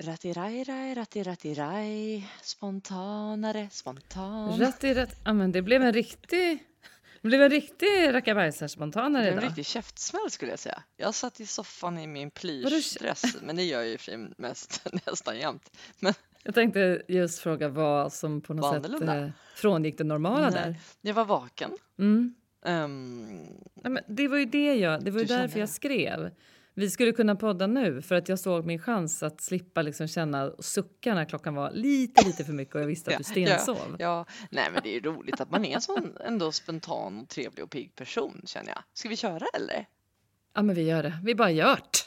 Rattiraj, 0.00 0.64
rattiraj, 1.24 2.28
spontanare, 2.42 3.68
spontan. 3.70 4.58
Rätt. 4.58 5.16
Ja, 5.24 5.32
men 5.32 5.52
det 5.52 5.62
blev 5.62 5.82
en 5.82 5.92
riktig, 5.92 6.64
det 7.22 7.28
blev 7.28 7.42
en 7.42 7.50
riktig 7.50 7.86
rackabajsar-spontanare 8.14 9.22
Det 9.22 9.28
är 9.28 9.32
en 9.32 9.38
idag. 9.38 9.48
riktig 9.48 9.66
käftsmäll 9.66 10.30
skulle 10.30 10.52
jag 10.52 10.58
säga. 10.58 10.82
Jag 10.96 11.14
satt 11.14 11.40
i 11.40 11.46
soffan 11.46 11.98
i 11.98 12.06
min 12.06 12.30
plyschdress, 12.30 13.22
men 13.42 13.56
det 13.56 13.62
gör 13.62 13.78
jag 13.80 13.88
ju 13.88 13.98
för 13.98 14.40
mest 14.42 14.86
nästan 15.06 15.38
jämt. 15.38 15.70
Men 16.00 16.14
Jag 16.42 16.54
tänkte 16.54 17.02
just 17.08 17.38
fråga 17.38 17.68
vad 17.68 18.12
som 18.12 18.40
på 18.40 18.54
något 18.54 18.84
sätt 18.84 19.02
eh, 19.02 19.28
frångick 19.54 19.98
det 19.98 20.04
normala 20.04 20.50
Nej. 20.50 20.52
där. 20.52 20.76
jag 21.00 21.14
var 21.14 21.24
vaken. 21.24 21.70
Mm. 21.98 22.34
Ehm, 22.64 23.26
Nej, 23.74 23.92
men 23.92 23.98
det 24.08 24.28
var 24.28 24.36
ju 24.38 24.44
det 24.44 24.74
jag, 24.74 25.04
det 25.04 25.10
var 25.10 25.20
ju 25.20 25.26
därför 25.26 25.60
jag 25.60 25.68
skrev. 25.68 26.30
Vi 26.78 26.90
skulle 26.90 27.12
kunna 27.12 27.36
podda 27.36 27.66
nu 27.66 28.02
för 28.02 28.14
att 28.14 28.28
jag 28.28 28.38
såg 28.38 28.66
min 28.66 28.78
chans 28.78 29.22
att 29.22 29.40
slippa 29.40 29.82
liksom 29.82 30.08
känna 30.08 30.52
sucka 30.58 31.14
när 31.14 31.24
klockan 31.24 31.54
var 31.54 31.70
lite, 31.70 32.26
lite 32.26 32.44
för 32.44 32.52
mycket 32.52 32.74
och 32.74 32.80
jag 32.80 32.86
visste 32.86 33.16
att 33.16 33.34
du 33.34 33.40
Ja, 33.40 33.58
stensov. 33.58 33.96
ja, 33.98 34.26
nej 34.50 34.68
men 34.72 34.82
det 34.82 34.88
är 34.88 34.94
ju 34.94 35.00
roligt 35.00 35.40
att 35.40 35.50
man 35.50 35.64
är 35.64 35.74
en 35.74 35.80
sån 35.80 36.16
ändå 36.24 36.52
spontan 36.52 37.20
och 37.20 37.28
trevlig 37.28 37.64
och 37.64 37.70
pigg 37.70 37.94
person 37.94 38.42
känner 38.44 38.68
jag. 38.68 38.78
Ska 38.92 39.08
vi 39.08 39.16
köra 39.16 39.46
eller? 39.54 39.86
Ja, 40.54 40.62
men 40.62 40.74
vi 40.74 40.82
gör 40.82 41.02
det. 41.02 41.18
Vi 41.24 41.34
bara 41.34 41.50
gör 41.50 41.76
det. 41.76 41.98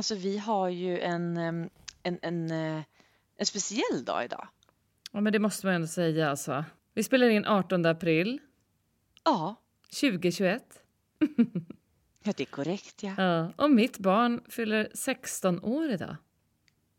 Alltså 0.00 0.14
vi 0.14 0.38
har 0.38 0.68
ju 0.68 1.00
en, 1.00 1.36
en, 1.36 1.70
en, 2.22 2.50
eh, 2.50 2.82
en 3.36 3.46
speciell 3.46 4.04
dag 4.04 4.24
idag. 4.24 4.48
ja, 5.12 5.20
men 5.20 5.32
det 5.32 5.38
måste 5.38 5.66
man 5.66 5.74
ändå 5.74 5.86
säga 5.86 6.30
alltså. 6.30 6.64
Vi 6.94 7.02
spelar 7.02 7.28
in 7.28 7.44
18 7.46 7.86
april 7.86 8.38
Ja, 9.24 9.54
2021. 10.00 10.62
ja 12.24 12.32
det 12.36 12.40
är 12.40 12.44
korrekt 12.46 13.02
ja. 13.02 13.14
Ja, 13.18 13.52
och 13.56 13.70
mitt 13.70 13.98
barn 13.98 14.40
fyller 14.48 14.88
16 14.94 15.60
år 15.64 15.90
idag. 15.90 16.16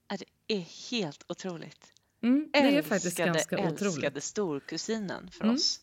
ja. 0.09 0.17
Det 0.47 0.53
är 0.55 0.91
helt 0.91 1.25
otroligt. 1.29 1.93
Mm, 2.23 2.49
det 2.53 2.59
är 2.59 2.81
faktiskt 2.81 3.05
Älskade, 3.19 3.27
ganska 3.31 3.57
älskade 3.57 3.89
otroligt. 3.97 4.23
storkusinen 4.23 5.29
för 5.31 5.43
Mm. 5.43 5.55
oss. 5.55 5.79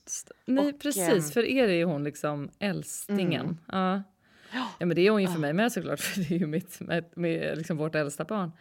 Nej, 0.47 0.69
Och, 0.75 0.80
precis. 0.80 1.08
ehm, 1.08 1.22
För 1.22 1.44
er 1.44 1.69
är 1.69 1.84
hon 1.84 2.05
liksom 2.05 2.50
älstingen. 2.58 3.44
Mm. 3.47 3.58
Ja. 3.69 4.03
Ja. 4.52 4.68
ja, 4.78 4.86
men 4.86 4.94
det 4.94 5.06
är 5.06 5.10
hon 5.10 5.22
ju 5.22 5.28
för 5.28 5.34
Ah. 5.34 5.38
mig 5.38 5.52
med 5.52 5.72
såklart, 5.72 6.00
för 6.00 6.20
det 6.20 6.34
är 6.34 6.38
ju 6.38 6.46
mitt, 6.46 6.80
med, 6.80 7.04
med 7.14 7.58
liksom 7.58 7.77
vårt 7.77 7.94
äldsta 7.94 8.24
barn. 8.24 8.52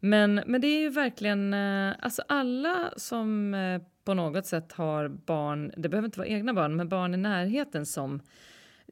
Men, 0.00 0.42
men 0.46 0.60
det 0.60 0.66
är 0.66 0.80
ju 0.80 0.88
verkligen, 0.90 1.54
eh, 1.54 1.94
alltså 2.00 2.22
alla 2.28 2.92
som 2.96 3.54
eh, 3.54 3.82
på 4.04 4.14
något 4.14 4.46
sätt 4.46 4.72
har 4.72 5.08
barn, 5.08 5.72
det 5.76 5.88
behöver 5.88 6.06
inte 6.06 6.18
vara 6.18 6.28
egna 6.28 6.54
barn, 6.54 6.76
men 6.76 6.88
barn 6.88 7.14
i 7.14 7.16
närheten 7.16 7.86
som 7.86 8.20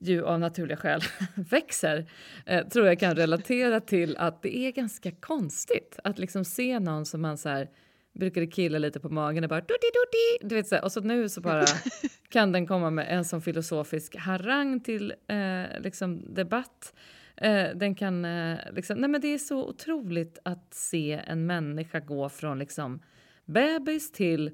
ju 0.01 0.25
av 0.25 0.41
naturliga 0.41 0.77
skäl 0.77 1.01
växer, 1.35 2.07
eh, 2.47 2.69
tror 2.69 2.87
jag 2.87 3.01
kan 3.01 3.15
relatera 3.17 3.81
till 3.81 4.17
att 4.17 4.43
det 4.43 4.57
är 4.59 4.73
ganska 4.73 5.11
konstigt 5.11 5.99
att 6.05 6.19
liksom 6.19 6.45
se 6.45 6.79
någon 6.79 7.07
som 7.07 7.21
man 7.23 7.39
så 7.39 7.49
här 7.49 7.69
brukade 8.15 8.47
killa 8.47 8.79
lite 8.79 9.01
på 9.01 9.09
magen 9.09 9.45
och 9.45 9.51
bara 9.51 9.61
dutti 9.61 9.73
dutti, 9.95 10.49
du 10.49 10.55
vet 10.55 10.69
så 10.69 10.75
här, 10.75 10.85
och 10.85 10.93
så 10.93 11.01
nu 11.01 11.29
så 11.29 11.41
bara 11.41 11.65
kan 12.29 12.53
den 12.53 12.67
komma 12.67 12.91
med 12.91 13.07
en 13.11 13.25
sån 13.25 13.43
filosofisk 13.43 14.17
harang 14.17 14.81
till 14.81 15.15
eh, 15.29 15.81
liksom 15.81 16.35
debatt. 16.35 16.95
Eh, 17.37 17.67
den 17.75 17.95
kan 17.95 18.25
eh, 18.25 18.59
liksom, 18.73 18.99
nej 18.99 19.11
men 19.11 19.21
det 19.21 19.29
är 19.29 19.39
så 19.39 19.69
otroligt 19.69 20.39
att 20.45 20.75
se 20.75 21.21
en 21.27 21.47
människa 21.47 22.01
gå 22.01 22.29
från 22.29 22.59
liksom 22.59 23.03
bebis 23.45 24.13
till 24.13 24.47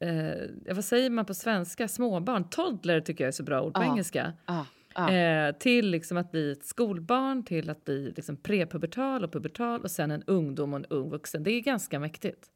eh, 0.00 0.74
vad 0.74 0.84
säger 0.84 1.10
man 1.10 1.24
på 1.26 1.34
svenska? 1.34 1.88
Småbarn. 1.88 2.48
Toddler 2.50 3.00
tycker 3.00 3.24
jag 3.24 3.28
är 3.28 3.32
så 3.32 3.42
bra 3.42 3.62
ord 3.62 3.74
på 3.74 3.80
Ja. 3.82 3.84
engelska. 3.90 4.32
Ja, 4.46 4.66
ja. 4.94 5.12
Eh, 5.12 5.52
till 5.56 5.90
liksom 5.90 6.16
att 6.16 6.30
bli 6.32 6.52
ett 6.52 6.64
skolbarn, 6.64 7.44
till 7.44 7.70
att 7.70 7.84
bli 7.84 8.12
liksom 8.16 8.36
prepubertal 8.36 9.24
och 9.24 9.32
pubertal 9.32 9.80
och 9.80 9.90
sen 9.90 10.10
en 10.10 10.22
ungdom 10.26 10.72
och 10.72 10.78
en 10.78 10.84
ung 10.86 11.10
vuxen. 11.10 11.42
Det 11.42 11.50
är 11.50 11.60
ganska 11.60 11.98
mäktigt. 11.98 12.50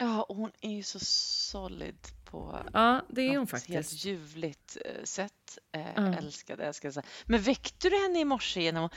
Ja, 0.00 0.22
och 0.22 0.36
hon 0.36 0.50
är 0.60 0.70
ju 0.76 0.82
så 0.82 0.98
solid 1.00 1.96
på 2.24 2.58
Ja, 2.72 3.00
det 3.08 3.22
är 3.22 3.38
hon 3.38 3.46
faktiskt. 3.46 3.74
helt 3.74 4.04
ljuvligt 4.04 4.76
eh, 4.84 5.04
sätt. 5.04 5.58
Eh, 5.72 5.80
Ja. 5.96 6.14
Älskade, 6.14 6.64
älskade. 6.64 6.92
så. 6.92 7.02
Men 7.26 7.40
väckte 7.40 7.88
du 7.88 7.96
henne 7.96 8.20
i 8.20 8.24
morse 8.24 8.60
genom 8.62 8.84
att 8.84 8.92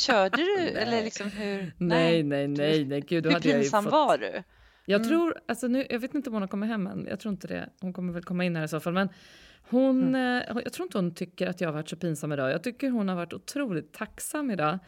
Körde 0.00 0.36
du 0.36 0.58
eller 0.68 1.04
liksom 1.04 1.30
hur? 1.30 1.72
Nej, 1.78 2.22
nej, 2.22 2.48
nej, 2.48 2.84
nej, 2.84 3.00
gud, 3.00 3.26
Hur 3.26 3.40
pinsam 3.40 3.84
fått... 3.84 3.92
var 3.92 4.18
du? 4.18 4.42
Jag 4.84 4.96
Mm. 5.00 5.08
tror, 5.08 5.40
alltså 5.48 5.66
nu, 5.68 5.86
jag 5.90 5.98
vet 5.98 6.14
inte 6.14 6.30
om 6.30 6.34
hon 6.34 6.42
har 6.42 6.48
kommit 6.48 6.68
hem 6.68 6.86
än. 6.86 7.06
Jag 7.10 7.20
tror 7.20 7.32
inte 7.32 7.46
det. 7.46 7.68
Hon 7.80 7.92
kommer 7.92 8.12
väl 8.12 8.24
komma 8.24 8.44
in 8.44 8.56
här 8.56 8.64
i 8.64 8.68
så 8.68 8.80
fall. 8.80 8.92
Men 8.92 9.08
hon, 9.70 10.02
Mm. 10.14 10.42
eh, 10.56 10.62
jag 10.64 10.72
tror 10.72 10.86
inte 10.86 10.98
hon 10.98 11.14
tycker 11.14 11.46
att 11.46 11.60
jag 11.60 11.68
har 11.68 11.72
varit 11.74 11.88
så 11.88 11.96
pinsam 11.96 12.32
idag. 12.32 12.50
Jag 12.50 12.62
tycker 12.62 12.90
hon 12.90 13.08
har 13.08 13.16
varit 13.16 13.32
otroligt 13.32 13.92
tacksam 13.92 14.50
idag. 14.50 14.78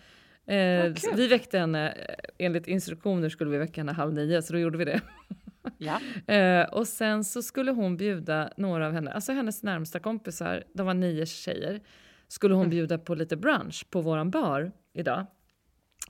Eh, 0.47 0.95
kul. 0.95 1.13
vi 1.17 1.29
väckte 1.29 1.59
henne, 1.59 1.91
eh, 1.93 2.15
enligt 2.47 2.69
instruktioner 2.69 3.29
skulle 3.29 3.51
vi 3.51 3.59
väcka 3.59 3.81
henne 3.81 3.93
halv 3.93 4.13
nio, 4.15 4.43
så 4.43 4.53
då 4.53 4.59
gjorde 4.59 4.79
vi 4.79 4.85
det. 4.85 5.01
Ja. 5.79 6.01
Eh, 6.35 6.65
och 6.75 6.89
sen 6.89 7.25
så 7.25 7.43
skulle 7.43 7.71
hon 7.73 7.97
bjuda 7.97 8.53
några 8.57 8.87
av 8.87 8.93
henne, 8.93 9.13
alltså 9.13 9.33
hennes 9.33 9.63
närmsta 9.63 9.99
kompisar, 9.99 10.65
de 10.75 10.87
var 10.87 10.95
nio 10.95 11.27
tjejer, 11.27 11.81
skulle 12.29 12.55
hon 12.55 12.63
Mm. 12.63 12.71
bjuda 12.71 12.99
på 12.99 13.15
lite 13.15 13.37
brunch 13.37 13.87
på 13.91 14.01
våran 14.01 14.31
bar 14.31 14.73
idag. 14.95 15.27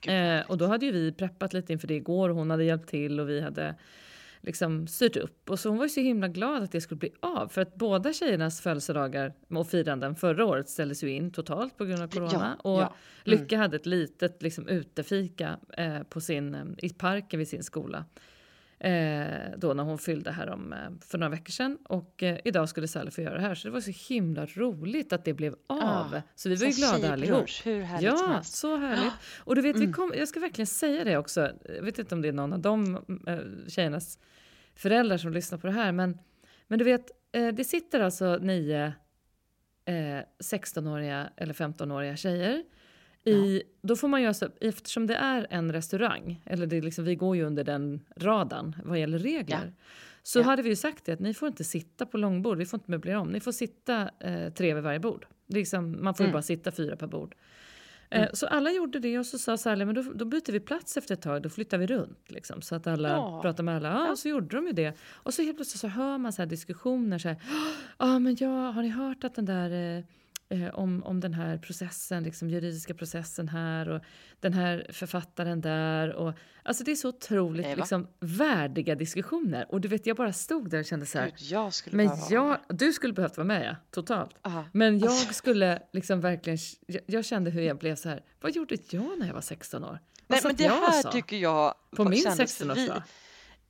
Eh, 0.07 0.41
och 0.47 0.57
då 0.57 0.65
hade 0.67 0.85
ju 0.85 0.91
vi 0.91 1.11
preppat 1.11 1.53
lite 1.53 1.73
inför 1.73 1.87
det 1.87 1.95
igår 1.95 2.29
hon 2.29 2.49
hade 2.49 2.63
hjälpt 2.63 2.89
till 2.89 3.19
och 3.19 3.29
vi 3.29 3.41
hade 3.41 3.75
liksom 4.43 4.87
styrt 4.87 5.17
upp. 5.17 5.49
Och 5.49 5.59
så 5.59 5.69
hon 5.69 5.77
var 5.77 5.85
ju 5.85 5.89
så 5.89 5.99
himla 5.99 6.27
glad 6.27 6.63
att 6.63 6.71
det 6.71 6.81
skulle 6.81 6.99
bli 6.99 7.11
av. 7.19 7.47
För 7.47 7.61
att 7.61 7.75
båda 7.75 8.13
tjejernas 8.13 8.61
födelsedagar 8.61 9.33
och 9.49 9.67
firanden 9.67 10.15
förra 10.15 10.45
året 10.45 10.69
ställdes 10.69 11.03
ju 11.03 11.09
in 11.09 11.31
totalt 11.31 11.77
på 11.77 11.85
grund 11.85 12.01
av 12.01 12.07
corona. 12.07 12.57
Ja, 12.63 12.71
och 12.71 12.81
ja. 12.81 12.95
Lycka 13.23 13.57
hade 13.57 13.75
ett 13.75 13.85
litet 13.85 14.41
liksom, 14.41 14.67
utefika 14.67 15.57
eh, 15.77 16.03
på 16.03 16.21
sin, 16.21 16.55
eh, 16.55 16.65
i 16.77 16.89
parken 16.89 17.39
vid 17.39 17.47
sin 17.47 17.63
skola. 17.63 18.05
Eh, 18.83 19.51
då 19.57 19.73
när 19.73 19.83
hon 19.83 19.97
fyllde 19.97 20.31
här 20.31 20.49
om, 20.49 20.73
eh, 20.73 20.79
för 21.07 21.17
några 21.17 21.29
veckor 21.31 21.51
sedan. 21.51 21.77
Och 21.85 22.23
eh, 22.23 22.37
idag 22.45 22.69
skulle 22.69 22.87
Sally 22.87 23.11
få 23.11 23.21
göra 23.21 23.33
det 23.35 23.41
här. 23.41 23.55
Så 23.55 23.67
det 23.67 23.71
var 23.71 23.81
så 23.81 24.13
himla 24.13 24.45
roligt 24.45 25.13
att 25.13 25.25
det 25.25 25.33
blev 25.33 25.53
av. 25.67 26.15
Ah, 26.15 26.21
så 26.35 26.49
vi 26.49 26.55
var 26.55 26.65
ju 26.67 26.71
glada 26.73 27.13
allihop. 27.13 27.45
Hur 27.63 27.81
härligt 27.81 28.17
som 28.17 28.27
Ja, 28.27 28.33
helst. 28.33 28.55
så 28.55 28.77
härligt. 28.77 29.13
Och 29.37 29.55
du 29.55 29.61
vet, 29.61 29.75
vi 29.75 29.79
Mm. 29.79 29.93
kom, 29.93 30.13
jag 30.17 30.27
ska 30.27 30.39
verkligen 30.39 30.67
säga 30.67 31.03
det 31.03 31.17
också. 31.17 31.51
Jag 31.75 31.83
vet 31.83 31.99
inte 31.99 32.15
om 32.15 32.21
det 32.21 32.27
är 32.27 32.33
någon 32.33 32.53
av 32.53 32.59
de 32.59 32.95
äh, 33.27 33.37
tjejernas 33.69 34.19
föräldrar 34.75 35.17
som 35.17 35.33
lyssnar 35.33 35.57
på 35.57 35.67
det 35.67 35.73
här. 35.73 35.91
Men, 35.91 36.17
men 36.67 36.79
du 36.79 36.85
vet, 36.85 37.11
eh, 37.31 37.47
det 37.47 37.63
sitter 37.63 37.99
alltså 37.99 38.37
nio 38.41 38.85
eh, 39.85 40.23
16-åriga 40.43 41.29
eller 41.37 41.53
15-åriga 41.53 42.15
tjejer. 42.15 42.63
I, 43.25 43.63
Då 43.81 43.95
får 43.95 44.07
man 44.07 44.21
ju 44.21 44.27
alltså, 44.27 44.49
eftersom 44.61 45.07
det 45.07 45.15
är 45.15 45.47
en 45.49 45.71
restaurang, 45.71 46.41
eller 46.45 46.67
det 46.67 46.77
är 46.77 46.81
liksom, 46.81 47.05
vi 47.05 47.15
går 47.15 47.35
ju 47.35 47.43
under 47.43 47.63
den 47.63 48.01
radarn 48.15 48.75
vad 48.83 48.99
gäller 48.99 49.19
regler. 49.19 49.73
Så 50.23 50.39
Ja. 50.39 50.43
hade 50.43 50.61
vi 50.61 50.69
ju 50.69 50.75
sagt 50.75 51.05
det 51.05 51.11
att 51.13 51.19
ni 51.19 51.33
får 51.33 51.47
inte 51.47 51.63
sitta 51.63 52.05
på 52.05 52.17
långbord, 52.17 52.57
vi 52.57 52.65
får 52.65 52.77
inte 52.79 52.91
möblera 52.91 53.19
om. 53.19 53.27
Ni 53.29 53.39
får 53.39 53.51
sitta 53.51 54.09
eh, 54.19 54.49
tre 54.53 54.73
vid 54.73 54.83
varje 54.83 54.99
bord. 54.99 55.25
Liksom, 55.47 56.03
man 56.03 56.15
får 56.15 56.23
ju 56.23 56.27
Mm. 56.27 56.33
bara 56.33 56.41
sitta 56.41 56.71
fyra 56.71 56.95
per 56.95 57.07
bord. 57.07 57.35
Eh, 58.09 58.29
Så 58.33 58.47
alla 58.47 58.71
gjorde 58.71 58.99
det 58.99 59.19
och 59.19 59.25
så 59.25 59.37
sa 59.37 59.57
Sally, 59.57 59.85
men 59.85 59.95
då, 59.95 60.01
då 60.01 60.25
byter 60.25 60.51
vi 60.51 60.59
plats 60.59 60.97
efter 60.97 61.13
ett 61.13 61.21
tag, 61.21 61.41
då 61.41 61.49
flyttar 61.49 61.77
vi 61.77 61.87
runt. 61.87 62.19
Liksom, 62.31 62.61
så 62.61 62.75
att 62.75 62.87
alla 62.87 63.09
Ja. 63.09 63.39
pratar 63.41 63.63
med 63.63 63.75
alla. 63.75 63.89
Ja, 63.89 64.11
och 64.11 64.19
så 64.19 64.29
gjorde 64.29 64.55
de 64.55 64.65
ju 64.67 64.73
det. 64.73 64.93
Och 65.11 65.33
så 65.33 65.41
helt 65.43 65.57
plötsligt 65.57 65.79
så 65.81 65.87
hör 65.87 66.17
man 66.17 66.33
så 66.33 66.41
här 66.41 66.49
diskussioner. 66.49 67.17
Så 67.19 67.27
här, 67.27 67.37
ja, 67.99 68.19
men 68.19 68.35
ja, 68.39 68.71
har 68.71 68.81
ni 68.81 68.89
hört 68.89 69.23
att 69.23 69.35
den 69.35 69.45
där 69.45 69.97
eh, 69.97 70.03
eh, 70.53 70.69
om, 70.75 71.03
om 71.03 71.19
den 71.19 71.33
här 71.33 71.57
processen, 71.57 72.23
liksom 72.23 72.49
juridiska 72.49 72.93
processen 72.93 73.47
här 73.49 73.89
och 73.89 74.01
den 74.39 74.53
här 74.53 74.87
författaren 74.89 75.61
där. 75.61 76.13
Och, 76.15 76.33
alltså 76.63 76.83
det 76.83 76.91
är 76.91 76.95
så 76.95 77.09
otroligt 77.09 77.77
liksom, 77.77 78.07
värdiga 78.19 78.95
diskussioner. 78.95 79.65
Och 79.69 79.81
du 79.81 79.87
vet, 79.87 80.05
jag 80.05 80.17
bara 80.17 80.33
stod 80.33 80.69
där 80.69 80.79
och 80.79 80.85
kände 80.85 81.05
så 81.05 81.19
här, 81.19 81.25
Gud, 81.25 81.35
jag 81.39 81.71
men 81.91 82.09
jag, 82.29 82.57
du 82.69 82.93
skulle 82.93 83.13
behövt 83.13 83.37
vara 83.37 83.47
med, 83.47 83.65
ja, 83.67 83.75
totalt. 83.91 84.35
Aha. 84.41 84.65
Men 84.71 84.99
jag 84.99 85.09
Alltså- 85.09 85.33
skulle 85.33 85.81
liksom 85.93 86.21
verkligen, 86.21 86.59
jag, 86.87 87.01
jag 87.05 87.25
kände 87.25 87.51
hur 87.51 87.61
jag 87.61 87.77
blev 87.77 87.95
så 87.95 88.09
här, 88.09 88.23
vad 88.41 88.51
gjorde 88.51 88.77
jag 88.89 89.19
när 89.19 89.27
jag 89.27 89.33
var 89.33 89.41
16 89.41 89.83
år? 89.83 89.89
Vad 89.89 89.99
Nej, 90.27 90.41
men 90.43 90.55
det 90.55 90.67
här 90.67 91.01
sa? 91.01 91.11
tycker 91.11 91.37
jag 91.37 91.73
På 91.95 92.03
min 92.03 92.21
kändes 92.23 92.57
för 92.57 92.65
16-årsdag? 92.65 93.01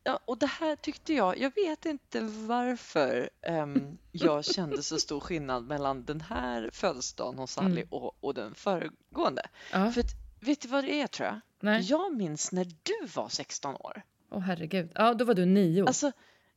Ja, 0.05 0.19
och 0.25 0.37
det 0.37 0.45
här 0.47 0.75
tyckte 0.75 1.13
jag, 1.13 1.37
jag 1.37 1.55
vet 1.55 1.85
inte 1.85 2.21
varför 2.21 3.29
ehm, 3.41 3.97
jag 4.11 4.45
kände 4.45 4.83
så 4.83 4.99
stor 4.99 5.19
skillnad 5.19 5.67
mellan 5.67 6.05
den 6.05 6.21
här 6.21 6.69
födelsedagen 6.73 7.37
hos 7.39 7.51
Sally 7.51 7.67
Mm. 7.81 7.87
och, 7.89 8.15
och 8.21 8.33
den 8.33 8.55
föregående. 8.55 9.41
Ja, 9.71 9.91
För 9.91 10.01
att, 10.01 10.11
vet 10.39 10.61
du 10.61 10.67
vad 10.67 10.83
det 10.83 11.01
är 11.01 11.07
tror 11.07 11.27
jag? 11.27 11.39
nej. 11.59 11.81
Jag 11.81 12.13
minns 12.13 12.51
när 12.51 12.65
du 12.83 13.07
var 13.15 13.29
16 13.29 13.75
år. 13.75 14.01
Åh 14.31 14.39
herregud. 14.39 14.91
Ja, 14.95 15.13
då 15.13 15.25
var 15.25 15.33
du 15.33 15.45
nio. 15.45 15.85
Alltså, 15.87 16.11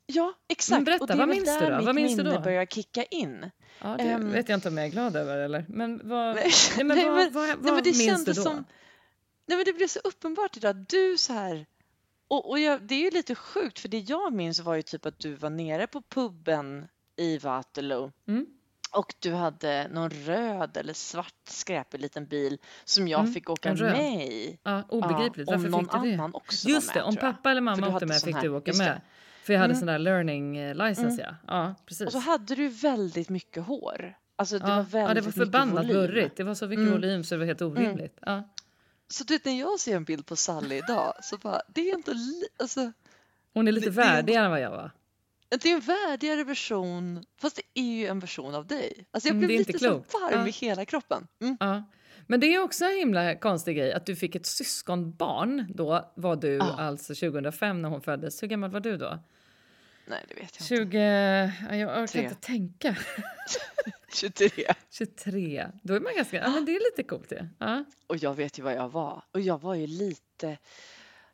ja 0.06 0.32
exakt. 0.48 0.76
Men 0.76 0.84
berätta, 0.84 1.02
och 1.04 1.06
det 1.08 1.12
är 1.14 1.18
vad 1.18 1.28
väl 1.28 1.36
minns 1.36 1.58
du 1.58 1.64
där 1.64 1.70
då? 1.70 1.76
mitt 1.76 1.86
Vad 1.86 1.94
minns 1.94 2.16
du 2.16 2.22
minne 2.24 2.40
börjar 2.40 2.66
kicka 2.66 3.04
in. 3.04 3.50
Ja, 3.82 3.96
det 3.96 4.02
Ehm. 4.02 4.30
vet 4.32 4.48
jag 4.48 4.56
inte 4.56 4.68
om 4.68 4.76
jag 4.78 4.86
är 4.86 4.90
glad 4.90 5.16
över 5.16 5.36
eller. 5.38 5.64
Men 5.68 6.00
vad, 6.08 6.34
Nej, 6.36 6.50
nej, 6.76 6.84
men 6.84 6.96
vad, 7.14 7.32
vad, 7.32 7.46
nej, 7.48 7.56
vad 7.60 7.74
men 7.74 7.82
det 7.84 7.98
minns 7.98 8.24
du 8.24 8.32
då? 8.32 8.42
som... 8.42 8.64
Nej, 9.46 9.56
men 9.58 9.64
det 9.64 9.72
blev 9.72 9.88
så 9.88 9.98
uppenbart 10.04 10.56
idag. 10.56 10.76
Du 10.88 11.16
så 11.18 11.32
här... 11.32 11.66
Och, 12.28 12.50
och 12.50 12.58
jag, 12.58 12.82
det 12.82 12.94
är 12.94 13.04
ju 13.04 13.10
lite 13.10 13.34
sjukt, 13.34 13.78
för 13.78 13.88
det 13.88 13.98
jag 13.98 14.32
minns 14.32 14.60
var 14.60 14.74
ju 14.74 14.82
typ 14.82 15.06
att 15.06 15.18
du 15.18 15.34
var 15.34 15.50
nere 15.50 15.86
på 15.86 16.02
puben 16.08 16.86
i 17.16 17.38
Waterloo 17.38 18.12
Mm. 18.28 18.46
och 18.92 19.14
du 19.18 19.32
hade 19.34 19.88
någon 19.88 20.10
röd 20.10 20.76
eller 20.76 20.92
svart 20.92 21.34
skräpig 21.48 22.00
liten 22.00 22.26
bil 22.26 22.58
som 22.84 23.08
jag 23.08 23.20
Mm, 23.20 23.32
fick 23.32 23.50
åka 23.50 23.74
med 23.74 24.26
i. 24.26 24.58
Ja, 24.62 24.82
obegripligt. 24.88 25.48
Ja, 25.50 25.56
Varför 25.56 25.68
någon 25.70 25.84
fick 25.84 25.92
du 26.02 26.08
det? 26.08 26.14
annan 26.14 26.34
också 26.34 26.68
Just 26.68 26.86
var 26.86 26.94
det, 26.94 27.00
med, 27.00 27.08
om 27.08 27.16
pappa 27.16 27.50
eller 27.50 27.60
mamma 27.60 27.88
åkte 27.88 28.06
med 28.06 28.20
fick 28.22 28.34
här- 28.34 28.42
du 28.42 28.48
åka 28.48 28.72
med. 28.78 29.00
För 29.44 29.52
jag 29.52 29.60
hade 29.60 29.72
Mm. 29.72 29.78
sån 29.80 29.86
där 29.86 29.98
learning 29.98 30.56
eh, 30.56 30.74
license 30.88 31.22
ja. 31.22 31.34
Ja, 31.46 31.74
precis. 31.86 32.06
Och 32.06 32.12
så 32.12 32.18
hade 32.18 32.54
du 32.54 32.68
väldigt 32.68 33.28
mycket 33.28 33.64
hår. 33.66 34.16
Alltså 34.36 34.58
det 34.58 34.64
var 34.64 34.70
ja, 34.76 34.82
väldigt 34.82 35.08
ja, 35.08 35.14
det 35.14 35.20
var 35.20 35.32
förbannat 35.32 35.86
burrigt. 35.86 36.36
Det 36.36 36.44
var 36.44 36.54
så 36.54 36.66
mycket 36.66 36.82
Mm. 36.82 36.92
volym 36.92 37.24
så 37.24 37.34
det 37.34 37.38
var 37.38 37.46
helt 37.46 37.62
orimligt. 37.62 38.18
Ja. 38.26 38.42
Så 39.08 39.24
du 39.24 39.34
vet, 39.34 39.44
när 39.44 39.58
jag 39.60 39.80
ser 39.80 39.96
en 39.96 40.04
bild 40.04 40.26
på 40.26 40.36
Sally 40.36 40.76
idag 40.76 41.14
så 41.22 41.36
bara, 41.38 41.62
det 41.68 41.90
är 41.90 41.94
inte 41.94 42.14
alltså, 42.58 42.92
Hon 43.54 43.68
är 43.68 43.72
lite 43.72 43.86
Det- 43.86 43.90
värdigare 43.96 44.44
än 44.44 44.50
vad 44.50 44.60
jag 44.60 44.70
var. 44.70 44.90
det 45.48 45.70
är 45.70 45.74
en 45.74 45.80
värdigare 45.80 46.44
version, 46.44 47.24
fast 47.40 47.56
det 47.56 47.80
är 47.80 47.84
ju 47.84 48.06
en 48.06 48.20
version 48.20 48.54
av 48.54 48.66
dig. 48.66 49.06
Alltså 49.10 49.28
jag 49.28 49.34
Mm, 49.36 49.46
blev 49.46 49.58
lite 49.58 49.72
så 49.72 49.78
klokt. 49.78 50.14
varm 50.14 50.40
Ja. 50.40 50.48
i 50.48 50.50
hela 50.50 50.84
kroppen. 50.84 51.26
Mm. 51.40 51.56
Ja. 51.60 51.82
Men 52.26 52.40
det 52.40 52.54
är 52.54 52.62
också 52.62 52.84
en 52.84 52.96
himla 52.96 53.34
konstig 53.34 53.76
grej 53.76 53.92
att 53.92 54.06
du 54.06 54.16
fick 54.16 54.34
ett 54.34 54.46
syskonbarn. 54.46 55.66
Då 55.74 56.12
var 56.16 56.36
du 56.36 56.54
Ja. 56.56 56.76
alltså 56.80 57.14
2005 57.14 57.82
när 57.82 57.88
hon 57.88 58.00
föddes. 58.00 58.42
Hur 58.42 58.48
gammal 58.48 58.70
var 58.70 58.80
du 58.80 58.96
då? 58.96 59.18
Nej, 60.06 60.24
det 60.28 60.34
vet 60.34 60.70
jag 60.70 60.78
inte. 60.80 60.90
20... 60.90 60.98
ja, 61.70 61.76
Jag 61.76 62.02
orkar 62.02 62.22
inte 62.22 62.34
tänka. 62.34 62.96
23. 64.14 64.74
23. 64.90 65.68
Då 65.82 65.94
är 65.94 66.00
man 66.00 66.14
ganska... 66.16 66.36
Ja, 66.36 66.50
men 66.50 66.64
det 66.64 66.72
är 66.76 66.80
lite 66.90 67.02
coolt 67.08 67.28
det. 67.28 67.48
Ja. 67.58 67.84
Och 68.06 68.16
jag 68.16 68.34
vet 68.34 68.58
ju 68.58 68.62
vad 68.62 68.74
jag 68.74 68.88
var. 68.88 69.22
Och 69.32 69.40
jag 69.40 69.60
var 69.60 69.74
ju 69.74 69.86
lite, 69.86 70.58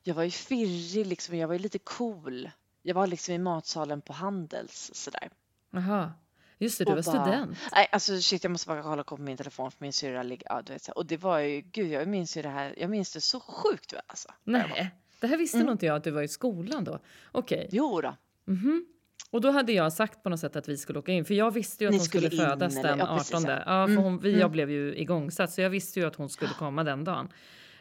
jag 0.03 0.15
var 0.15 0.23
ju 0.23 0.31
firrig 0.31 1.07
liksom, 1.07 1.37
jag 1.37 1.49
var 1.49 1.55
ju 1.55 1.59
lite 1.61 1.79
cool. 1.79 2.51
Jag 2.83 2.95
var 2.95 3.07
liksom 3.07 3.35
i 3.35 3.39
matsalen 3.39 4.01
på 4.01 4.13
Handels 4.13 4.91
sådär. 4.95 5.31
Jaha. 5.71 6.13
Just 6.59 6.79
det, 6.79 6.85
du 6.85 6.91
Och 6.91 6.97
var 7.05 7.13
bara- 7.13 7.25
student. 7.25 7.59
Nej, 7.73 7.89
alltså 7.93 8.21
shit, 8.21 8.45
jag 8.45 8.51
måste 8.51 8.69
bara 8.69 8.83
kolla 8.83 9.05
på 9.05 9.17
min 9.17 9.37
telefon 9.37 9.71
för 9.71 9.79
min 9.85 9.93
syrra 9.93 10.23
ligger, 10.23 10.47
ja 10.51 10.63
du 10.63 10.73
vet 10.73 10.83
så. 10.83 10.93
Och 10.93 11.07
det 11.07 11.17
var 11.17 11.39
ju, 11.39 11.61
gud 11.61 11.91
jag 11.91 12.09
minns 12.09 12.37
ju 12.37 12.43
det 12.43 12.49
här, 12.49 12.75
jag 12.79 12.91
minns 12.91 13.13
det 13.13 13.21
så 13.21 13.41
sjukt 13.41 13.93
väl 13.93 14.01
alltså. 14.07 14.29
Nej, 14.45 14.91
det 15.21 15.27
här 15.27 15.37
visste 15.37 15.57
Mm. 15.57 15.67
nog 15.67 15.75
inte 15.75 15.87
jag 15.87 15.97
att 15.97 16.05
du 16.05 16.11
var 16.11 16.23
i 16.23 16.29
skolan 16.29 16.85
då. 16.85 16.99
Okej. 17.33 17.69
Jo 17.73 18.01
då. 18.01 18.17
Mhm. 18.47 18.87
Och 19.31 19.41
då 19.41 19.51
hade 19.51 19.73
jag 19.73 19.93
sagt 19.93 20.23
på 20.23 20.29
något 20.31 20.41
sätt 20.41 20.57
att 20.57 20.69
vi 20.69 20.77
skulle 20.77 20.99
åka 20.99 21.13
in, 21.13 21.25
för 21.25 21.35
jag 21.35 21.51
visste 21.51 21.85
ju 21.85 21.89
att 21.89 21.93
Ni 21.93 21.99
hon 21.99 22.05
skulle, 22.07 22.27
skulle 22.31 22.43
in, 22.43 22.49
födas 22.51 22.77
eller? 22.77 22.89
den 22.89 22.99
Ja, 22.99 23.05
18. 23.05 23.19
precis, 23.19 23.45
ja. 23.47 23.53
Ja, 23.53 23.65
för 23.87 23.93
Mm, 23.93 24.05
hon, 24.05 24.19
vi, 24.19 24.31
jag 24.33 24.41
mm. 24.41 24.53
blev 24.53 24.71
ju 24.71 24.97
igångsatt, 24.97 25.51
så 25.53 25.61
jag 25.61 25.71
visste 25.71 26.01
ju 26.01 26.07
att 26.07 26.17
hon 26.17 26.29
skulle 26.29 26.51
komma 26.59 26.85
den 26.85 27.05
dagen. 27.05 27.29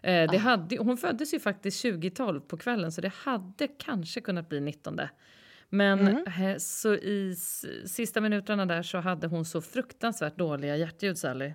Eh, 0.02 0.32
det 0.32 0.38
Ah. 0.38 0.40
hade, 0.40 0.78
hon 0.78 0.98
föddes 0.98 1.34
ju 1.34 1.40
faktiskt 1.40 1.82
2012 1.82 2.40
på 2.42 2.58
kvällen, 2.58 2.92
så 2.92 3.02
det 3.02 3.14
hade 3.16 3.68
kanske 3.68 4.22
kunnat 4.22 4.50
bli 4.50 4.60
19. 4.62 5.00
Men 5.70 6.00
Mm. 6.08 6.24
eh, 6.52 6.58
så 6.58 6.94
i 6.94 7.36
sista 7.86 8.22
minuterna 8.22 8.66
där 8.66 8.84
så 8.84 8.98
hade 8.98 9.28
hon 9.28 9.46
så 9.46 9.62
fruktansvärt 9.62 10.38
dåliga 10.38 10.78
hjärtljud, 10.78 11.18
Sally. 11.18 11.54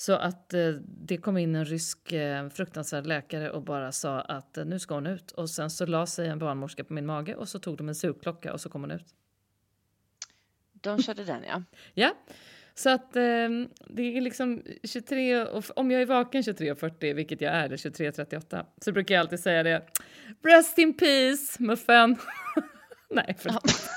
Så 0.00 0.12
att 0.12 0.54
eh, 0.54 0.70
det 0.84 1.16
kom 1.16 1.38
in 1.38 1.54
en 1.54 1.64
rysk 1.64 2.12
eh, 2.12 2.48
fruktansvärd 2.48 3.06
läkare 3.06 3.50
och 3.50 3.62
bara 3.62 3.92
sa 3.92 4.20
att 4.20 4.58
eh, 4.58 4.64
nu 4.64 4.78
ska 4.78 4.94
hon 4.94 5.06
ut. 5.06 5.30
Och 5.30 5.50
sen 5.50 5.70
så 5.70 5.86
la 5.86 6.06
sig 6.06 6.28
en 6.28 6.38
barnmorska 6.38 6.84
på 6.84 6.92
min 6.92 7.06
mage 7.06 7.34
och 7.34 7.48
så 7.48 7.58
tog 7.58 7.76
de 7.76 7.88
en 7.88 7.94
sugklocka 7.94 8.52
och 8.52 8.60
så 8.60 8.68
kom 8.68 8.80
hon 8.80 8.90
ut. 8.90 9.06
De 10.72 11.02
körde 11.02 11.24
den 11.24 11.44
ja. 11.48 11.62
Ja, 11.94 12.16
så 12.74 12.90
att 12.90 13.16
eh, 13.16 13.48
det 13.86 14.02
är 14.02 14.20
liksom 14.20 14.62
23 14.84 15.44
och 15.44 15.64
om 15.76 15.90
jag 15.90 16.02
är 16.02 16.06
vaken 16.06 16.42
23.40, 16.42 17.14
vilket 17.14 17.40
jag 17.40 17.54
är, 17.54 17.64
eller 17.64 17.76
23.38, 17.76 18.64
så 18.80 18.92
brukar 18.92 19.14
jag 19.14 19.20
alltid 19.20 19.40
säga 19.40 19.62
det. 19.62 19.86
Rest 20.42 20.78
in 20.78 20.96
peace, 20.96 21.62
muffen. 21.62 22.16
Nej, 23.10 23.36
förlåt. 23.38 23.88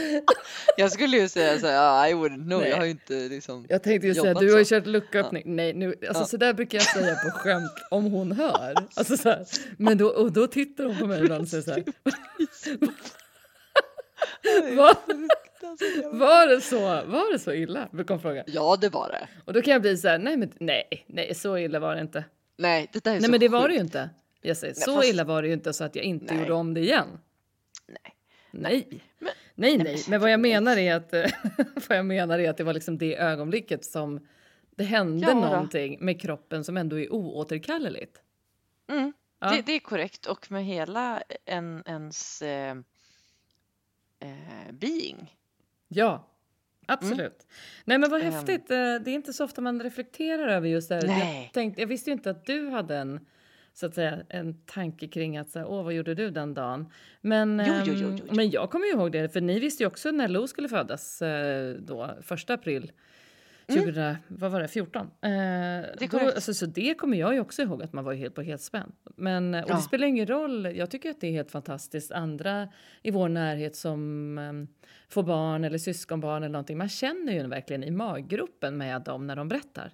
Jag 0.76 0.92
skulle 0.92 1.16
ju 1.16 1.28
säga 1.28 1.58
så 1.58 1.66
här, 1.66 1.74
ja, 1.74 2.08
I 2.08 2.12
wouldn't 2.14 2.44
know, 2.46 2.60
Nej. 2.60 2.70
jag 2.70 2.76
har 2.76 2.84
ju 2.84 2.90
inte 2.90 3.14
liksom 3.14 3.66
Jag 3.68 3.82
tänkte 3.82 4.06
ju 4.06 4.14
säga, 4.14 4.34
du 4.34 4.52
har 4.52 4.58
ju 4.58 4.64
kört 4.64 4.86
lucköppning. 4.86 5.42
Nej, 5.56 5.74
nu, 5.74 5.86
alltså 6.08 6.22
Ja. 6.22 6.26
så 6.26 6.36
där 6.36 6.52
brukar 6.52 6.78
jag 6.78 6.86
säga 6.86 7.14
på 7.14 7.30
skämt 7.30 7.72
om 7.90 8.04
hon 8.04 8.32
hör. 8.32 8.74
Alltså 8.94 9.16
så 9.16 9.28
här. 9.28 9.46
Men 9.78 9.98
då, 9.98 10.06
och 10.08 10.32
då 10.32 10.46
tittar 10.46 10.84
hon 10.84 10.98
på 10.98 11.06
mig 11.06 11.20
ibland 11.20 11.42
och 11.42 11.48
säger 11.48 11.62
så 11.62 11.70
här. 11.70 11.84
Var, 14.76 14.96
var, 16.18 16.46
det 16.48 16.60
så, 16.60 16.80
var 16.80 17.32
det 17.32 17.38
så 17.38 17.52
illa? 17.52 17.88
Brukar 17.92 18.14
hon 18.14 18.22
fråga. 18.22 18.44
Ja, 18.46 18.76
det 18.80 18.88
var 18.88 19.08
det. 19.08 19.28
Och 19.44 19.52
då 19.52 19.62
kan 19.62 19.72
jag 19.72 19.82
bli 19.82 19.96
så 19.96 20.08
här, 20.08 20.18
nej 20.18 20.36
men 20.36 20.52
nej, 20.60 21.04
nej 21.06 21.34
så 21.34 21.58
illa 21.58 21.78
var 21.78 21.94
det 21.94 22.00
inte. 22.00 22.24
Nej, 22.56 22.88
det 22.92 23.04
där 23.04 23.10
är 23.10 23.14
Nej 23.14 23.24
så 23.24 23.30
men 23.30 23.40
det 23.40 23.48
var 23.48 23.60
sjukt. 23.60 23.68
det 23.70 23.74
ju 23.74 23.80
inte. 23.80 24.10
Jag 24.42 24.56
säger, 24.56 24.74
Nej, 24.74 24.82
så 24.84 24.94
fast- 24.96 25.08
illa 25.08 25.24
var 25.24 25.42
det 25.42 25.48
ju 25.48 25.54
inte 25.54 25.72
så 25.72 25.84
att 25.84 25.96
jag 25.96 26.04
inte 26.04 26.34
Nej. 26.34 26.42
gjorde 26.42 26.52
om 26.54 26.74
det 26.74 26.80
igen. 26.80 27.06
Nej. 27.88 28.14
Nej. 28.50 29.02
Men- 29.18 29.32
nej, 29.56 29.78
nej. 29.78 30.04
Men 30.08 30.20
vad 30.20 30.30
jag 30.32 30.40
menar 30.40 30.76
är 30.76 30.94
att, 30.94 31.12
vad 31.88 31.98
jag 31.98 32.06
menar 32.06 32.38
är 32.38 32.50
att 32.50 32.56
det 32.56 32.64
var 32.64 32.74
liksom 32.74 32.98
det 32.98 33.16
ögonblicket 33.16 33.84
som 33.84 34.26
det 34.76 34.84
hände 34.84 35.26
Ja 35.28 35.34
någonting 35.34 35.96
med 36.00 36.20
kroppen 36.20 36.64
som 36.64 36.76
ändå 36.76 36.98
är 36.98 37.12
oåterkalleligt. 37.12 38.20
Mm. 38.88 39.12
Ja. 39.40 39.50
Det, 39.50 39.62
det 39.66 39.72
är 39.72 39.80
korrekt 39.80 40.26
och 40.26 40.50
med 40.52 40.64
hela 40.64 41.22
en, 41.44 41.82
ens 41.86 42.42
eh, 42.42 42.70
eh, 44.20 44.72
being. 44.72 45.34
Ja, 45.88 46.26
absolut. 46.86 47.46
Nej 47.84 47.98
men 47.98 48.10
vad 48.10 48.22
Ehm. 48.22 48.32
häftigt. 48.32 48.70
Eh, 48.70 48.76
Det 48.76 49.10
är 49.10 49.14
inte 49.14 49.32
så 49.32 49.44
ofta 49.44 49.60
man 49.60 49.82
reflekterar 49.82 50.48
över 50.48 50.68
just 50.68 50.88
det 50.88 50.94
här. 50.94 51.06
Nej. 51.06 51.42
Jag, 51.44 51.52
tänkte, 51.52 51.80
jag 51.82 51.88
visste 51.88 52.10
ju 52.10 52.14
inte 52.14 52.30
att 52.30 52.44
du 52.46 52.68
hade 52.68 52.96
en 52.96 53.26
så 53.76 53.86
att 53.86 53.94
säga 53.94 54.18
en 54.28 54.54
tanke 54.54 55.08
kring 55.08 55.36
att 55.36 55.48
säga, 55.48 55.66
åh 55.66 55.84
vad 55.84 55.92
gjorde 55.92 56.14
du 56.14 56.30
den 56.30 56.54
dagen? 56.54 56.86
Men, 57.20 57.62
Jo, 57.66 57.74
jo, 57.84 57.92
jo, 57.96 58.06
ehm, 58.08 58.16
jo, 58.16 58.24
jo. 58.28 58.34
men 58.34 58.50
jag 58.50 58.70
kommer 58.70 58.86
ju 58.86 58.92
ihåg 58.92 59.12
det, 59.12 59.28
för 59.28 59.40
ni 59.40 59.58
visste 59.58 59.82
ju 59.82 59.86
också 59.86 60.10
när 60.10 60.28
Lo 60.28 60.46
skulle 60.46 60.68
födas 60.68 61.22
eh, 61.22 61.74
då, 61.74 62.10
första 62.22 62.54
april 62.54 62.92
2000, 63.68 64.14
vad 64.28 64.50
var 64.50 64.60
det, 64.60 64.68
14? 64.68 65.10
Eh, 65.22 65.30
är 65.30 66.10
då, 66.10 66.18
alltså, 66.18 66.54
så 66.54 66.66
det 66.66 66.94
kommer 66.94 67.16
jag 67.16 67.34
ju 67.34 67.40
också 67.40 67.62
ihåg 67.62 67.82
att 67.82 67.92
man 67.92 68.04
var 68.04 68.14
helt 68.14 68.34
på 68.34 68.42
helspänn. 68.42 68.92
Men, 69.16 69.54
och 69.54 69.64
Ja. 69.70 69.74
det 69.74 69.82
spelar 69.82 70.06
ingen 70.06 70.26
roll, 70.26 70.76
jag 70.76 70.90
tycker 70.90 71.10
att 71.10 71.20
det 71.20 71.26
är 71.26 71.32
helt 71.32 71.50
fantastiskt. 71.50 72.12
Andra 72.12 72.68
i 73.02 73.10
vår 73.10 73.28
närhet 73.28 73.76
som 73.76 74.00
um, 74.38 74.68
får 75.08 75.22
barn 75.22 75.64
eller 75.64 75.78
syskonbarn 75.78 76.42
eller 76.42 76.52
någonting, 76.52 76.78
man 76.78 76.88
känner 76.88 77.32
ju 77.32 77.46
verkligen 77.46 77.84
i 77.84 77.90
maggropen 77.90 78.76
med 78.76 79.02
dem 79.02 79.26
när 79.26 79.36
de 79.36 79.48
berättar. 79.48 79.92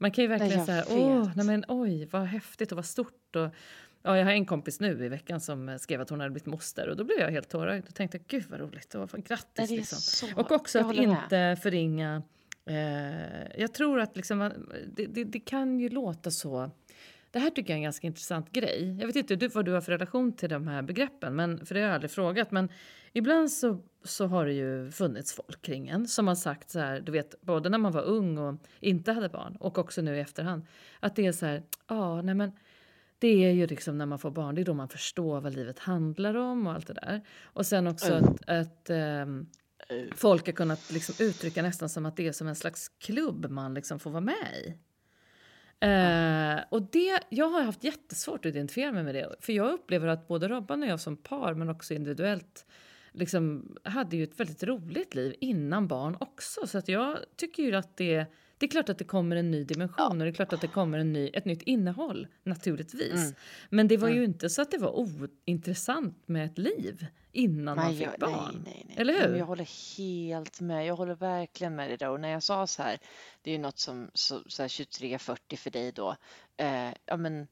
Man 0.00 0.10
kan 0.10 0.24
ju 0.24 0.28
verkligen 0.28 0.66
säga, 0.66 0.84
åh, 0.88 1.30
nej 1.36 1.46
men 1.46 1.64
oj, 1.68 2.08
vad 2.10 2.22
häftigt 2.22 2.72
och 2.72 2.76
vad 2.76 2.84
stort. 2.84 3.36
Och, 3.36 3.48
ja, 4.02 4.18
jag 4.18 4.24
har 4.24 4.32
en 4.32 4.46
kompis 4.46 4.80
nu 4.80 5.04
i 5.04 5.08
veckan 5.08 5.40
som 5.40 5.78
skrev 5.78 6.00
att 6.00 6.10
hon 6.10 6.20
hade 6.20 6.30
blivit 6.30 6.46
moster 6.46 6.88
och 6.88 6.96
då 6.96 7.04
blev 7.04 7.18
jag 7.18 7.30
helt 7.30 7.48
tårögd 7.48 7.88
och 7.88 7.94
tänkte, 7.94 8.18
gud 8.18 8.44
vad 8.50 8.60
roligt 8.60 8.94
och 8.94 9.10
grattis. 9.10 9.70
Liksom. 9.70 9.98
så, 9.98 10.40
Och 10.40 10.52
också 10.52 10.78
att 10.78 10.84
håller 10.86 11.06
med. 11.06 11.16
inte 11.22 11.56
förringa... 11.62 12.22
Eh, 12.66 13.60
jag 13.60 13.74
tror 13.74 14.00
att 14.00 14.16
liksom, 14.16 14.52
det, 14.96 15.06
det, 15.06 15.24
det 15.24 15.40
kan 15.40 15.80
ju 15.80 15.88
låta 15.88 16.30
så... 16.30 16.70
Det 17.30 17.38
här 17.38 17.50
tycker 17.50 17.70
jag 17.70 17.74
är 17.74 17.78
en 17.78 17.82
ganska 17.82 18.06
intressant 18.06 18.52
grej. 18.52 18.96
Jag 19.00 19.06
vet 19.06 19.16
inte 19.16 19.36
du, 19.36 19.48
vad 19.48 19.64
du 19.64 19.72
har 19.72 19.80
för 19.80 19.92
relation 19.92 20.32
till 20.32 20.48
de 20.48 20.68
här 20.68 20.82
begreppen, 20.82 21.36
men, 21.36 21.66
för 21.66 21.74
det 21.74 21.80
har 21.80 21.86
jag 21.86 21.94
aldrig 21.94 22.10
frågat. 22.10 22.50
Men 22.50 22.68
ibland 23.12 23.50
så, 23.50 23.82
så 24.04 24.26
har 24.26 24.46
det 24.46 24.52
ju 24.52 24.90
funnits 24.90 25.32
folk 25.32 25.62
kring 25.62 25.88
en 25.88 26.08
som 26.08 26.28
har 26.28 26.34
sagt 26.34 26.70
så 26.70 26.78
här, 26.78 27.00
du 27.00 27.12
vet, 27.12 27.40
både 27.40 27.68
när 27.68 27.78
man 27.78 27.92
var 27.92 28.02
ung 28.02 28.38
och 28.38 28.54
inte 28.80 29.12
hade 29.12 29.28
barn 29.28 29.56
och 29.60 29.78
också 29.78 30.02
nu 30.02 30.16
i 30.16 30.20
efterhand, 30.20 30.66
att 31.00 31.16
det 31.16 31.26
är 31.26 31.32
så 31.32 31.46
här, 31.46 31.62
ja, 31.88 32.22
nej 32.22 32.34
men 32.34 32.52
det 33.18 33.44
är 33.44 33.50
ju 33.50 33.66
liksom 33.66 33.98
när 33.98 34.06
man 34.06 34.18
får 34.18 34.30
barn, 34.30 34.54
det 34.54 34.60
är 34.60 34.64
då 34.64 34.74
man 34.74 34.88
förstår 34.88 35.40
vad 35.40 35.54
livet 35.54 35.78
handlar 35.78 36.34
om 36.34 36.66
och 36.66 36.72
allt 36.72 36.86
det 36.86 36.94
där. 36.94 37.20
Och 37.42 37.66
sen 37.66 37.86
också 37.86 38.12
Mm. 38.12 38.24
att, 38.24 38.48
att 38.48 38.90
ehm, 38.90 39.46
folk 40.16 40.46
har 40.46 40.52
kunnat 40.52 40.90
liksom 40.92 41.14
uttrycka 41.26 41.62
nästan 41.62 41.88
som 41.88 42.06
att 42.06 42.16
det 42.16 42.28
är 42.28 42.32
som 42.32 42.48
en 42.48 42.56
slags 42.56 42.88
klubb 42.88 43.46
man 43.50 43.74
liksom 43.74 43.98
får 43.98 44.10
vara 44.10 44.20
med 44.20 44.54
i. 44.64 44.74
Eh, 45.80 46.64
och 46.68 46.82
det, 46.82 47.20
jag 47.28 47.48
har 47.48 47.62
haft 47.62 47.84
jättesvårt 47.84 48.46
att 48.46 48.46
identifiera 48.46 48.92
mig 48.92 49.04
med 49.04 49.14
det. 49.14 49.36
För 49.40 49.52
jag 49.52 49.72
upplever 49.72 50.08
att 50.08 50.28
både 50.28 50.48
Robban 50.48 50.82
och 50.82 50.88
jag 50.88 51.00
som 51.00 51.16
par, 51.16 51.54
men 51.54 51.68
också 51.68 51.94
individuellt, 51.94 52.66
liksom, 53.12 53.76
hade 53.84 54.16
ju 54.16 54.24
ett 54.24 54.40
väldigt 54.40 54.62
roligt 54.62 55.14
liv 55.14 55.34
innan 55.40 55.88
barn 55.88 56.16
också. 56.20 56.66
Så 56.66 56.78
att 56.78 56.88
jag 56.88 57.18
tycker 57.36 57.62
ju 57.62 57.74
att 57.74 57.96
det, 57.96 58.26
det 58.58 58.66
är 58.66 58.70
klart 58.70 58.88
att 58.88 58.98
det 58.98 59.04
kommer 59.04 59.36
en 59.36 59.50
ny 59.50 59.64
dimension 59.64 60.10
och 60.12 60.18
det 60.18 60.28
är 60.28 60.32
klart 60.32 60.52
att 60.52 60.60
det 60.60 60.66
kommer 60.66 60.98
en 60.98 61.12
ny, 61.12 61.28
ett 61.28 61.44
nytt 61.44 61.62
innehåll, 61.62 62.26
naturligtvis. 62.42 63.14
Mm. 63.14 63.34
Men 63.70 63.88
det 63.88 63.96
var 63.96 64.08
ju 64.08 64.14
Mm. 64.18 64.24
inte 64.30 64.50
så 64.50 64.62
att 64.62 64.70
det 64.70 64.78
var 64.78 64.90
ointressant 65.46 66.28
med 66.28 66.46
ett 66.46 66.58
liv 66.58 67.06
innan 67.32 67.76
man 67.76 67.84
Nej, 67.86 67.98
fick 67.98 68.06
jag, 68.06 68.20
barn. 68.20 68.62
nej, 68.64 68.84
nej. 68.88 68.96
Eller 68.98 69.28
hur? 69.28 69.36
Jag 69.36 69.46
håller 69.46 69.96
helt 69.98 70.60
med. 70.60 70.86
Jag 70.86 70.96
håller 70.96 71.14
verkligen 71.14 71.76
med 71.76 71.90
dig 71.90 71.96
där. 71.96 72.10
Och 72.10 72.20
när 72.20 72.28
jag 72.28 72.42
sa 72.42 72.66
så 72.66 72.82
här, 72.82 72.98
det 73.42 73.50
är 73.50 73.52
ju 73.52 73.60
något 73.60 73.78
som 73.78 74.10
så, 74.14 74.40
så 74.46 74.62
här 74.62 74.68
23-40 74.68 75.56
för 75.56 75.70
dig 75.70 75.92
då. 75.92 76.16
Eh, 76.56 76.90
ja, 77.06 77.16
men 77.16 77.46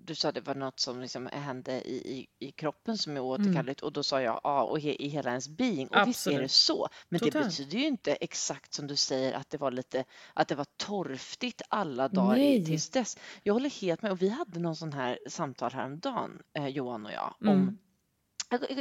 du 0.00 0.14
sa 0.14 0.32
det 0.32 0.40
var 0.40 0.54
något 0.54 0.80
som 0.80 1.00
liksom 1.00 1.26
hände 1.32 1.72
i, 1.88 1.96
i, 2.18 2.46
i 2.46 2.52
kroppen 2.52 2.98
som 2.98 3.12
är 3.16 3.20
Mm. 3.20 3.26
återkalleligt 3.30 3.80
och 3.80 3.92
då 3.92 4.02
sa 4.02 4.22
jag 4.22 4.40
ja, 4.44 4.62
och 4.62 4.80
he, 4.80 5.02
i 5.02 5.08
hela 5.08 5.30
ens 5.30 5.48
being. 5.48 5.88
Och 5.88 6.08
visst 6.08 6.26
är 6.26 6.30
det 6.30 6.36
Absolut. 6.36 6.50
så. 6.50 6.88
Men 7.08 7.18
det 7.18 7.24
Totalt. 7.26 7.46
betyder 7.46 7.78
ju 7.78 7.86
inte 7.86 8.14
exakt 8.14 8.74
som 8.74 8.86
du 8.86 8.96
säger 8.96 9.32
att 9.32 9.50
det 9.50 9.58
var 9.58 9.70
lite, 9.70 10.04
att 10.34 10.48
det 10.48 10.54
var 10.54 10.66
torftigt 10.76 11.62
alla 11.68 12.08
dagar 12.08 12.36
Nej. 12.36 12.64
tills 12.64 12.90
dess. 12.90 13.18
Jag 13.42 13.52
håller 13.54 13.70
helt 13.80 14.02
med 14.02 14.12
och 14.12 14.22
vi 14.22 14.28
hade 14.28 14.58
någon 14.60 14.76
sån 14.76 14.92
här 14.92 15.18
samtal 15.28 15.72
häromdagen, 15.72 16.42
eh, 16.52 16.66
Johan 16.68 17.06
och 17.06 17.12
jag, 17.12 17.34
om 17.40 17.48
Mm. 17.48 17.78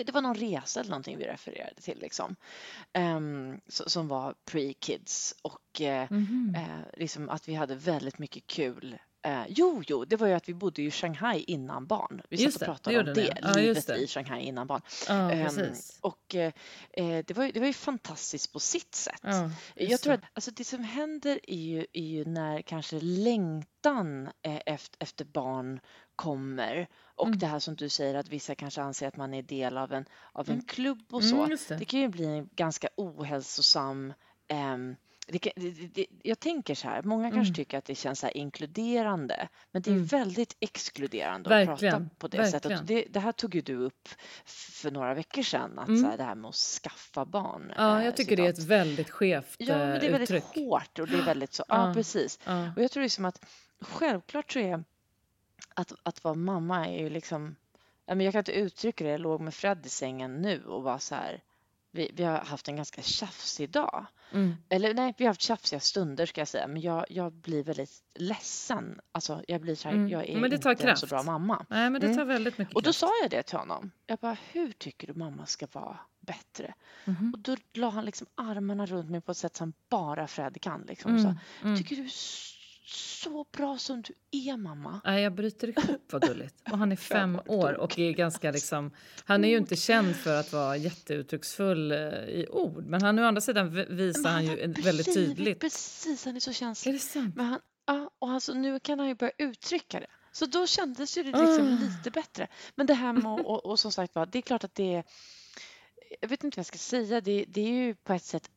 det 0.05 0.12
var 0.12 0.21
någon 0.21 0.36
resa 0.36 0.79
eller 0.79 0.89
någonting 0.89 1.17
vi 1.17 1.25
refererade 1.25 1.81
till 1.81 2.00
liksom. 2.00 2.36
Så- 3.67 3.89
som 3.89 4.07
var 4.07 4.36
pre-kids 4.45 5.36
och 5.41 5.81
eh, 5.81 6.07
Mhm. 6.12 6.55
eh, 6.57 7.00
liksom 7.00 7.29
att 7.29 7.47
vi 7.47 7.53
hade 7.55 7.75
väldigt 7.75 8.19
mycket 8.19 8.47
kul. 8.47 8.97
Eh, 9.27 9.46
jo, 9.50 9.84
jo, 9.88 10.05
det 10.05 10.15
var 10.15 10.27
ju 10.27 10.34
att 10.34 10.50
vi 10.50 10.53
bodde 10.53 10.81
i 10.81 10.91
Shanghai 10.91 11.43
innan 11.48 11.86
barn. 11.88 12.22
Vi 12.29 12.38
Just 12.43 12.60
satt 12.60 12.62
och 12.69 12.74
pratade 12.75 13.03
det 13.03 13.10
om 13.12 13.13
det, 13.15 13.39
ja. 13.41 13.53
Livet 13.53 13.88
det. 13.88 13.98
i 13.98 14.07
Shanghai 14.07 14.41
innan 14.41 14.67
barn. 14.67 14.81
Ja, 15.07 15.31
Ehm, 15.31 15.46
precis. 15.55 15.98
och 16.01 16.36
eh, 16.36 16.53
eh, 16.93 17.24
det, 17.27 17.31
var, 17.31 17.46
ju- 17.46 17.51
det 17.51 17.60
var 17.60 17.67
ju 17.67 17.74
fantastiskt 17.74 18.53
på 18.53 18.60
sitt 18.60 18.96
sätt. 18.96 19.19
Ja, 19.24 19.50
Jag 19.75 20.00
tror 20.01 20.13
att 20.13 20.22
alltså, 20.34 20.51
det 20.51 20.63
som 20.63 20.84
händer 20.84 21.39
är 21.48 21.55
ju, 21.57 21.86
är 21.93 22.01
ju 22.03 22.25
när 22.25 22.62
kanske 22.62 23.00
längtan 23.01 24.29
eh, 24.41 24.60
efter, 24.65 24.98
efter 25.03 25.25
barn 25.25 25.79
kommer 26.15 26.88
och 27.15 27.27
Mm. 27.27 27.39
det 27.39 27.48
här 27.48 27.60
som 27.60 27.75
du 27.75 27.89
säger 27.89 28.15
att 28.15 28.29
vissa 28.29 28.55
kanske 28.55 28.81
anser 28.81 29.07
att 29.07 29.17
man 29.17 29.34
är 29.34 29.41
del 29.43 29.77
av 29.77 29.93
en, 29.93 30.05
av 30.34 30.48
en 30.50 30.53
Mm. 30.53 30.65
klubb 30.65 31.03
och 31.12 31.22
Mm, 31.22 31.38
så. 31.46 31.51
just 31.51 31.69
det. 31.69 31.75
Det 31.77 31.86
kan 31.86 32.00
ju 32.00 32.07
bli 32.07 32.25
en 32.25 32.50
ganska 32.55 32.88
ohälsosam 32.98 34.13
ehm, 34.48 34.96
det 35.27 35.51
det, 35.93 36.07
jag 36.24 36.39
tänker 36.39 36.75
så 36.75 36.88
här, 36.88 37.03
många 37.03 37.24
kanske 37.31 37.50
Mm. 37.50 37.53
tycker 37.53 37.77
att 37.77 37.86
det 37.86 37.96
känns 37.96 38.19
så 38.19 38.27
inkluderande, 38.29 39.48
men 39.72 39.81
det 39.81 39.89
är 39.89 39.93
Mm. 39.93 40.05
väldigt 40.05 40.55
exkluderande 40.60 41.50
att 41.50 41.65
prata 41.67 41.72
Verkligen, 41.72 42.10
på 42.17 42.27
det 42.27 42.48
sättet. 42.48 42.72
verkligen. 42.72 43.05
Och 43.05 43.12
Det, 43.12 43.19
här 43.19 43.31
tog 43.31 43.55
ju 43.55 43.62
du 43.62 43.75
upp 43.75 44.10
för 44.46 44.91
några 44.91 45.13
veckor 45.13 45.41
sedan, 45.43 45.79
att 45.79 45.88
Mm. 45.88 46.01
så 46.01 46.07
här, 46.10 46.17
det 46.17 46.24
här 46.24 46.36
med 46.36 46.50
att 46.50 46.55
skaffa 46.55 47.25
barn. 47.25 47.74
Ja, 47.77 48.00
eh, 48.00 48.05
jag 48.05 48.15
tycker 48.17 48.36
det 48.36 48.46
är 48.46 48.50
ett 48.50 48.55
citat. 48.55 48.69
väldigt 48.69 49.10
skevt 49.10 49.55
Ja, 49.57 49.77
men 49.77 49.89
det 49.89 49.96
är 49.96 50.03
eh, 50.05 50.12
väldigt 50.12 50.31
uttryck. 50.31 50.43
hårt 50.55 51.00
och 51.00 51.07
det 51.07 51.17
är 51.17 51.25
väldigt 51.25 51.53
så, 51.53 51.63
ja 51.67 51.88
Ja. 51.88 51.93
precis. 51.93 52.39
Ja. 52.46 52.72
Och 52.75 52.84
jag 52.84 52.91
tror 52.91 53.03
liksom 53.03 53.25
att 53.25 53.46
självklart 53.81 54.51
så 54.51 54.60
är 54.60 54.84
att, 55.74 55.93
att 56.03 56.24
vara 56.24 56.36
mamma 56.36 56.88
är 56.88 57.00
ju 57.03 57.10
liksom, 57.10 57.55
jag 58.05 58.31
kan 58.34 58.39
inte 58.39 58.51
uttrycka 58.51 59.03
det, 59.03 59.10
jag 59.10 59.22
låg 59.22 59.41
med 59.41 59.53
Fred 59.53 59.86
i 59.86 59.89
sängen 59.89 60.41
nu 60.41 60.63
och 60.65 60.84
var 60.84 60.98
så 60.98 61.15
här, 61.15 61.41
vi, 61.98 62.12
vi 62.13 62.24
har 62.24 62.38
haft 62.39 62.68
en 62.68 62.75
ganska 62.75 63.01
tjafsig 63.01 63.70
dag. 63.70 64.06
Mm. 64.32 64.56
Eller 64.70 64.94
nej, 64.94 65.13
vi 65.18 65.25
har 65.25 65.30
haft 65.30 65.42
tjafsiga 65.42 65.80
stunder 65.80 66.25
ska 66.25 66.42
jag 66.42 66.48
säga, 66.48 66.68
men 66.68 66.82
jag, 66.82 67.06
jag 67.10 67.34
blir 67.34 67.63
väldigt 67.63 67.92
ledsen. 68.16 69.00
Alltså 69.12 69.44
jag 69.48 69.62
blir 69.62 69.75
så 69.75 69.88
här, 69.88 69.96
Mm. 69.96 70.10
jag 70.10 70.30
är 70.30 70.39
Men 70.39 70.50
det 70.50 70.58
tar 70.58 70.72
inte 70.72 70.89
en 70.89 70.98
så 70.98 71.08
kraft. 71.08 71.25
bra 71.25 71.32
mamma. 71.34 71.66
Nej, 71.70 71.89
men 71.89 72.01
det 72.01 72.08
Mm. 72.08 72.18
tar 72.18 72.25
väldigt 72.25 72.58
mycket 72.58 72.75
Och 72.75 72.82
då 72.82 72.88
kraft. 72.88 73.00
sa 73.00 73.12
jag 73.22 73.30
det 73.32 73.44
till 73.44 73.58
honom. 73.58 73.92
Jag 74.08 74.20
bara, 74.20 74.38
hur 74.51 74.72
tycker 74.72 75.08
du 75.08 75.13
mamma 75.13 75.46
ska 75.46 75.68
vara 75.72 76.00
bättre? 76.20 76.74
Mhm. 77.06 77.34
Och 77.34 77.39
då 77.39 77.56
la 77.74 77.89
han 77.89 78.06
liksom 78.06 78.27
armarna 78.36 78.86
runt 78.86 79.10
mig 79.10 79.22
på 79.22 79.32
ett 79.32 79.38
sätt 79.38 79.56
som 79.56 79.74
bara 79.89 80.27
Fred 80.27 80.62
kan. 80.62 80.82
Liksom. 80.88 81.16
och 81.16 81.22
sa, 81.22 81.27
Mm. 81.27 81.38
Mm. 81.63 81.77
Tycker 81.77 81.96
du 81.96 82.04
är 82.04 82.08
så 82.89 83.46
bra 83.51 83.77
som 83.77 84.01
du 84.01 84.13
är 84.32 84.58
mamma? 84.58 85.01
Nej, 85.06 85.24
jag 85.24 85.34
bryter 85.36 85.67
ihop 85.67 86.01
vad 86.12 86.22
gulligt. 86.22 86.56
Och 86.72 86.77
han 86.77 86.91
är 86.91 86.96
fem 87.15 87.39
år 87.46 87.74
och 87.74 88.00
är 88.00 88.12
ganska 88.12 88.51
liksom... 88.51 88.91
Han 89.25 89.44
är 89.46 89.50
ju 89.50 89.58
inte 89.58 89.75
känd 89.75 90.15
för 90.15 90.36
att 90.39 90.53
vara 90.53 90.77
jätteuttrycksfull 90.77 91.91
eh, 91.91 91.98
i 91.98 92.48
ord. 92.50 92.86
Men 92.86 93.01
han, 93.01 93.20
å 93.20 93.24
andra 93.24 93.41
sidan 93.41 93.70
visar 93.89 94.22
Men 94.22 94.32
han 94.34 94.44
ju 94.44 94.50
har 94.50 94.58
en- 94.58 94.74
väldigt 94.74 95.13
tydligt. 95.13 95.60
Precis, 95.60 96.25
han 96.25 96.36
är 96.36 96.39
så 96.39 96.50
Är 96.50 96.53
känslig. 96.53 96.96
det 96.96 97.00
sant? 97.00 97.36
Men 97.36 97.46
han, 97.46 97.60
ja, 97.86 98.12
och 98.20 98.29
alltså, 98.29 98.53
nu 98.53 98.79
kan 98.79 99.00
han 99.00 99.08
ju 99.08 99.15
börja 99.15 99.34
uttrycka 99.38 100.00
det. 100.00 100.08
Så 100.32 100.46
då 100.46 100.67
kändes 100.67 101.17
ju 101.17 101.24
det 101.24 101.29
liksom 101.32 101.77
Ah. 101.82 101.86
lite 101.86 102.12
bättre. 102.12 102.48
Men 102.75 102.86
det 102.88 102.94
här 102.94 103.13
med 103.13 103.25
och, 103.25 103.46
och, 103.46 103.65
och 103.65 103.79
som 103.79 103.91
sagt 103.91 104.15
var, 104.15 104.25
det 104.25 104.38
är 104.38 104.41
klart 104.41 104.63
att 104.63 104.75
det 104.75 104.96
är... 104.96 105.03
Jag 106.22 106.29
vet 106.29 106.44
inte 106.44 106.56
vad 106.56 106.60
jag 106.60 106.65
ska 106.65 106.77
säga. 106.77 107.22
Det, 107.22 107.46
det 107.48 107.62
är 107.62 107.72
ju 107.86 107.96
på 107.96 108.13
ett 108.13 108.24
sätt 108.24 108.50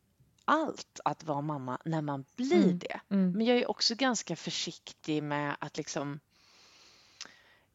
allt 0.51 1.01
att 1.05 1.25
vara 1.25 1.41
mamma 1.41 1.79
när 1.85 2.01
man 2.03 2.25
blir 2.37 2.65
Mm. 2.65 2.79
det. 2.79 3.01
Mm. 3.11 3.33
Men 3.33 3.47
jag 3.47 3.59
är 3.59 3.71
också 3.71 3.95
ganska 3.95 4.37
försiktig 4.37 5.23
med 5.23 5.57
att 5.61 5.77
liksom 5.77 6.21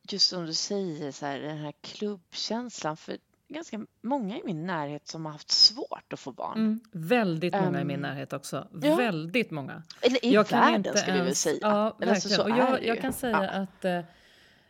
just 0.09 0.29
som 0.29 0.45
du 0.45 0.53
säger, 0.53 1.11
så 1.11 1.25
här, 1.25 1.39
den 1.39 1.57
här 1.57 1.73
klubbkänslan. 1.81 2.97
För 2.97 3.17
ganska 3.47 3.85
många 4.01 4.37
i 4.37 4.41
min 4.45 4.65
närhet 4.65 5.07
som 5.07 5.25
har 5.25 5.31
haft 5.31 5.51
svårt 5.51 6.13
att 6.13 6.19
få 6.19 6.31
barn. 6.31 6.57
Mm. 6.57 6.79
Väldigt 6.91 7.53
många 7.53 7.81
i 7.81 7.85
min 7.85 7.95
Ehm, 7.95 8.01
närhet 8.01 8.33
också. 8.33 8.67
ja. 8.81 8.95
väldigt 8.95 9.51
många. 9.51 9.83
Eller 10.01 10.25
i 10.25 10.33
Jag 10.33 10.51
världen 10.51 10.75
inte 10.75 10.97
ska 10.97 11.13
vi 11.13 11.19
väl 11.21 11.35
säga. 11.35 11.57
Ja, 11.61 11.97
Eller 12.01 12.11
alltså, 12.13 12.29
så 12.29 12.43
och 12.43 12.49
jag, 12.49 12.85
jag 12.85 13.01
kan 13.01 13.13
säga 13.13 13.43
Ja. 13.43 13.49
att 13.49 13.85
eh, 13.85 14.01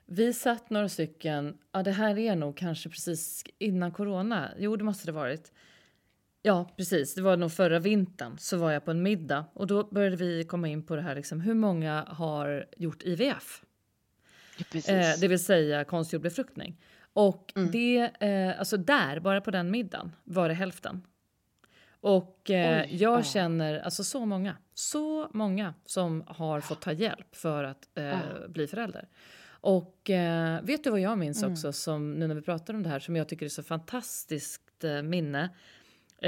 vi 0.06 0.34
satt 0.34 0.70
några 0.70 0.90
stycken, 0.90 1.58
ja 1.72 1.84
det 1.84 1.92
här 1.92 2.18
är 2.18 2.36
nog 2.36 2.58
kanske 2.58 2.90
precis 2.90 3.44
innan 3.58 3.92
corona, 3.92 4.52
jo 4.58 4.76
det 4.76 4.84
måste 4.84 5.06
det 5.06 5.12
varit. 5.12 5.52
Ja 6.48 6.74
precis, 6.78 7.16
det 7.16 7.22
var 7.22 7.38
nog 7.38 7.52
förra 7.52 7.80
vintern 7.80 8.38
så 8.38 8.58
var 8.58 8.72
jag 8.72 8.86
på 8.86 8.92
en 8.92 9.04
middag 9.04 9.46
och 9.54 9.68
då 9.68 9.84
började 9.84 10.16
vi 10.16 10.44
komma 10.44 10.68
in 10.68 10.84
på 10.84 10.96
det 10.96 11.02
här 11.02 11.16
liksom, 11.16 11.42
hur 11.42 11.54
många 11.54 12.06
har 12.08 12.66
gjort 12.78 13.04
IVF? 13.04 13.62
Ja. 14.58 14.80
Eh, 14.94 15.20
det 15.22 15.28
vill 15.28 15.44
säga 15.44 15.84
konstgjord 15.84 16.22
befruktning. 16.22 16.82
Och 17.14 17.54
Mm. 17.56 17.72
det, 17.72 18.12
eh, 18.20 18.60
alltså 18.60 18.78
där, 18.78 19.20
bara 19.20 19.42
på 19.42 19.52
den 19.52 19.72
middagen, 19.72 20.12
var 20.24 20.48
det 20.50 20.54
hälften. 20.56 21.02
Och 22.02 22.50
eh, 22.50 22.82
Oj, 22.82 22.96
jag 22.96 23.20
ja. 23.20 23.24
känner 23.24 23.80
alltså 23.80 24.04
så 24.04 24.26
många, 24.26 24.58
så 24.74 25.30
många 25.34 25.74
som 25.86 26.24
har 26.28 26.62
fått 26.62 26.82
ta 26.82 26.92
hjälp 26.92 27.36
för 27.36 27.64
att 27.64 27.98
eh, 27.98 28.04
Ja. 28.06 28.20
bli 28.48 28.68
förälder. 28.68 29.08
Och 29.48 30.10
eh, 30.10 30.62
vet 30.64 30.84
du 30.84 30.90
vad 30.90 31.00
jag 31.00 31.18
minns 31.18 31.44
Mm. 31.44 31.52
också, 31.54 31.74
som, 31.74 32.14
nu 32.14 32.28
när 32.28 32.36
vi 32.36 32.42
pratar 32.42 32.74
om 32.74 32.84
det 32.84 32.90
här, 32.90 33.00
som 33.00 33.16
jag 33.16 33.30
tycker 33.30 33.46
är 33.46 33.50
så 33.50 33.64
fantastiskt 33.64 34.84
eh, 34.84 35.02
minne? 35.02 35.50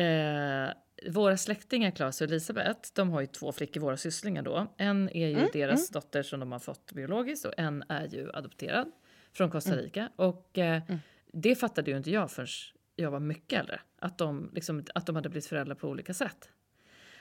Eh, 0.02 0.70
våra 1.12 1.38
släktingar, 1.38 1.92
Claes 1.92 2.22
och 2.22 2.28
Elisabeth, 2.28 2.80
de 2.94 3.10
har 3.10 3.22
ju 3.22 3.28
två 3.28 3.52
flickor, 3.52 3.82
våra 3.82 3.98
sysslingar 3.98 4.42
då. 4.42 4.74
En 4.78 5.10
är 5.10 5.28
ju 5.28 5.34
Mm, 5.38 5.50
deras 5.54 5.90
dotter 5.90 6.24
som 6.24 6.40
de 6.40 6.52
har 6.52 6.60
fått 6.60 6.92
biologiskt 6.94 7.46
och 7.46 7.54
en 7.58 7.84
är 7.90 8.08
ju 8.08 8.32
adopterad 8.34 8.92
från 9.34 9.50
Costa 9.52 9.72
Mm. 9.74 9.84
Rica. 9.86 10.10
Och 10.16 10.58
eh, 10.58 10.82
Mm. 10.88 11.00
det 11.34 11.56
fattade 11.56 11.92
ju 11.92 11.98
inte 11.98 12.12
jag 12.12 12.32
förrän 12.32 12.48
jag 12.96 13.12
var 13.12 13.20
mycket 13.20 13.60
äldre, 13.60 13.80
att 14.00 14.18
de, 14.18 14.52
liksom, 14.54 14.84
att 14.96 15.06
de 15.06 15.16
hade 15.16 15.30
blivit 15.30 15.46
föräldrar 15.48 15.76
på 15.76 15.88
olika 15.90 16.14
sätt. 16.14 16.50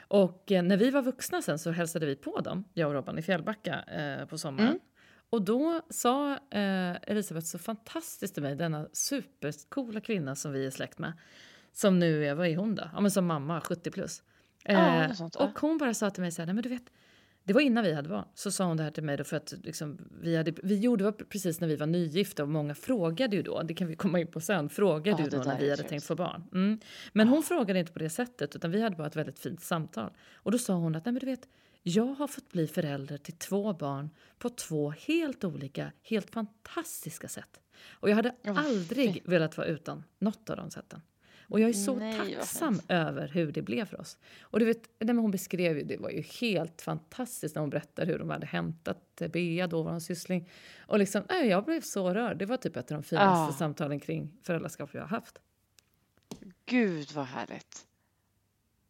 Och 0.08 0.52
eh, 0.52 0.62
när 0.62 0.76
vi 0.76 0.90
var 0.90 1.02
vuxna 1.02 1.42
sen 1.42 1.58
så 1.58 1.70
hälsade 1.70 2.06
vi 2.06 2.16
på 2.16 2.40
dem, 2.40 2.64
jag 2.74 2.88
och 2.88 2.94
Robban 2.94 3.18
i 3.18 3.22
Fjällbacka 3.22 3.82
eh, 3.82 4.26
på 4.26 4.38
sommaren. 4.38 4.68
Mm. 4.68 4.80
Och 5.30 5.42
då 5.42 5.80
sa 5.90 6.32
eh, 6.32 6.96
Elisabeth 7.02 7.46
så 7.46 7.58
fantastiskt 7.58 8.34
till 8.34 8.42
mig, 8.42 8.56
denna 8.56 8.88
supercoola 8.92 10.00
kvinna 10.00 10.34
som 10.36 10.52
vi 10.52 10.66
är 10.66 10.70
släkt 10.70 10.98
med, 10.98 11.12
som 11.76 11.98
nu 11.98 12.26
är, 12.26 12.34
vad 12.34 12.46
är 12.46 12.56
hon 12.56 12.74
då? 12.74 12.90
Ja 12.92 13.00
men 13.00 13.10
som 13.10 13.26
mamma, 13.26 13.60
70 13.60 13.90
plus. 13.90 14.22
Ja, 14.64 15.04
Eh, 15.04 15.12
sånt, 15.12 15.36
ja. 15.38 15.44
och 15.44 15.58
hon 15.60 15.78
bara 15.78 15.94
sa 15.94 16.10
till 16.10 16.22
mig 16.22 16.32
så 16.32 16.42
här, 16.42 16.46
nej 16.46 16.54
men 16.54 16.62
du 16.62 16.68
vet, 16.68 16.82
det 17.44 17.52
var 17.52 17.60
innan 17.60 17.84
vi 17.84 17.92
hade 17.92 18.08
barn, 18.08 18.24
så 18.34 18.50
sa 18.50 18.64
hon 18.64 18.76
det 18.76 18.82
här 18.82 18.90
till 18.90 19.02
mig 19.02 19.16
då 19.16 19.24
för 19.24 19.36
att 19.36 19.54
liksom, 19.62 19.98
vi, 20.20 20.36
hade, 20.36 20.52
vi 20.62 20.78
gjorde 20.78 21.04
det 21.04 21.12
precis 21.12 21.60
när 21.60 21.68
vi 21.68 21.76
var 21.76 21.86
nygifta 21.86 22.42
och 22.42 22.48
många 22.48 22.74
frågade 22.74 23.36
ju 23.36 23.42
då, 23.42 23.62
det 23.62 23.74
kan 23.74 23.88
vi 23.88 23.96
komma 23.96 24.20
in 24.20 24.26
på 24.26 24.40
sen, 24.40 24.68
frågade 24.68 25.22
Ja, 25.22 25.24
ju 25.24 25.30
då 25.30 25.42
när 25.44 25.58
vi 25.58 25.70
hade 25.70 25.82
tänkt 25.82 26.06
få 26.06 26.14
barn. 26.14 26.44
Mm. 26.52 26.80
Men 27.12 27.28
hon 27.28 27.42
frågade 27.42 27.78
inte 27.80 27.92
på 27.92 27.98
det 27.98 28.10
sättet 28.10 28.56
utan 28.56 28.70
vi 28.70 28.82
hade 28.82 28.96
bara 28.96 29.06
ett 29.06 29.16
väldigt 29.16 29.38
fint 29.38 29.62
samtal. 29.62 30.10
Och 30.34 30.52
då 30.52 30.58
sa 30.58 30.74
hon 30.74 30.94
att, 30.96 31.04
nej 31.04 31.12
men 31.12 31.20
du 31.20 31.26
vet, 31.26 31.48
jag 31.82 32.14
har 32.14 32.26
fått 32.26 32.52
bli 32.52 32.66
förälder 32.66 33.18
till 33.18 33.34
två 33.34 33.72
barn 33.72 34.10
på 34.38 34.48
två 34.48 34.90
helt 34.90 35.44
olika, 35.44 35.92
helt 36.02 36.30
fantastiska 36.30 37.28
sätt. 37.28 37.60
Och 37.90 38.10
jag 38.10 38.16
hade 38.16 38.34
Ja, 38.42 38.58
aldrig 38.58 39.22
velat 39.24 39.56
vara 39.56 39.66
utan 39.66 40.04
något 40.18 40.50
av 40.50 40.56
de 40.56 40.70
sätten. 40.70 41.00
Och 41.48 41.60
jag 41.60 41.68
är 41.68 41.74
så 41.74 41.96
Nej, 41.96 42.34
tacksam 42.34 42.80
över 42.88 43.28
hur 43.28 43.52
det 43.52 43.62
blev 43.62 43.84
för 43.84 44.00
oss. 44.00 44.18
Och 44.40 44.58
du 44.58 44.64
vet, 44.64 44.88
nej, 44.98 45.16
hon 45.16 45.30
beskrev 45.30 45.78
ju, 45.78 45.84
det 45.84 45.96
var 45.96 46.10
ju 46.10 46.20
helt 46.20 46.82
fantastiskt 46.82 47.54
när 47.54 47.60
hon 47.60 47.70
berättade 47.70 48.12
hur 48.12 48.18
de 48.18 48.30
hade 48.30 48.46
hämtat 48.46 49.22
Bea, 49.32 49.66
då 49.66 50.00
syssling. 50.00 50.50
Och 50.86 50.98
liksom, 50.98 51.22
nej, 51.28 51.48
jag 51.48 51.64
blev 51.64 51.80
så 51.80 52.14
rörd. 52.14 52.38
Det 52.38 52.46
var 52.46 52.56
typ 52.56 52.76
ett 52.76 52.90
av 52.90 52.96
de 52.96 53.02
finaste 53.02 53.52
Ja. 53.52 53.56
samtalen 53.58 54.00
kring 54.00 54.32
föräldraskap 54.42 54.90
jag 54.94 55.00
har 55.00 55.08
haft. 55.08 55.38
Gud 56.64 57.12
vad 57.12 57.26
härligt. 57.26 57.86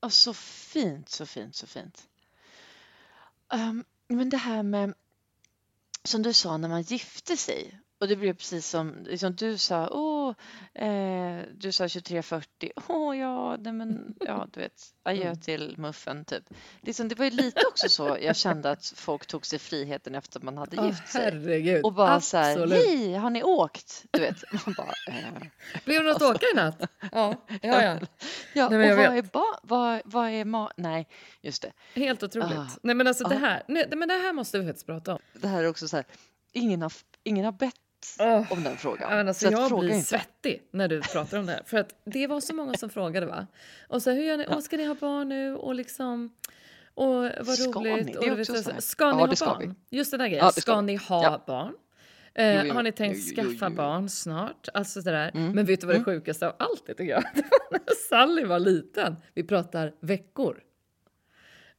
Och 0.01 0.13
så 0.13 0.35
fint, 0.35 1.09
så 1.09 1.27
fint, 1.27 1.55
så 1.55 1.67
fint. 1.67 2.09
Ehm, 3.53 3.85
men 4.09 4.31
det 4.31 4.37
här 4.37 4.63
med, 4.63 4.95
som 6.05 6.23
du 6.23 6.33
sa, 6.33 6.57
när 6.57 6.69
man 6.69 6.83
gifte 6.83 7.37
sig. 7.37 7.81
Och 7.99 8.09
det 8.09 8.17
blev 8.17 8.33
precis 8.35 8.69
som, 8.69 8.95
liksom 9.05 9.35
du 9.35 9.59
sa, 9.59 9.87
åh, 10.29 10.85
eh, 10.89 11.43
du 11.55 11.73
sa 11.73 11.85
2340, 11.89 12.71
åh 12.89 13.19
ja, 13.19 13.57
nej 13.57 13.73
men, 13.73 14.15
ja 14.21 14.47
du 14.53 14.61
vet, 14.61 14.83
adjö 15.03 15.23
Mm. 15.25 15.41
till 15.41 15.75
muffen 15.79 16.25
typ. 16.25 16.45
Liksom, 16.83 17.09
det 17.09 17.15
var 17.19 17.25
ju 17.25 17.31
lite 17.31 17.61
också 17.67 17.89
så 17.89 18.17
jag 18.21 18.37
kände 18.37 18.71
att 18.71 18.93
folk 18.97 19.27
tog 19.27 19.47
sig 19.47 19.59
friheten 19.59 20.15
efter 20.15 20.41
man 20.41 20.59
hade 20.59 20.77
Åh, 20.81 20.87
gift 20.87 21.09
sig. 21.09 21.23
herregud. 21.25 21.85
Och 21.85 21.93
bara 21.93 22.21
så 22.21 22.37
här, 22.37 22.51
Absolut. 22.53 22.87
hej, 22.87 23.15
har 23.15 23.31
ni 23.31 23.43
åkt? 23.43 24.05
Du 24.11 24.21
vet, 24.21 24.37
man 24.67 24.75
bara, 24.77 24.93
eh. 25.09 25.25
Blev 25.85 26.03
det 26.05 26.09
något 26.13 26.23
att 26.23 26.37
åka 26.37 26.47
i 26.53 26.57
natt? 26.57 26.81
Ja, 27.13 27.35
ja, 27.63 27.83
ja. 27.83 27.99
Ja, 28.55 28.69
Nej, 28.69 28.91
och 28.93 28.99
vad 28.99 29.13
vet. 29.15 29.25
är, 29.25 29.31
ba- 29.33 29.59
vad, 29.63 30.01
vad 30.05 30.31
är 30.31 30.45
ma... 30.45 30.71
Nej, 30.77 31.09
just 31.43 31.63
det. 31.63 31.73
Helt 32.01 32.23
otroligt. 32.23 32.59
Ah. 32.59 32.69
Nej, 32.83 32.95
men 32.95 33.07
alltså 33.07 33.25
det 33.29 33.35
Ah. 33.35 33.39
här, 33.39 33.63
nej, 33.69 33.89
men 33.97 34.09
det 34.09 34.15
här 34.15 34.33
måste 34.33 34.59
vi 34.59 34.67
faktiskt 34.67 34.87
prata 34.87 35.13
om. 35.13 35.19
Det 35.33 35.49
här 35.49 35.63
är 35.65 35.69
också 35.69 35.89
så 35.89 35.97
här. 35.97 36.07
ingen 36.53 36.83
har, 36.83 36.93
ingen 37.25 37.45
har 37.45 37.53
bett 37.53 37.75
Åh, 38.21 38.53
om 38.53 38.63
den 38.65 38.77
frågan. 38.77 39.11
Ja, 39.11 39.17
men 39.17 39.29
alltså, 39.29 39.47
så 39.47 39.53
jag 39.53 39.69
fråga 39.69 39.81
blir 39.83 39.95
inte. 39.95 40.07
svettig 40.09 40.63
när 40.71 40.89
du 40.89 41.01
pratar 41.01 41.39
om 41.39 41.47
det 41.47 41.53
här. 41.53 41.63
För 41.67 41.77
att 41.79 41.95
det 42.05 42.27
var 42.27 42.41
så 42.41 42.55
många 42.55 42.75
som 42.75 42.91
frågade 42.91 43.27
va. 43.27 43.47
Och 43.89 44.03
så 44.03 44.11
hur 44.11 44.23
gör 44.23 44.37
ni? 44.37 44.45
Ja. 44.49 44.55
Åh, 44.55 44.61
ska 44.61 44.77
ni 44.77 44.85
ha 44.85 44.95
barn 44.95 45.29
nu? 45.29 45.55
Och 45.57 45.75
liksom... 45.75 46.33
Och 46.95 47.07
vad 47.41 47.49
Ska 47.49 47.81
roligt. 47.81 48.07
ni? 48.07 48.13
Det 48.13 48.19
och 48.19 48.25
är 48.27 48.41
också 48.41 48.55
så 48.63 48.71
ska 48.79 49.13
ni 49.13 49.21
Ja, 49.21 49.27
ha 49.27 49.37
ska 49.37 49.47
barn? 49.47 49.75
vi. 49.91 49.97
Just 49.97 50.11
den 50.11 50.21
där 50.21 50.27
grejen. 50.29 50.45
Ja, 50.45 50.51
ska 50.51 50.81
ni 50.81 50.97
ha 50.97 51.23
Ja. 51.25 51.45
barn? 51.47 51.75
Eh, 52.35 52.57
Jo, 52.57 52.63
jo, 52.67 52.75
har 52.75 52.83
ni 52.83 52.93
tänkt 52.93 53.19
jo, 53.23 53.35
skaffa 53.45 53.71
barn 53.71 54.09
snart? 54.09 54.69
Alltså 54.75 55.03
sådär. 55.03 55.31
Mm. 55.35 55.53
Men 55.53 55.65
vet 55.65 55.81
du 55.81 55.87
vad 55.87 55.95
det 55.97 55.99
Mm. 55.99 56.05
sjukaste 56.05 56.47
av 56.49 56.55
allt 56.59 56.89
är 56.89 56.95
tycker 56.95 57.13
jag? 57.13 57.23
Det 57.35 57.43
var 57.51 57.71
när 57.79 57.95
Sally 58.09 58.45
var 58.45 58.59
liten. 58.59 59.17
Vi 59.35 59.43
pratar 59.45 59.95
veckor. 60.01 60.61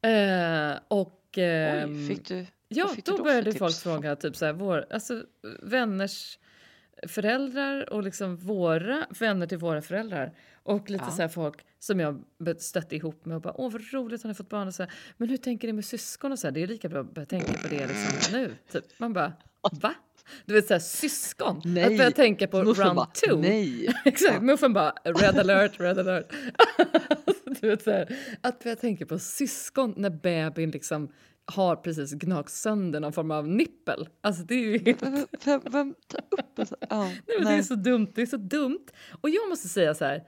Eh, 0.02 0.78
och... 0.88 1.38
ehm, 1.38 1.90
Oj, 2.00 2.08
fick 2.08 2.28
du? 2.28 2.46
Ja, 2.70 2.90
då 3.06 3.24
började 3.24 3.54
folk 3.54 3.72
tips? 3.74 3.84
fråga 3.84 4.16
typ 4.16 4.36
så 4.36 4.46
här, 4.46 4.54
vår, 4.54 4.86
alltså, 4.90 5.24
vänners 5.62 6.40
föräldrar 7.08 7.94
och 7.94 8.04
liksom 8.04 8.38
våra 8.38 9.06
vänner 9.20 9.48
till 9.48 9.58
våra 9.58 9.82
föräldrar. 9.82 10.34
Och 10.64 10.90
lite 10.90 11.04
Ja. 11.08 11.12
så 11.12 11.22
här 11.22 11.30
folk 11.30 11.66
som 11.80 12.00
jag 12.00 12.24
stötte 12.58 12.96
ihop 12.96 13.26
med 13.26 13.36
och 13.36 13.42
bara 13.42 13.54
åh 13.62 13.72
vad 13.72 13.94
roligt 13.94 14.24
har 14.24 14.28
ni 14.28 14.34
fått 14.34 14.50
barn 14.50 14.68
och 14.68 14.74
så 14.74 14.84
här, 14.84 14.92
Men 15.18 15.30
hur 15.30 15.38
tänker 15.38 15.68
ni 15.68 15.74
med 15.74 15.86
syskon 15.86 16.32
och 16.32 16.40
så 16.40 16.48
här, 16.48 16.52
Det 16.52 16.64
är 16.64 16.68
lika 16.68 16.90
bra 16.90 17.00
att 17.02 17.14
börja 17.14 17.26
tänka 17.26 17.54
på 17.54 17.68
det 17.70 17.88
liksom 17.88 18.40
nu. 18.40 18.54
Typ. 18.72 18.84
Man 19.00 19.14
bara 19.14 19.34
va? 19.82 19.94
Du 20.46 20.54
vet 20.54 20.68
så 20.68 20.74
här 20.74 20.80
syskon. 20.80 21.58
Att 21.58 21.66
Nej. 21.66 21.98
börja 21.98 22.12
tänka 22.12 22.48
på 22.48 22.64
Muffen 22.64 22.84
round 22.86 22.96
bara, 22.96 23.06
two. 23.06 23.36
Nej. 23.38 23.88
Exakt, 24.06 24.42
muffen 24.42 24.74
bara 24.74 24.92
red 25.04 25.40
alert, 25.40 25.80
red 25.80 26.00
alert. 26.00 26.34
du 27.62 27.68
vet, 27.70 27.84
så 27.84 27.92
här, 27.92 28.18
att 28.42 28.64
börja 28.64 28.76
tänka 28.76 29.06
på 29.06 29.20
syskon 29.20 29.94
när 29.98 30.10
bebisen 30.10 30.72
liksom 30.72 31.12
har 31.56 31.76
precis 31.76 32.14
gnagt 32.14 32.52
sönder 32.52 33.00
någon 33.00 33.14
form 33.14 33.32
av 33.32 33.48
nippel. 33.48 34.10
Alltså 34.22 34.44
det 34.44 34.56
är 34.56 34.60
ju 34.60 34.78
helt... 34.78 35.04
Vem, 35.04 35.26
vem, 35.46 35.62
vem 35.72 35.96
tar 36.08 36.22
upp 36.32 36.60
en 36.60 36.66
sån? 36.66 36.78
Ja, 36.90 37.04
Nej, 37.04 37.22
men 37.28 37.38
det 37.38 37.44
nej. 37.50 37.60
är 37.60 37.64
så 37.64 37.76
dumt, 37.76 38.08
det 38.16 38.22
är 38.22 38.26
så 38.26 38.38
dumt. 38.38 38.86
Och 39.22 39.30
jag 39.30 39.50
måste 39.50 39.68
säga 39.68 39.94
så 39.96 40.06
här, 40.06 40.24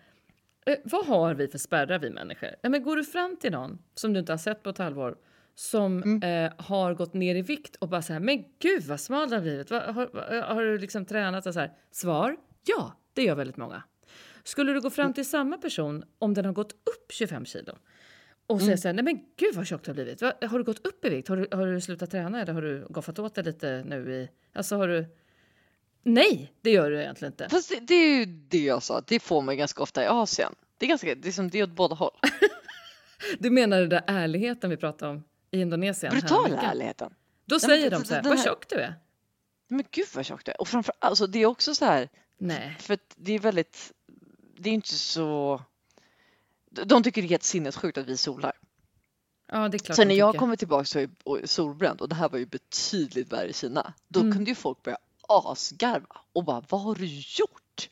eh, 0.65 0.75
vad 0.83 1.05
har 1.05 1.33
vi 1.33 1.47
för 1.47 1.57
spärrar 1.57 1.99
vi 1.99 2.09
människor? 2.09 2.49
Ja, 2.61 2.69
men 2.69 2.83
går 2.83 2.95
du 2.95 3.03
fram 3.03 3.37
till 3.37 3.51
någon 3.51 3.77
som 3.95 4.13
du 4.13 4.19
inte 4.19 4.31
har 4.33 4.37
sett 4.37 4.63
på 4.63 4.69
ett 4.69 4.77
halvår 4.77 5.15
som 5.55 6.03
Mm. 6.03 6.45
eh, 6.45 6.51
har 6.57 6.93
gått 6.93 7.13
ner 7.13 7.35
i 7.35 7.41
vikt 7.41 7.75
och 7.75 7.89
bara 7.89 8.01
så 8.01 8.13
här, 8.13 8.19
men 8.19 8.43
gud 8.59 8.83
vad 8.83 8.99
smal 8.99 9.29
du 9.29 9.35
har 9.35 9.41
blivit. 9.41 9.71
Va, 9.71 9.91
har, 9.91 10.09
va, 10.13 10.53
har 10.53 10.61
du 10.63 10.77
liksom 10.77 11.05
tränat? 11.05 11.45
Och 11.45 11.53
så 11.53 11.59
här? 11.59 11.71
Svar, 11.91 12.37
ja, 12.65 12.93
det 13.13 13.23
gör 13.23 13.35
väldigt 13.35 13.57
många. 13.57 13.83
Skulle 14.43 14.71
du 14.73 14.79
gå 14.81 14.87
Mm. 14.87 14.91
fram 14.91 15.13
till 15.13 15.25
samma 15.29 15.57
person 15.57 16.03
om 16.19 16.33
den 16.33 16.45
har 16.45 16.53
gått 16.53 16.71
upp 16.71 17.11
25 17.11 17.45
kilo 17.45 17.73
och 18.49 18.59
säga 18.59 18.67
Mm. 18.71 18.77
så 18.77 18.87
här, 18.87 18.93
nej 18.93 19.03
men 19.03 19.19
gud 19.37 19.55
vad 19.55 19.67
tjock 19.67 19.83
du 19.83 19.89
har 19.91 19.93
blivit. 19.93 20.21
Va, 20.21 20.33
har 20.41 20.57
du 20.57 20.63
gått 20.63 20.85
upp 20.87 21.05
i 21.05 21.09
vikt? 21.09 21.27
Har 21.27 21.37
du, 21.37 21.47
har 21.51 21.67
du 21.67 21.81
slutat 21.81 22.11
träna 22.11 22.41
eller 22.41 22.53
har 22.53 22.61
du 22.61 22.85
goffat 22.89 23.19
åt 23.19 23.35
dig 23.35 23.43
lite 23.43 23.83
nu 23.85 24.13
i... 24.13 24.29
Alltså 24.53 24.75
har 24.75 24.87
du... 24.87 25.05
Nej, 26.03 26.53
det 26.61 26.71
gör 26.71 26.91
du 26.91 27.01
egentligen 27.01 27.31
inte. 27.33 27.49
Fast 27.49 27.69
det, 27.69 27.79
det 27.79 27.93
är 27.93 28.17
ju 28.19 28.25
det 28.25 28.63
jag 28.63 28.83
sa, 28.83 29.01
det 29.07 29.19
får 29.19 29.41
man 29.41 29.57
ganska 29.57 29.83
ofta 29.83 30.03
i 30.03 30.07
Asien. 30.07 30.55
Det 30.77 30.85
är 30.85 30.89
ganska, 30.89 31.15
det 31.15 31.27
är 31.27 31.31
som 31.31 31.49
det 31.49 31.59
är 31.59 31.63
åt 31.63 31.69
båda 31.71 31.95
håll. 31.95 32.11
Du 33.39 33.49
menar 33.49 33.79
den 33.79 33.89
där 33.89 34.03
ärligheten 34.07 34.69
vi 34.69 34.77
pratade 34.77 35.11
om 35.11 35.23
i 35.51 35.61
Indonesien? 35.61 36.11
Brutala 36.11 36.61
ärligheten. 36.61 37.13
Då 37.45 37.53
men 37.53 37.59
säger 37.59 37.89
det- 37.89 37.95
de 37.97 38.05
så 38.05 38.13
här, 38.13 38.23
vad 38.23 38.43
tjock 38.43 38.69
du 38.69 38.75
är. 38.75 38.93
Men 39.67 39.83
gud 39.91 40.05
vad 40.15 40.25
tjock 40.25 40.45
du 40.45 40.51
är. 40.51 40.61
Och 40.61 40.67
framför 40.67 40.93
alltså 40.99 41.27
det 41.27 41.39
är 41.39 41.45
också 41.45 41.75
så 41.75 41.85
här, 41.85 42.09
Nej. 42.37 42.77
för 42.79 42.97
det 43.15 43.33
är 43.33 43.39
väldigt, 43.39 43.91
det 44.57 44.69
är 44.69 44.73
inte 44.73 44.93
så, 44.93 45.61
de 46.69 47.03
tycker 47.03 47.21
det 47.21 47.25
är 47.27 47.29
helt 47.29 47.43
sinnessjukt 47.43 47.97
att 47.97 48.05
vi 48.07 48.17
solar. 48.17 48.51
Ja, 49.51 49.69
det 49.69 49.77
är 49.77 49.79
klart 49.79 49.95
Sen 49.95 50.07
när 50.07 50.15
jag 50.15 50.35
kommer 50.35 50.55
tillbaka 50.55 50.85
så 50.85 50.99
är 50.99 51.09
jag 51.25 51.49
solbränd 51.49 52.01
och 52.01 52.09
det 52.09 52.15
här 52.15 52.29
var 52.29 52.37
ju 52.39 52.45
betydligt 52.45 53.33
värre 53.33 53.47
i 53.47 53.53
Kina. 53.53 53.93
Då 54.07 54.19
Mm. 54.19 54.31
kunde 54.33 54.51
ju 54.51 54.55
folk 54.55 54.83
börja 54.83 54.97
asgarva 55.27 56.21
och 56.33 56.43
bara 56.43 56.63
vad 56.69 56.81
har 56.81 56.95
du 56.95 57.05
gjort? 57.05 57.89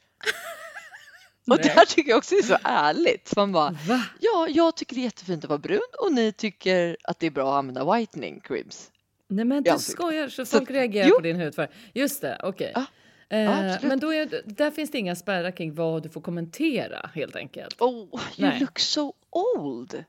och 1.51 1.57
det 1.57 1.69
här 1.69 1.85
tycker 1.85 2.09
jag 2.09 2.17
också 2.17 2.35
är 2.35 2.41
så 2.41 2.57
ärligt. 2.63 3.35
Man 3.35 3.51
bara 3.51 3.69
Va? 3.87 4.03
ja, 4.19 4.47
jag 4.49 4.75
tycker 4.75 4.95
det 4.95 5.01
är 5.01 5.03
jättefint 5.03 5.43
att 5.43 5.49
vara 5.49 5.59
brun 5.59 5.79
och 5.99 6.13
ni 6.13 6.31
tycker 6.31 6.97
att 7.03 7.19
det 7.19 7.27
är 7.27 7.31
bra 7.31 7.49
att 7.53 7.59
använda 7.59 7.95
whitening 7.95 8.39
creams. 8.43 8.91
Nej 9.27 9.45
men 9.45 9.63
du 9.63 9.77
skojar 9.79 10.29
så 10.29 10.45
Så- 10.45 10.57
folk 10.57 10.71
reagerar 10.71 11.07
jo. 11.07 11.15
på 11.15 11.21
din 11.21 11.35
hudfärg. 11.41 11.67
Just 11.93 12.21
det, 12.21 12.39
okej. 12.43 12.71
Ja, 12.75 12.85
Eh, 13.29 13.75
men 13.81 13.99
då 13.99 14.13
är, 14.13 14.41
där 14.45 14.71
finns 14.71 14.91
det 14.91 14.97
inga 14.97 15.15
spärrar 15.15 15.51
kring 15.51 15.73
vad 15.75 16.03
du 16.03 16.09
får 16.09 16.21
kommentera 16.21 17.09
helt 17.13 17.35
enkelt. 17.35 17.81
Oh, 17.81 17.97
you 18.37 18.49
Nej. 18.49 18.59
look 18.59 18.79
so 18.79 19.13
old. 19.29 20.03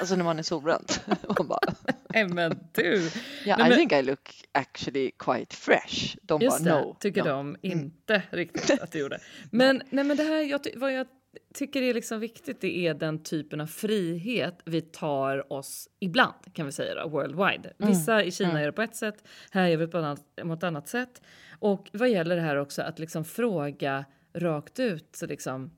Alltså 0.00 0.16
när 0.16 0.24
man 0.24 0.38
är 0.38 0.42
solbränd. 0.42 0.92
man 1.38 1.48
bara, 1.48 1.58
Nej 2.08 2.28
men 2.28 2.58
du. 2.72 2.82
yeah, 2.82 3.58
Nej, 3.58 3.66
I 3.66 3.68
men- 3.68 3.72
think 3.78 3.92
I 3.92 4.02
look 4.02 4.34
actually 4.52 5.10
quite 5.18 5.56
fresh. 5.56 6.16
De 6.22 6.40
Just 6.40 6.64
bara 6.64 6.74
det, 6.74 6.80
no. 6.80 6.96
tycker 7.00 7.22
no. 7.24 7.28
de 7.28 7.56
inte 7.62 8.22
riktigt 8.30 8.80
att 8.80 8.92
du 8.92 8.98
gjorde. 9.00 9.18
Men, 9.50 9.82
nej, 9.90 10.04
men 10.04 10.16
det 10.16 10.22
här, 10.22 10.40
jag, 10.42 10.60
vad 10.76 10.92
jag 10.92 11.06
tycker 11.54 11.82
är 11.82 11.94
liksom 11.94 12.20
viktigt 12.20 12.60
det 12.60 12.86
är 12.86 12.94
den 12.94 13.22
typen 13.22 13.60
av 13.60 13.66
frihet 13.66 14.58
vi 14.64 14.80
tar 14.80 15.52
oss 15.52 15.88
ibland 16.00 16.54
kan 16.54 16.66
vi 16.66 16.72
säga 16.72 16.94
då, 16.94 17.08
worldwide. 17.08 17.72
Vissa 17.78 18.24
i 18.24 18.30
Kina 18.30 18.60
gör 18.60 18.66
det 18.66 18.72
på 18.72 18.82
ett 18.82 18.96
sätt, 18.96 19.28
här 19.50 19.68
gör 19.68 19.76
vi 19.76 19.86
på 19.86 19.98
ett 19.98 20.04
annat, 20.04 20.36
på 20.36 20.52
ett 20.52 20.62
annat 20.62 20.88
sätt. 20.88 21.22
Och 21.58 21.90
vad 21.92 22.10
gäller 22.10 22.36
det 22.36 22.42
här 22.42 22.56
också 22.56 22.82
att 22.82 22.98
liksom 22.98 23.24
fråga 23.24 24.04
rakt 24.32 24.80
ut 24.80 25.16
så 25.16 25.26
liksom 25.26 25.70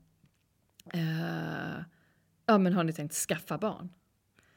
eh, 0.93 1.81
ja 2.45 2.57
men 2.57 2.73
har 2.73 2.83
ni 2.83 2.93
tänkt 2.93 3.13
skaffa 3.13 3.57
barn? 3.57 3.93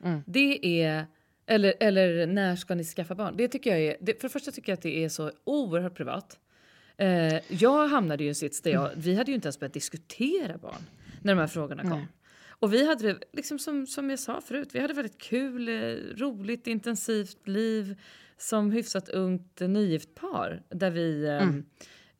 Mm. 0.04 0.22
Det 0.26 0.82
är 0.82 1.06
eller, 1.46 1.74
eller 1.80 2.26
när 2.26 2.56
ska 2.56 2.74
ni 2.74 2.84
skaffa 2.84 3.14
barn? 3.14 3.34
Det 3.36 3.48
tycker 3.48 3.70
jag 3.70 3.80
är, 3.80 3.96
det, 4.00 4.14
för 4.20 4.28
det 4.28 4.32
första 4.32 4.50
tycker 4.50 4.72
jag 4.72 4.76
att 4.76 4.82
det 4.82 5.04
är 5.04 5.08
så 5.08 5.32
oerhört 5.44 5.94
privat. 5.94 6.38
Eh, 7.00 7.40
jag 7.48 7.88
hamnade 7.88 8.22
ju 8.22 8.26
i 8.26 8.28
en 8.28 8.34
sits 8.34 8.60
där 8.60 8.70
jag, 8.70 8.90
vi 8.96 9.14
hade 9.14 9.30
ju 9.30 9.34
inte 9.34 9.46
ens 9.46 9.58
börjat 9.60 9.72
diskutera 9.72 10.58
barn 10.58 10.82
när 11.22 11.34
de 11.34 11.40
här 11.40 11.46
frågorna 11.46 11.82
kom. 11.82 11.90
Nej. 11.90 12.06
Och 12.48 12.74
vi 12.74 12.86
hade 12.86 13.12
det, 13.12 13.18
liksom 13.32 13.58
som, 13.58 13.86
som 13.86 14.10
jag 14.10 14.18
sa 14.18 14.40
förut, 14.40 14.68
vi 14.72 14.80
hade 14.80 14.94
väldigt 14.94 15.18
kul, 15.20 15.68
eh, 15.68 15.74
roligt, 16.16 16.66
intensivt 16.66 17.48
liv 17.48 18.00
som 18.38 18.70
hyfsat 18.70 19.08
ungt 19.08 19.60
eh, 19.60 19.68
nygift 19.68 20.14
par. 20.14 20.62
Där 20.68 20.90
vi, 20.90 21.24
eh, 21.24 21.42
Mm. 21.42 21.64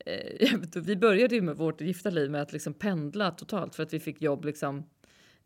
eh, 0.07 0.59
vi 0.83 0.97
började 0.97 1.35
ju 1.35 1.40
med 1.40 1.57
vårt 1.57 1.81
gifta 1.81 2.11
liv 2.11 2.31
med 2.31 2.43
att 2.43 2.53
liksom 2.53 2.75
pendla 2.75 3.31
totalt 3.31 3.75
för 3.75 3.83
att 3.83 3.93
vi 3.95 4.01
fick 4.01 4.23
jobb 4.23 4.45
liksom 4.45 4.85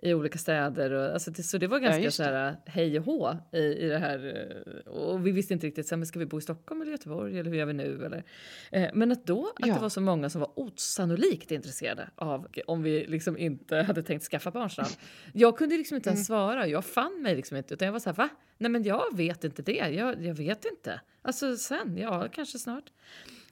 i 0.02 0.14
olika 0.14 0.38
städer. 0.38 0.92
Och, 0.92 1.12
alltså 1.12 1.30
det, 1.30 1.42
så 1.42 1.58
det 1.58 1.66
var 1.66 1.78
ganska 1.78 2.00
just 2.02 2.16
så 2.16 2.22
här, 2.22 2.56
hej 2.66 2.98
och 2.98 3.04
hå 3.04 3.36
i, 3.52 3.58
i 3.58 3.88
det 3.88 3.98
här. 3.98 4.50
eh, 4.86 4.92
Och 4.92 5.26
vi 5.26 5.30
visste 5.30 5.54
inte 5.54 5.66
riktigt, 5.66 5.86
så 5.88 5.94
här, 5.94 5.98
men 5.98 6.06
ska 6.06 6.18
vi 6.18 6.26
bo 6.26 6.38
i 6.38 6.40
Stockholm 6.40 6.82
eller 6.82 6.92
Göteborg 6.92 7.38
eller 7.38 7.50
hur 7.50 7.58
gör 7.58 7.66
vi 7.66 7.72
nu? 7.72 8.04
Eller, 8.04 8.24
eh, 8.72 8.90
men 8.94 9.12
att 9.12 9.26
då 9.26 9.46
att 9.60 9.66
Ja. 9.66 9.74
det 9.74 9.80
var 9.80 9.88
så 9.88 10.00
många 10.00 10.30
som 10.30 10.40
var 10.40 10.50
osannolikt 10.54 11.50
intresserade 11.50 12.08
av 12.16 12.46
om 12.66 12.82
vi 12.82 13.06
liksom 13.06 13.38
inte 13.38 13.76
hade 13.76 14.02
tänkt 14.02 14.24
skaffa 14.24 14.50
barn 14.50 14.70
snart. 14.70 14.98
Jag 15.32 15.58
kunde 15.58 15.76
liksom 15.76 15.96
inte 15.96 16.10
ens 16.10 16.26
svara, 16.26 16.66
jag 16.66 16.84
fann 16.84 17.22
mig 17.22 17.36
liksom 17.36 17.56
inte 17.56 17.74
utan 17.74 17.86
jag 17.86 17.92
var 17.92 18.00
så 18.00 18.08
här, 18.10 18.16
va? 18.16 18.28
Nej 18.58 18.70
men 18.70 18.82
jag 18.82 19.16
vet 19.16 19.44
inte 19.44 19.62
det, 19.62 19.72
jag, 19.96 20.24
jag 20.24 20.34
vet 20.34 20.64
inte. 20.64 21.00
Alltså 21.22 21.56
sen, 21.56 21.96
ja 21.98 22.28
kanske 22.32 22.58
snart. 22.58 22.84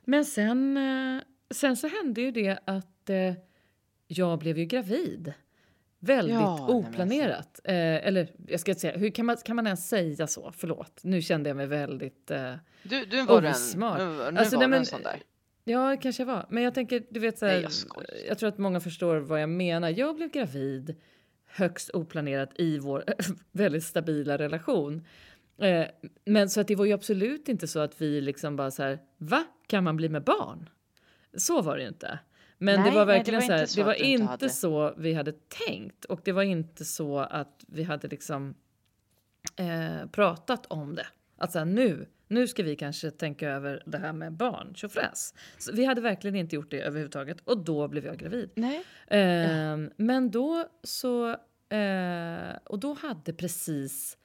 Men 0.04 0.24
sen, 0.24 0.76
eh, 0.76 1.22
sen 1.50 1.76
så 1.76 1.88
hände 1.88 2.20
ju 2.20 2.30
det 2.30 2.58
att 2.64 3.10
eh, 3.10 3.32
jag 4.06 4.38
blev 4.38 4.58
ju 4.58 4.64
gravid. 4.64 5.32
Väldigt 6.04 6.34
Ja, 6.34 6.56
men 6.66 6.76
oplanerat. 6.76 7.60
Eh, 7.64 7.74
eller 8.06 8.28
jag 8.46 8.60
ska 8.60 8.70
inte 8.70 8.80
säga, 8.80 8.98
hur 8.98 9.10
kan 9.10 9.26
man, 9.26 9.36
kan 9.36 9.56
man 9.56 9.66
ens 9.66 9.88
säga 9.88 10.26
så? 10.26 10.52
Förlåt, 10.56 11.00
nu 11.04 11.22
kände 11.22 11.50
jag 11.50 11.56
mig 11.56 11.66
väldigt... 11.66 12.30
Eh, 12.30 12.54
Du, 12.82 13.04
du 13.04 13.22
var 13.22 13.42
en, 13.42 13.50
Osmart. 13.50 13.98
nu, 13.98 14.04
nu 14.32 14.38
Alltså, 14.38 14.56
var 14.56 14.60
nej, 14.60 14.68
men- 14.68 14.78
en 14.78 14.86
sån 14.86 15.02
där. 15.02 15.22
Ja, 15.64 15.96
kanske 16.02 16.22
jag 16.22 16.26
var. 16.26 16.46
Men 16.50 16.62
jag 16.62 16.74
tänker, 16.74 17.02
du 17.10 17.20
vet 17.20 17.38
så 17.38 17.46
här, 17.46 17.54
Nej, 17.54 17.62
jag 17.96 18.04
jag 18.28 18.38
tror 18.38 18.48
att 18.48 18.58
många 18.58 18.80
förstår 18.80 19.16
vad 19.16 19.42
jag 19.42 19.48
menar. 19.48 19.88
Jag 19.90 20.16
blev 20.16 20.30
gravid 20.30 20.94
högst 21.46 21.90
oplanerat 21.90 22.50
i 22.56 22.78
vår 22.78 23.04
väldigt 23.52 23.84
stabila 23.84 24.38
relation. 24.38 25.06
Eh, 25.58 25.86
men 26.24 26.50
så 26.50 26.60
att 26.60 26.68
det 26.68 26.74
var 26.76 26.84
ju 26.84 26.92
absolut 26.92 27.48
inte 27.48 27.66
så 27.68 27.78
att 27.80 28.00
vi 28.00 28.20
liksom 28.20 28.56
bara 28.56 28.70
så 28.70 28.82
här, 28.82 28.98
va? 29.18 29.44
Kan 29.66 29.84
man 29.84 29.96
bli 29.96 30.08
med 30.08 30.24
barn? 30.24 30.68
Så 31.36 31.62
var 31.62 31.76
det 31.76 31.82
ju 31.82 31.88
inte. 31.88 32.18
Men 32.62 32.80
Nej, 32.80 32.90
det 32.90 32.96
var 32.96 33.06
nej, 33.06 33.14
det 33.14 33.18
verkligen 33.18 33.40
var 33.40 33.46
så 33.46 33.52
här, 33.52 33.76
det 33.76 33.82
var 33.82 34.02
inte 34.02 34.24
hade. 34.24 34.48
så 34.48 34.94
vi 34.96 35.14
hade 35.14 35.32
tänkt 35.66 36.04
och 36.04 36.20
det 36.24 36.32
var 36.32 36.42
inte 36.42 36.84
så 36.84 37.18
att 37.18 37.64
vi 37.66 37.82
hade 37.82 38.08
liksom 38.08 38.54
eh, 39.56 40.06
pratat 40.12 40.66
om 40.66 40.94
det. 40.94 41.06
Att 41.38 41.52
så 41.52 41.58
här, 41.58 41.66
nu, 41.66 42.06
nu 42.28 42.48
ska 42.48 42.62
vi 42.62 42.76
kanske 42.76 43.10
tänka 43.10 43.50
över 43.50 43.82
det 43.86 43.98
här 43.98 44.12
med 44.12 44.32
barn, 44.32 44.74
tjofräs. 44.74 45.34
Vi 45.72 45.84
hade 45.84 46.00
verkligen 46.00 46.36
inte 46.36 46.56
gjort 46.56 46.70
det 46.70 46.80
överhuvudtaget 46.80 47.40
och 47.44 47.64
då 47.64 47.88
blev 47.88 48.06
jag 48.06 48.18
gravid. 48.18 48.50
Nej. 48.54 48.84
Ehm, 49.08 49.90
Men 49.96 50.30
då 50.30 50.64
så, 50.82 51.28
eh, 51.68 52.56
och 52.64 52.78
då 52.78 52.94
hade 52.94 53.32
precis 53.32 54.18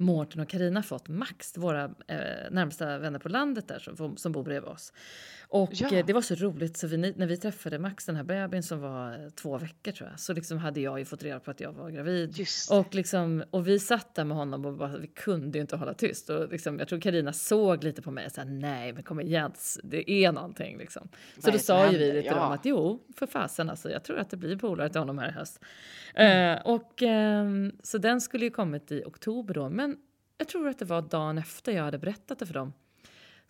Mårten 0.00 0.40
och 0.40 0.48
Karina 0.48 0.82
fått 0.82 1.08
Max, 1.08 1.56
våra 1.56 1.84
eh, 1.84 2.50
närmsta 2.50 2.98
vänner 2.98 3.18
på 3.18 3.28
landet 3.28 3.68
där 3.68 3.78
som, 3.78 4.16
som 4.16 4.32
bor 4.32 4.42
bredvid 4.42 4.70
oss. 4.70 4.92
Och 5.52 5.70
Ja. 5.72 5.88
eh, 5.92 6.06
det 6.06 6.12
var 6.12 6.20
så 6.22 6.34
roligt 6.34 6.76
så 6.76 6.86
vi, 6.86 6.96
när 6.96 7.26
vi 7.26 7.36
träffade 7.36 7.78
Max, 7.78 8.06
den 8.06 8.16
här 8.16 8.22
bebisen 8.24 8.62
som 8.62 8.80
var 8.80 9.12
eh, 9.12 9.28
två 9.30 9.58
veckor 9.58 9.92
tror 9.92 10.10
jag, 10.10 10.20
så 10.20 10.32
liksom 10.32 10.58
hade 10.58 10.80
jag 10.80 10.98
ju 10.98 11.04
fått 11.04 11.22
reda 11.22 11.40
på 11.40 11.50
att 11.50 11.60
jag 11.60 11.72
var 11.72 11.90
gravid. 11.90 12.46
Och, 12.70 12.94
liksom, 12.94 13.44
och 13.50 13.68
vi 13.68 13.78
satt 13.78 14.14
där 14.14 14.24
med 14.24 14.36
honom 14.36 14.64
och 14.64 14.74
bara, 14.74 14.96
vi 14.96 15.06
kunde 15.06 15.58
ju 15.58 15.62
inte 15.62 15.76
hålla 15.76 15.94
tyst. 15.94 16.30
Och 16.30 16.48
liksom, 16.48 16.78
jag 16.78 16.88
tror 16.88 17.00
Karina 17.00 17.32
såg 17.32 17.84
lite 17.84 18.02
på 18.02 18.10
mig 18.10 18.26
och 18.26 18.32
sa 18.32 18.44
nej 18.44 18.92
men 18.92 19.02
kom 19.02 19.20
igen, 19.20 19.52
det 19.84 20.10
är 20.10 20.32
någonting 20.32 20.78
liksom. 20.78 21.08
Så 21.38 21.48
är 21.48 21.52
då 21.52 21.58
sa 21.58 21.92
ju 21.92 21.98
vi 21.98 22.06
lite 22.06 22.20
till 22.22 22.26
Ja. 22.30 22.34
dem 22.42 22.52
att 22.52 22.64
jo, 22.64 23.02
för 23.16 23.26
fasen 23.26 23.70
alltså, 23.70 23.90
jag 23.90 24.04
tror 24.04 24.18
att 24.18 24.30
det 24.30 24.36
blir 24.36 24.56
polare 24.56 24.88
till 24.88 24.98
honom 25.00 25.18
här 25.18 25.28
i 25.28 25.32
höst. 25.32 25.60
Mm. 26.14 26.58
Eh, 26.58 26.62
och, 26.66 27.02
ehm, 27.02 27.72
så 27.82 27.98
den 27.98 28.20
skulle 28.20 28.44
ju 28.44 28.50
kommit 28.50 28.92
i 28.92 29.02
oktober 29.06 29.54
då, 29.54 29.68
men 29.70 29.96
jag 30.38 30.48
tror 30.48 30.68
att 30.68 30.78
det 30.78 30.84
var 30.84 31.02
dagen 31.02 31.38
efter 31.38 31.72
jag 31.72 31.84
hade 31.84 31.98
berättat 31.98 32.38
det 32.38 32.46
för 32.46 32.54
dem 32.54 32.72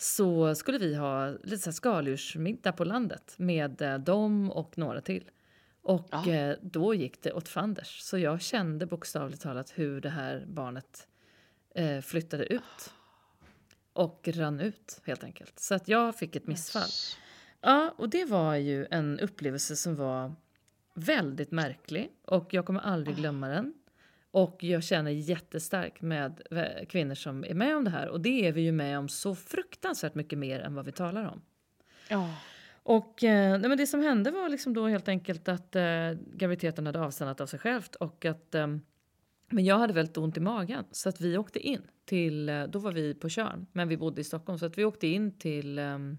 så 0.02 0.54
skulle 0.54 0.78
vi 0.78 0.94
ha 0.94 1.28
lite 1.30 1.62
så 1.62 1.72
skaldjursmiddag 1.72 2.72
på 2.72 2.84
landet 2.84 3.34
med 3.36 3.82
eh, 3.82 3.98
dem 3.98 4.50
och 4.50 4.78
några 4.78 5.00
till. 5.00 5.30
Och 5.82 6.08
Ja. 6.10 6.30
eh, 6.32 6.56
då 6.62 6.94
gick 6.94 7.22
det 7.22 7.32
åt 7.32 7.48
fanders. 7.48 8.00
Så 8.00 8.18
jag 8.18 8.40
kände 8.40 8.86
bokstavligt 8.86 9.42
talat 9.42 9.72
hur 9.74 10.00
det 10.00 10.08
här 10.10 10.44
barnet 10.48 11.08
eh, 11.74 12.00
flyttade 12.00 12.44
ut. 12.52 12.92
Och 13.92 14.28
rann 14.34 14.60
ut 14.60 15.00
helt 15.04 15.24
enkelt. 15.24 15.58
Så 15.58 15.74
att 15.74 15.88
jag 15.88 16.16
fick 16.16 16.36
ett 16.36 16.46
missfall. 16.46 16.88
Ja, 17.60 17.94
och 17.98 18.08
det 18.08 18.24
var 18.24 18.54
ju 18.54 18.86
en 18.90 19.20
upplevelse 19.20 19.76
som 19.76 19.96
var 19.96 20.34
väldigt 20.94 21.50
märklig 21.50 22.10
och 22.24 22.54
jag 22.54 22.66
kommer 22.66 22.80
aldrig 22.80 23.16
glömma 23.16 23.48
den. 23.48 23.74
Och 24.30 24.64
jag 24.64 24.84
känner 24.84 25.10
jättestarkt 25.10 26.02
med 26.02 26.42
vä- 26.50 26.84
kvinnor 26.84 27.14
som 27.14 27.44
är 27.44 27.54
med 27.54 27.76
om 27.76 27.84
det 27.84 27.90
här 27.90 28.08
och 28.08 28.20
det 28.20 28.46
är 28.48 28.52
vi 28.52 28.60
ju 28.60 28.72
med 28.72 28.98
om 28.98 29.08
så 29.08 29.34
fruktansvärt 29.34 30.14
mycket 30.14 30.38
mer 30.38 30.60
än 30.60 30.74
vad 30.74 30.84
vi 30.84 30.92
talar 30.92 31.24
om. 31.28 31.42
Ja. 32.08 32.34
Och 32.82 33.24
eh, 33.24 33.58
nej, 33.58 33.68
men 33.68 33.78
det 33.78 33.86
som 33.86 34.00
hände 34.00 34.30
var 34.30 34.48
liksom 34.48 34.74
då 34.74 34.88
helt 34.88 35.08
enkelt 35.08 35.48
att 35.48 35.76
eh, 35.76 36.12
graviditeten 36.34 36.86
hade 36.86 37.00
avstannat 37.00 37.40
av 37.40 37.46
sig 37.46 37.58
självt 37.58 37.94
och 37.94 38.24
att 38.24 38.54
eh, 38.54 38.66
men 39.52 39.64
jag 39.64 39.78
hade 39.78 39.92
väldigt 39.92 40.16
ont 40.16 40.36
i 40.36 40.40
magen 40.40 40.84
så 40.90 41.08
att 41.08 41.20
vi 41.20 41.38
åkte 41.38 41.58
in 41.58 41.82
till, 42.04 42.48
eh, 42.48 42.64
då 42.64 42.78
var 42.78 42.92
vi 42.92 43.14
på 43.14 43.28
Tjörn 43.28 43.66
men 43.72 43.88
vi 43.88 43.96
bodde 43.96 44.20
i 44.20 44.24
Stockholm 44.24 44.58
så 44.58 44.66
att 44.66 44.78
vi 44.78 44.84
åkte 44.84 45.06
in 45.06 45.38
till, 45.38 45.78
ehm, 45.78 46.18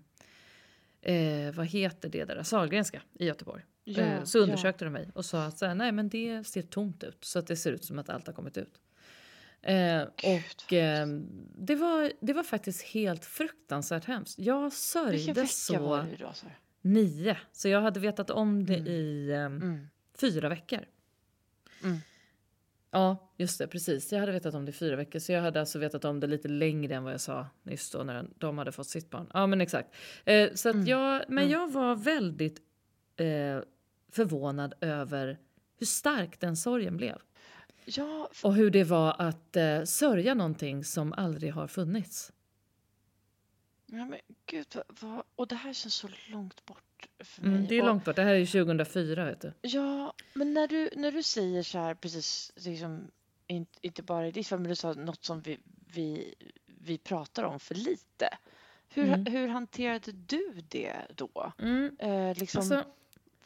eh, 1.02 1.54
vad 1.54 1.66
heter 1.66 2.10
det 2.10 2.26
där, 2.26 2.44
Sahlgrenska 2.44 3.02
i 3.14 3.26
Göteborg. 3.26 3.64
Ja, 3.84 4.04
eh, 4.04 4.24
så 4.24 4.38
ja. 4.38 4.44
undersökte 4.44 4.86
de 4.86 4.90
mig 4.94 5.10
och 5.14 5.26
sa 5.26 5.44
att 5.46 5.58
så 5.58 5.66
här, 5.66 5.76
nej 5.76 5.92
men 5.92 6.10
det 6.10 6.48
ser 6.48 6.62
tomt 6.62 7.04
ut 7.04 7.26
så 7.26 7.40
att 7.40 7.48
det 7.48 7.56
ser 7.56 7.72
ut 7.72 7.86
som 7.86 8.00
att 8.00 8.10
allt 8.10 8.28
har 8.28 8.34
kommit 8.34 8.58
ut. 8.58 8.80
Eh, 9.62 10.02
och 10.04 10.74
eh, 10.74 11.08
det, 11.56 11.76
var, 11.76 12.12
det 12.22 12.34
var 12.34 12.44
faktiskt 12.44 12.82
helt 12.82 13.26
fruktansvärt 13.26 14.06
hemskt. 14.06 14.40
Jag 14.40 14.74
sörjde 14.74 15.48
så 15.48 15.80
var 15.80 16.04
det 16.04 16.16
då? 16.26 16.32
Så? 16.34 16.46
nio. 16.82 17.38
Så 17.52 17.68
jag 17.70 17.82
hade 17.82 18.00
vetat 18.00 18.30
om 18.30 18.66
det 18.66 18.76
Mm. 18.76 18.88
i 18.88 19.32
ehm, 19.32 19.56
Mm. 19.58 19.88
fyra 20.18 20.50
veckor. 20.50 20.80
Mm. 21.84 21.98
Ja, 22.92 23.34
just 23.38 23.60
det, 23.60 23.68
precis. 23.68 24.12
Jag 24.12 24.20
hade 24.20 24.32
vetat 24.32 24.54
om 24.54 24.66
det 24.66 24.70
i 24.70 24.74
fyra 24.74 24.96
veckor. 24.96 25.20
Så 25.20 25.32
jag 25.32 25.42
hade 25.42 25.60
alltså 25.60 25.80
vetat 25.80 26.06
om 26.06 26.20
det 26.20 26.28
lite 26.28 26.48
längre 26.48 26.96
än 26.96 27.04
vad 27.04 27.14
jag 27.14 27.22
sa 27.22 27.48
nyss 27.64 27.92
då 27.92 28.04
när 28.04 28.28
de 28.38 28.58
hade 28.58 28.72
fått 28.72 28.88
sitt 28.88 29.10
barn. 29.10 29.30
Ja, 29.34 29.48
men 29.48 29.62
exakt. 29.62 29.90
Eh, 30.26 30.50
så 30.54 30.70
Mm. 30.70 30.86
jag, 30.86 31.24
men 31.28 31.38
Mm. 31.38 31.50
jag 31.52 31.72
var 31.72 31.96
väldigt 31.96 32.62
eh, 33.16 33.60
förvånad 34.12 34.74
över 34.82 35.38
hur 35.78 35.86
stark 35.86 36.40
den 36.40 36.58
sorgen 36.58 36.98
blev. 36.98 37.22
Ja, 37.86 38.28
f- 38.32 38.46
Och 38.46 38.54
hur 38.56 38.72
det 38.72 38.84
var 38.84 39.16
att 39.20 39.56
eh, 39.56 39.84
sörja 39.84 40.34
någonting 40.34 40.84
som 40.84 41.14
aldrig 41.14 41.54
har 41.54 41.68
funnits. 41.68 42.32
ja, 43.86 44.06
men 44.06 44.20
gud, 44.46 44.68
vad, 44.76 44.84
vad, 45.02 45.24
och 45.36 45.48
det 45.48 45.56
här 45.56 45.74
känns 45.74 45.96
så 45.96 46.08
långt 46.28 46.66
bort 46.66 47.08
för 47.20 47.42
mig. 47.42 47.52
Mm, 47.56 47.68
det 47.68 47.76
är 47.76 47.82
och, 47.82 47.88
långt 47.88 48.06
bort. 48.06 48.16
Det 48.16 48.22
här 48.24 48.34
är 48.34 48.38
ju 48.38 48.46
2004, 48.46 49.26
vet 49.26 49.42
du. 49.42 49.54
Ja, 49.62 50.14
men 50.34 50.54
när 50.54 50.68
du, 50.68 50.90
när 50.96 51.12
du 51.12 51.24
säger 51.24 51.64
så 51.64 51.78
här, 51.78 51.94
precis, 51.96 52.52
liksom, 52.56 53.12
in, 53.48 53.66
inte 53.82 54.04
bara 54.04 54.28
i 54.28 54.32
ditt 54.32 54.48
fall, 54.48 54.60
men 54.60 54.70
du 54.70 54.76
sa 54.76 54.94
något 54.94 55.24
som 55.24 55.42
vi, 55.42 55.60
vi, 55.94 56.36
vi 56.66 56.98
pratar 56.98 57.44
om 57.44 57.60
för 57.60 57.76
lite. 57.76 58.30
Hur, 58.94 59.08
Mm. 59.08 59.26
hur 59.26 59.48
hanterade 59.48 60.12
du 60.12 60.62
det 60.70 60.96
då? 61.16 61.54
Mm. 61.58 61.96
Eh, 62.00 62.38
liksom, 62.38 62.60
Alltså, 62.60 62.84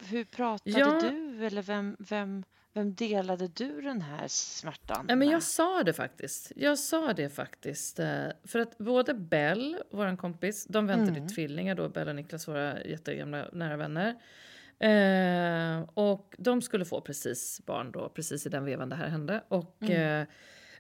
hur 0.10 0.24
pratade 0.26 0.80
ja. 0.80 1.00
du 1.02 1.46
eller 1.46 1.62
vem, 1.62 1.96
vem, 2.00 2.44
vem 2.74 2.94
delade 2.96 3.48
du 3.48 3.82
den 3.82 4.02
här 4.02 4.28
smärtan 4.28 5.06
Ja, 5.10 5.16
men 5.16 5.20
med? 5.20 5.28
jag 5.28 5.44
sa 5.44 5.84
det 5.84 5.94
faktiskt. 5.94 6.52
Jag 6.56 6.80
sa 6.80 7.14
det 7.14 7.30
faktiskt. 7.30 8.00
eh, 8.00 8.26
För 8.44 8.60
att 8.60 8.78
både 8.78 9.14
Bell, 9.14 9.78
vår 9.92 10.18
kompis, 10.18 10.66
de 10.70 10.88
väntade 10.88 11.18
Mm. 11.18 11.28
tvillingar 11.30 11.76
då, 11.76 11.90
Bell 11.90 12.08
och 12.08 12.16
Niklas, 12.16 12.48
våra 12.48 12.84
jättegamla 12.84 13.50
nära 13.54 13.78
vänner. 13.78 14.16
Eh, 14.80 15.90
och 15.94 16.36
de 16.38 16.62
skulle 16.62 16.86
få 16.86 17.02
precis 17.02 17.62
barn 17.66 17.92
då, 17.92 18.10
precis 18.10 18.46
i 18.46 18.50
den 18.50 18.66
vevan 18.66 18.90
det 18.90 18.96
här 18.96 19.08
hände. 19.08 19.44
Och 19.48 19.78
Mm. 19.82 20.22
eh, 20.22 20.28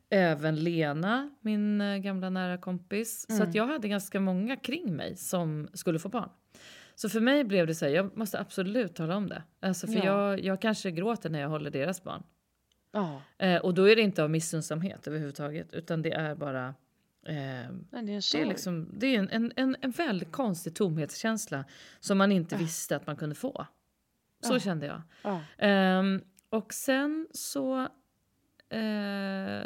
även 0.09 0.55
Lena, 0.63 1.29
min 1.41 1.81
eh, 1.81 1.97
gamla 1.97 2.29
nära 2.29 2.57
kompis. 2.57 3.25
Så 3.29 3.33
Mm. 3.35 3.49
att 3.49 3.55
jag 3.55 3.67
hade 3.67 3.87
ganska 3.87 4.19
många 4.19 4.55
kring 4.57 4.95
mig 4.95 5.15
som 5.15 5.69
skulle 5.73 5.99
få 5.99 6.09
barn. 6.09 6.29
Så 6.95 7.09
för 7.09 7.19
mig 7.19 7.43
blev 7.43 7.67
det 7.67 7.75
så 7.75 7.85
här, 7.85 7.91
jag 7.91 8.17
måste 8.17 8.39
absolut 8.39 8.95
tala 8.95 9.15
om 9.15 9.29
det. 9.29 9.43
Alltså 9.59 9.87
för 9.87 9.93
Ja. 9.95 10.05
jag, 10.05 10.39
jag 10.43 10.61
kanske 10.61 10.91
gråter 10.91 11.29
när 11.29 11.39
jag 11.39 11.49
håller 11.49 11.69
deras 11.71 12.03
barn. 12.03 12.23
Ja, 12.91 13.21
Eh, 13.37 13.61
och 13.61 13.73
då 13.73 13.89
är 13.89 13.95
det 13.95 14.01
inte 14.01 14.23
av 14.23 14.29
missunnsamhet 14.29 15.07
överhuvudtaget 15.07 15.73
utan 15.73 16.01
det 16.01 16.11
är 16.13 16.35
bara... 16.35 16.67
Eh, 16.67 16.73
det 17.25 17.33
är 17.91 17.97
en 17.97 18.05
det 18.05 18.13
är, 18.41 18.45
liksom, 18.45 18.89
det 18.93 19.07
är 19.07 19.19
en, 19.19 19.29
en, 19.29 19.51
en, 19.55 19.75
en 19.81 19.91
väldigt 19.91 20.31
konstig 20.31 20.75
tomhetskänsla 20.75 21.65
som 21.99 22.17
man 22.17 22.31
inte 22.31 22.55
Ja. 22.55 22.59
visste 22.59 22.95
att 22.95 23.07
man 23.07 23.15
kunde 23.15 23.35
få. 23.35 23.67
Så 24.41 24.59
kände 24.59 24.85
jag. 24.85 25.01
Ja. 25.23 25.41
Ehm, 25.57 26.21
och 26.49 26.73
sen 26.73 27.27
så... 27.31 27.79
Eh, 28.69 29.63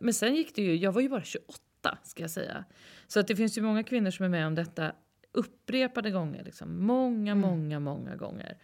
men 0.00 0.14
sen 0.14 0.34
gick 0.34 0.54
det 0.54 0.62
ju... 0.62 0.76
Jag 0.76 0.92
var 0.92 1.00
ju 1.00 1.08
bara 1.08 1.22
28 1.22 1.98
ska 2.02 2.22
jag 2.22 2.30
säga. 2.30 2.64
Så 3.06 3.20
att 3.20 3.26
det 3.26 3.36
finns 3.36 3.58
ju 3.58 3.62
många 3.62 3.82
kvinnor 3.82 4.10
som 4.10 4.24
är 4.24 4.28
med 4.28 4.46
om 4.46 4.54
detta 4.54 4.92
upprepade 5.32 6.10
gånger. 6.10 6.44
Liksom. 6.44 6.84
Många, 6.86 7.32
Mm. 7.32 7.40
många, 7.50 7.80
många 7.80 8.16
gånger. 8.16 8.56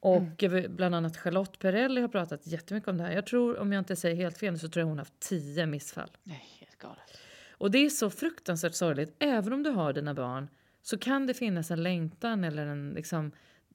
Och 0.00 0.42
eh, 0.42 0.70
bland 0.70 0.94
annat 0.94 1.16
Charlotte 1.16 1.58
Perrelli 1.58 2.00
har 2.00 2.08
pratat 2.08 2.46
jättemycket 2.46 2.88
om 2.88 2.96
det 2.96 3.04
här. 3.04 3.12
Jag 3.12 3.26
tror, 3.26 3.58
om 3.58 3.72
jag 3.72 3.80
inte 3.80 3.96
säger 3.96 4.16
helt 4.16 4.38
fel, 4.38 4.58
så 4.58 4.68
tror 4.68 4.80
jag 4.80 4.86
hon 4.88 4.98
haft 4.98 5.20
tio 5.20 5.66
missfall. 5.66 6.10
Nej, 6.22 6.44
helt 6.60 6.78
galet. 6.78 7.18
Och 7.52 7.70
det 7.70 7.78
är 7.78 7.88
så 7.90 8.10
fruktansvärt 8.10 8.74
sorgligt. 8.74 9.16
Även 9.18 9.52
om 9.52 9.62
du 9.62 9.70
har 9.70 9.92
dina 9.92 10.14
barn 10.14 10.48
så 10.82 10.98
kan 10.98 11.26
det 11.26 11.34
finnas 11.34 11.70
en 11.70 11.82
längtan 11.82 12.44
eller 12.44 12.66
en 12.66 12.90
liksom... 12.90 13.32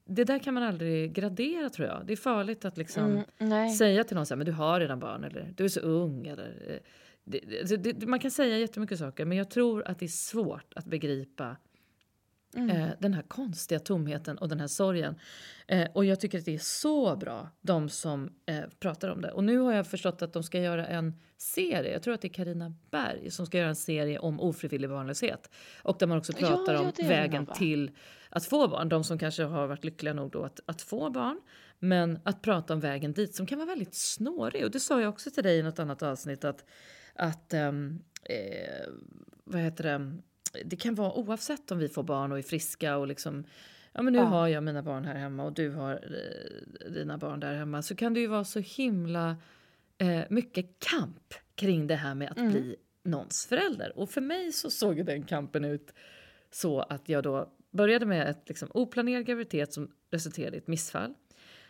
Det 0.10 0.24
där 0.24 0.40
kan 0.40 0.54
man 0.54 0.64
aldrig 0.64 1.14
gradera 1.14 1.70
tror 1.70 1.88
jag. 1.88 2.04
Det 2.06 2.14
är 2.14 2.18
farligt 2.18 2.66
att 2.66 2.78
liksom 2.78 3.24
Mm, 3.40 3.70
säga 3.70 4.04
till 4.04 4.16
någon 4.16 4.26
så 4.26 4.34
här, 4.34 4.38
men 4.38 4.46
du 4.46 4.52
har 4.52 4.80
redan 4.80 5.00
barn 5.00 5.24
eller 5.24 5.54
du 5.58 5.64
är 5.64 5.70
så 5.70 5.80
ung 5.80 6.28
eller... 6.28 6.72
eh, 6.72 6.78
Det, 7.24 7.40
det, 7.78 7.94
det, 7.94 8.08
man 8.08 8.20
kan 8.20 8.32
säga 8.32 8.58
jättemycket 8.58 9.00
saker 9.00 9.26
men 9.26 9.38
jag 9.38 9.50
tror 9.50 9.88
att 9.88 10.00
det 10.00 10.06
är 10.06 10.08
svårt 10.08 10.74
att 10.76 10.86
begripa 10.86 11.56
Mm. 12.56 12.70
eh, 12.70 12.90
den 13.00 13.14
här 13.14 13.22
konstiga 13.22 13.80
tomheten 13.80 14.38
och 14.38 14.50
den 14.50 14.60
här 14.60 14.68
sorgen. 14.68 15.20
Eh, 15.68 15.88
och 15.94 16.06
jag 16.06 16.20
tycker 16.20 16.40
att 16.40 16.46
det 16.46 16.54
är 16.54 16.60
så 16.60 17.16
bra, 17.16 17.50
de 17.62 17.90
som 17.90 18.34
eh, 18.46 18.64
pratar 18.80 19.10
om 19.10 19.22
det. 19.22 19.32
Och 19.32 19.44
nu 19.44 19.58
har 19.58 19.74
jag 19.74 19.88
förstått 19.88 20.22
att 20.22 20.34
de 20.34 20.44
ska 20.44 20.60
göra 20.60 20.88
en 20.88 21.14
serie, 21.38 21.92
jag 21.92 22.04
tror 22.04 22.14
att 22.14 22.22
det 22.22 22.28
är 22.28 22.34
Karina 22.34 22.74
Berg 22.92 23.32
som 23.32 23.46
ska 23.46 23.58
göra 23.58 23.70
en 23.70 23.76
serie 23.76 24.20
om 24.20 24.40
ofrivillig 24.40 24.90
barnlöshet. 24.90 25.50
Och 25.84 25.98
där 26.00 26.08
man 26.08 26.18
också 26.18 26.34
Ja, 26.40 26.48
pratar 26.48 26.74
ja, 26.74 26.80
om 26.80 26.88
är 26.88 26.94
det 26.96 27.08
vägen 27.08 27.46
till 27.46 27.92
att 28.30 28.46
få 28.46 28.68
barn. 28.68 28.90
De 28.90 29.04
som 29.04 29.20
kanske 29.20 29.44
har 29.44 29.68
varit 29.68 29.84
lyckliga 29.84 30.14
nog 30.14 30.32
då 30.32 30.44
att, 30.44 30.60
att 30.66 30.82
få 30.82 31.10
barn. 31.10 31.42
Men 31.80 32.20
att 32.24 32.42
prata 32.42 32.74
om 32.74 32.80
vägen 32.80 33.14
dit 33.14 33.36
som 33.36 33.46
kan 33.46 33.58
vara 33.58 33.68
väldigt 33.68 33.96
snårig. 33.96 34.64
Och 34.64 34.72
det 34.72 34.80
sa 34.80 35.02
jag 35.02 35.10
också 35.10 35.32
till 35.32 35.44
dig 35.44 35.58
i 35.58 35.64
något 35.64 35.80
annat 35.80 36.04
avsnitt 36.04 36.44
att, 36.44 36.66
att 37.16 37.54
ehm, 37.54 38.00
eh, 38.24 38.94
vad 39.44 39.62
heter 39.62 39.84
det? 39.84 40.18
Det 40.66 40.76
kan 40.76 40.96
vara 40.96 41.14
oavsett 41.14 41.72
om 41.72 41.78
vi 41.78 41.90
får 41.90 42.04
barn 42.04 42.32
och 42.32 42.38
är 42.38 42.42
friska 42.42 42.98
och 42.98 43.08
liksom 43.08 43.44
Ja 43.94 44.02
men 44.02 44.14
nu 44.14 44.20
Ja. 44.20 44.26
har 44.26 44.48
jag 44.48 44.64
mina 44.64 44.82
barn 44.84 45.06
här 45.06 45.16
hemma 45.16 45.44
och 45.44 45.54
du 45.54 45.70
har 45.70 45.92
eh, 45.94 46.90
dina 46.92 47.18
barn 47.18 47.40
där 47.40 47.54
hemma. 47.54 47.82
Så 47.82 47.96
kan 47.96 48.14
det 48.14 48.20
ju 48.20 48.28
vara 48.28 48.44
så 48.44 48.60
himla 48.60 49.38
eh, 49.98 50.22
mycket 50.30 50.80
kamp 50.80 51.34
kring 51.56 51.88
det 51.88 51.96
här 51.96 52.16
med 52.16 52.32
att 52.32 52.38
Mm. 52.38 52.52
bli 52.52 52.76
någons 53.04 53.46
förälder. 53.46 53.98
Och 53.98 54.10
för 54.10 54.22
mig 54.22 54.52
så 54.52 54.70
såg 54.70 55.06
den 55.06 55.24
kampen 55.24 55.66
ut 55.66 55.94
så 56.52 56.80
att 56.80 57.10
jag 57.10 57.24
då 57.24 57.52
började 57.72 58.06
med 58.06 58.30
ett 58.30 58.44
liksom, 58.48 58.70
oplanerad 58.74 59.26
graviditet 59.26 59.74
som 59.74 59.92
resulterade 60.12 60.56
i 60.56 60.60
ett 60.60 60.68
missfall. 60.68 61.14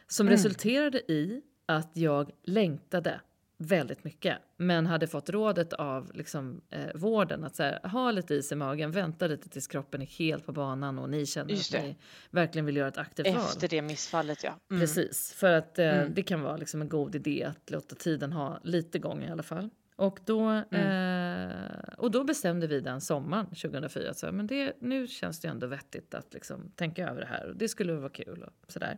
Som 0.08 0.28
Mm. 0.28 0.32
resulterade 0.38 1.12
i 1.12 1.42
att 1.66 1.92
jag 1.94 2.32
längtade 2.44 3.22
väldigt 3.58 4.04
mycket. 4.04 4.38
Men 4.58 4.86
hade 4.86 5.08
fått 5.08 5.30
rådet 5.30 5.74
av 5.74 6.12
liksom, 6.14 6.62
eh, 6.70 6.86
vården 6.96 7.44
att 7.44 7.56
så 7.56 7.64
här, 7.64 7.80
ha 7.88 8.12
lite 8.12 8.36
is 8.36 8.52
i 8.52 8.56
magen, 8.56 8.92
vänta 8.92 9.28
lite 9.28 9.50
tills 9.50 9.68
kroppen 9.68 10.02
är 10.02 10.06
helt 10.06 10.46
på 10.46 10.52
banan 10.52 11.00
och 11.00 11.10
ni 11.10 11.26
känner 11.26 11.50
Just 11.52 11.76
att 11.76 11.82
det. 11.82 11.88
ni 11.88 11.96
verkligen 12.32 12.66
vill 12.66 12.78
göra 12.78 12.88
ett 12.88 12.98
aktivt 12.98 13.28
val. 13.28 13.36
Efter 13.38 13.68
det 13.68 13.82
missfallet, 13.82 14.44
ja. 14.44 14.60
Mm. 14.72 14.82
Precis, 14.82 15.34
för 15.34 15.52
att 15.54 15.80
eh, 15.80 15.98
Mm. 16.00 16.14
det 16.14 16.24
kan 16.24 16.42
vara 16.42 16.58
liksom 16.58 16.82
en 16.82 16.90
god 16.90 17.16
idé 17.16 17.44
att 17.50 17.70
låta 17.72 17.96
tiden 17.96 18.34
ha 18.34 18.60
lite 18.64 19.00
gång 19.00 19.24
i 19.24 19.32
alla 19.32 19.44
fall. 19.44 19.70
Och 19.96 20.20
då, 20.26 20.52
eh, 20.52 21.50
och 21.98 22.12
då 22.12 22.24
bestämde 22.24 22.68
vi 22.68 22.80
den 22.80 23.02
sommaren 23.02 23.46
2004 23.46 24.10
att 24.10 24.18
så 24.18 24.26
här, 24.26 24.34
men 24.34 24.48
det, 24.48 24.74
nu 24.82 25.08
känns 25.08 25.40
det 25.40 25.48
ändå 25.48 25.68
vettigt 25.68 26.14
att 26.14 26.34
liksom 26.34 26.72
tänka 26.76 27.10
över 27.10 27.22
det 27.22 27.28
här 27.28 27.50
och 27.50 27.56
det 27.56 27.68
skulle 27.68 27.94
vara 27.94 28.10
kul 28.10 28.44
och 28.44 28.72
sådär. 28.72 28.98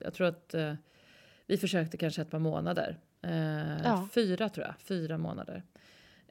Jag 0.00 0.14
tror 0.14 0.26
att 0.26 0.54
eh, 0.54 0.74
vi 1.46 1.56
försökte 1.56 1.96
kanske 1.96 2.22
ett 2.22 2.30
par 2.30 2.38
månader. 2.38 2.98
Eh, 3.22 3.82
Ja. 3.84 4.08
Fyra 4.12 4.48
tror 4.48 4.66
jag, 4.66 4.74
fyra 4.78 5.18
månader. 5.18 5.62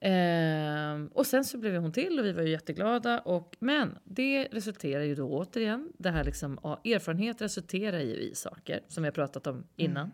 Eh, 0.02 1.06
och 1.14 1.26
sen 1.26 1.46
så 1.46 1.58
blev 1.58 1.82
hon 1.82 1.92
till 1.92 2.20
och 2.20 2.26
vi 2.26 2.32
var 2.32 2.42
ju 2.44 2.50
jätteglada. 2.50 3.20
Och, 3.20 3.56
men 3.60 3.98
det 4.04 4.48
resulterar 4.52 5.04
ju 5.04 5.16
då 5.16 5.30
återigen, 5.30 5.92
det 5.98 6.10
här 6.10 6.24
liksom, 6.24 6.60
ja, 6.64 6.82
erfarenhet 6.86 7.42
resulterar 7.42 8.00
ju 8.00 8.16
i 8.16 8.36
saker 8.36 8.80
som 8.88 9.04
har 9.04 9.12
pratat 9.12 9.48
om 9.48 9.64
innan. 9.76 10.12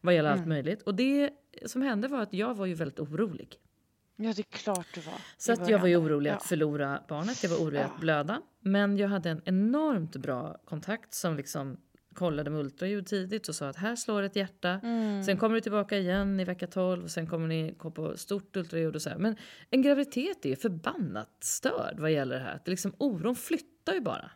Vad 0.00 0.14
gäller 0.14 0.30
allt 0.30 0.46
möjligt. 0.46 0.82
Och 0.82 0.94
det 0.94 1.30
som 1.66 1.82
hände 1.82 2.08
var 2.08 2.20
att 2.22 2.32
jag 2.32 2.54
var 2.54 2.66
ju 2.66 2.74
väldigt 2.74 3.00
orolig. 3.00 3.54
Ja, 4.16 4.32
det 4.36 4.40
är 4.40 4.56
klart 4.56 4.86
du 4.94 5.00
var. 5.00 5.14
Så 5.38 5.52
att 5.52 5.68
jag 5.68 5.78
var 5.78 5.86
ju 5.88 5.96
orolig 5.96 6.30
Ja. 6.30 6.34
att 6.34 6.42
förlora 6.44 7.02
barnet, 7.08 7.42
jag 7.42 7.50
var 7.50 7.56
orolig 7.56 7.80
att 7.80 8.00
blöda. 8.00 8.42
Men 8.60 8.96
jag 8.96 9.08
hade 9.08 9.30
en 9.30 9.42
enormt 9.44 10.16
bra 10.16 10.58
kontakt 10.64 11.14
som 11.14 11.36
liksom 11.36 11.76
kollade 12.14 12.50
med 12.50 12.60
ultraljud 12.60 13.06
tidigt 13.06 13.48
och 13.48 13.54
sa 13.54 13.68
att 13.68 13.76
här 13.76 13.96
slår 13.96 14.22
ett 14.22 14.36
hjärta. 14.36 14.80
Mm. 14.82 15.22
Sen 15.22 15.36
kommer 15.36 15.54
du 15.54 15.60
tillbaka 15.60 15.98
igen 15.98 16.40
i 16.40 16.44
vecka 16.44 16.66
12 16.66 17.04
och 17.04 17.10
sen 17.10 17.26
kommer 17.26 17.48
ni 17.48 17.74
gå 17.78 17.90
på 17.90 18.16
stort 18.16 18.56
ultraljud 18.56 18.96
och 18.96 19.02
så 19.02 19.10
här. 19.10 19.18
Men 19.18 19.36
en 19.70 19.82
graviditet 19.82 20.46
är 20.46 20.56
förbannat 20.56 21.36
störd 21.40 21.94
vad 21.98 22.12
gäller 22.12 22.34
det 22.34 22.44
här. 22.44 22.54
Att 22.54 22.68
liksom, 22.68 22.94
oron 22.98 23.36
flyttar 23.36 23.92
ju 23.92 24.00
bara. 24.00 24.30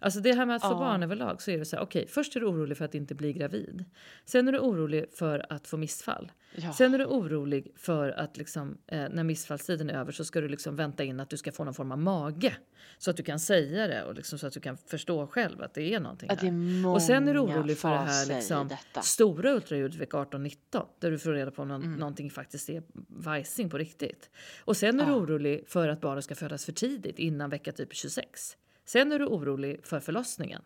Alltså 0.00 0.20
det 0.20 0.32
här 0.32 0.46
med 0.46 0.56
att 0.56 0.62
få 0.62 0.68
Ja. 0.68 0.74
barn 0.78 1.02
överlag 1.02 1.42
så 1.42 1.50
är 1.50 1.58
det 1.58 1.64
så 1.64 1.76
här, 1.76 1.82
okej, 1.82 2.06
först 2.08 2.36
är 2.36 2.40
du 2.40 2.46
orolig 2.46 2.76
för 2.78 2.84
att 2.84 2.94
inte 2.94 3.14
bli 3.14 3.32
gravid. 3.32 3.84
Sen 4.24 4.48
är 4.48 4.52
du 4.52 4.58
orolig 4.58 5.06
för 5.14 5.52
att 5.52 5.66
få 5.66 5.76
missfall. 5.76 6.32
Ja. 6.56 6.72
Sen 6.72 6.94
är 6.94 6.98
du 6.98 7.04
orolig 7.06 7.72
för 7.76 8.10
att 8.10 8.36
liksom, 8.36 8.78
eh, 8.86 9.04
när 9.10 9.24
missfallstiden 9.24 9.90
är 9.90 9.94
över 9.94 10.12
så 10.12 10.24
ska 10.24 10.40
du 10.40 10.48
liksom 10.48 10.76
vänta 10.76 11.04
in 11.04 11.20
att 11.20 11.30
du 11.30 11.36
ska 11.36 11.52
få 11.52 11.64
någon 11.64 11.74
form 11.74 11.92
av 11.92 11.98
mage. 11.98 12.56
Så 12.98 13.10
att 13.10 13.16
du 13.16 13.22
kan 13.22 13.40
säga 13.40 13.86
det 13.86 14.04
och 14.04 14.14
liksom 14.14 14.38
så 14.38 14.46
att 14.46 14.52
du 14.52 14.60
kan 14.60 14.76
förstå 14.76 15.26
själv 15.26 15.62
att 15.62 15.74
det 15.74 15.94
är 15.94 16.00
någonting 16.00 16.28
är 16.30 16.36
här. 16.36 16.50
många 16.50 16.94
Och 16.94 17.02
sen 17.02 17.28
är 17.28 17.34
du 17.34 17.40
orolig 17.40 17.78
för 17.78 17.88
det 17.90 17.96
här 17.96 18.26
liksom, 18.26 18.70
stora 19.02 19.52
ultraljudet 19.54 19.96
vecka 20.00 20.16
18-19 20.16 20.86
där 21.00 21.10
du 21.10 21.18
får 21.18 21.32
reda 21.32 21.50
på 21.50 21.62
om 21.62 21.68
någon, 21.68 21.82
Mm. 21.82 21.94
någonting 21.98 22.30
faktiskt 22.30 22.68
är 22.70 22.82
vajsing 23.08 23.70
på 23.70 23.78
riktigt. 23.78 24.30
Och 24.64 24.76
sen 24.76 25.00
är 25.00 25.04
du 25.06 25.10
Ja. 25.12 25.16
orolig 25.16 25.64
för 25.68 25.88
att 25.88 26.00
barnet 26.00 26.24
ska 26.24 26.34
födas 26.34 26.64
för 26.64 26.72
tidigt 26.72 27.18
innan 27.18 27.50
vecka 27.50 27.72
typ 27.72 27.94
26. 27.94 28.56
Sen 28.88 29.12
är 29.12 29.18
du 29.18 29.24
orolig 29.26 29.86
för 29.86 30.00
förlossningen. 30.00 30.62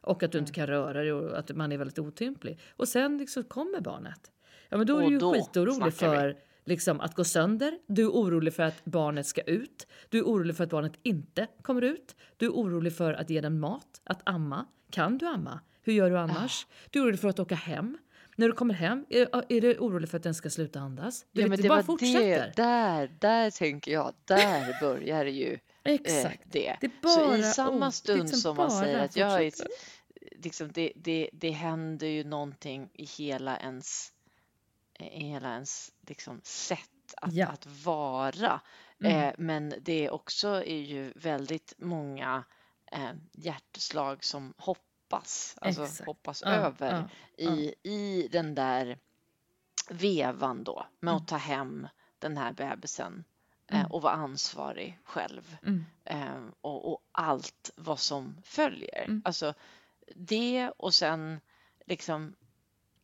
Och 0.00 0.22
att 0.22 0.32
du 0.32 0.38
Mm. 0.38 0.42
inte 0.42 0.52
kan 0.52 0.66
röra 0.66 0.92
dig 1.02 1.12
och 1.12 1.38
att 1.38 1.56
man 1.56 1.72
är 1.72 1.78
väldigt 1.78 1.98
otymplig. 1.98 2.58
Och 2.76 2.88
sen 2.88 3.18
liksom 3.18 3.44
kommer 3.44 3.80
barnet. 3.80 4.30
Ja 4.68 4.76
men 4.76 4.86
då 4.86 4.98
är 4.98 5.04
Och 5.04 5.10
du 5.10 5.14
ju 5.14 5.32
skitorolig 5.32 5.84
vi. 5.84 5.90
för 5.90 6.36
liksom, 6.64 7.00
att 7.00 7.14
gå 7.14 7.24
sönder. 7.24 7.78
Du 7.86 8.02
är 8.02 8.08
orolig 8.08 8.54
för 8.54 8.62
att 8.62 8.84
barnet 8.84 9.26
ska 9.26 9.40
ut. 9.42 9.86
Du 10.08 10.18
är 10.18 10.22
orolig 10.22 10.56
för 10.56 10.64
att 10.64 10.70
barnet 10.70 10.92
inte 11.02 11.46
kommer 11.62 11.82
ut. 11.82 12.16
Du 12.36 12.46
är 12.46 12.50
orolig 12.50 12.96
för 12.96 13.12
att 13.12 13.30
ge 13.30 13.40
den 13.40 13.60
mat, 13.60 14.00
att 14.04 14.20
amma. 14.24 14.66
Kan 14.90 15.18
du 15.18 15.26
amma? 15.26 15.60
Hur 15.82 15.92
gör 15.92 16.10
du 16.10 16.18
annars? 16.18 16.66
Du 16.90 16.98
är 16.98 17.04
orolig 17.04 17.20
för 17.20 17.28
att 17.28 17.38
åka 17.40 17.54
hem. 17.54 17.98
När 18.36 18.46
du 18.46 18.52
kommer 18.52 18.74
hem, 18.74 19.06
är, 19.08 19.28
är 19.48 19.60
du 19.60 19.78
orolig 19.78 20.08
för 20.08 20.16
att 20.16 20.22
den 20.22 20.34
ska 20.34 20.50
sluta 20.50 20.80
andas? 20.80 21.26
Du 21.32 21.40
Ja, 21.40 21.44
vet, 21.44 21.50
men 21.50 21.56
det, 21.56 21.62
det 21.62 21.68
bara 21.68 21.82
fortsätter. 21.82 22.20
det. 22.20 22.52
Där, 22.56 23.10
där 23.20 23.50
tänker 23.50 23.92
jag, 23.92 24.14
där 24.24 24.80
börjar 24.80 25.24
det 25.24 25.30
ju 25.30 25.58
Exakt. 25.94 26.42
det. 26.46 26.76
Det 26.80 26.86
är 26.86 26.90
Så 27.14 27.26
bara 27.26 27.36
i 27.38 27.42
samma 27.42 27.92
stund 27.92 28.20
liksom 28.20 28.40
som 28.40 28.56
man 28.56 28.70
säger 28.70 28.96
bara 28.96 29.04
att 29.04 29.16
jag 29.16 29.46
är, 29.46 29.52
liksom, 30.36 30.72
det, 30.72 30.92
det, 30.96 31.30
det 31.32 31.50
händer 31.50 32.06
ju 32.06 32.24
någonting 32.24 32.90
i 32.92 33.04
hela 33.04 33.58
ens, 33.58 34.12
i 34.98 35.24
hela 35.24 35.52
ens 35.52 35.92
liksom, 36.06 36.40
sätt 36.44 36.80
att, 37.16 37.32
Ja. 37.34 37.46
att 37.46 37.66
vara. 37.66 38.60
Mm. 39.00 39.28
Eh, 39.28 39.34
men 39.38 39.74
det 39.80 40.10
också 40.10 40.48
är 40.48 40.80
ju 40.80 41.12
väldigt 41.16 41.74
många 41.78 42.44
eh, 42.92 43.10
hjärtslag 43.32 44.24
som 44.24 44.54
hoppas, 44.58 45.56
alltså 45.60 45.82
Exakt. 45.84 46.06
hoppas 46.06 46.42
Ja, 46.46 46.50
över 46.50 47.08
ja, 47.36 47.50
i, 47.50 47.74
i 47.82 48.28
den 48.32 48.54
där 48.54 48.98
vevan 49.90 50.64
då 50.64 50.86
med 51.00 51.12
Mm. 51.12 51.22
att 51.22 51.28
ta 51.28 51.36
hem 51.36 51.88
den 52.18 52.36
här 52.36 52.52
bebisen 52.52 53.18
eh, 53.18 53.35
Mm. 53.68 53.86
och 53.86 54.02
vara 54.02 54.12
ansvarig 54.12 54.98
själv 55.04 55.56
Mm. 55.62 55.84
eh, 56.04 56.42
och, 56.60 56.92
och 56.92 57.00
allt 57.12 57.70
vad 57.76 57.98
som 57.98 58.36
följer. 58.42 59.04
Mm. 59.04 59.22
Alltså 59.24 59.54
det 60.14 60.70
och 60.76 60.94
sen 60.94 61.40
liksom 61.86 62.34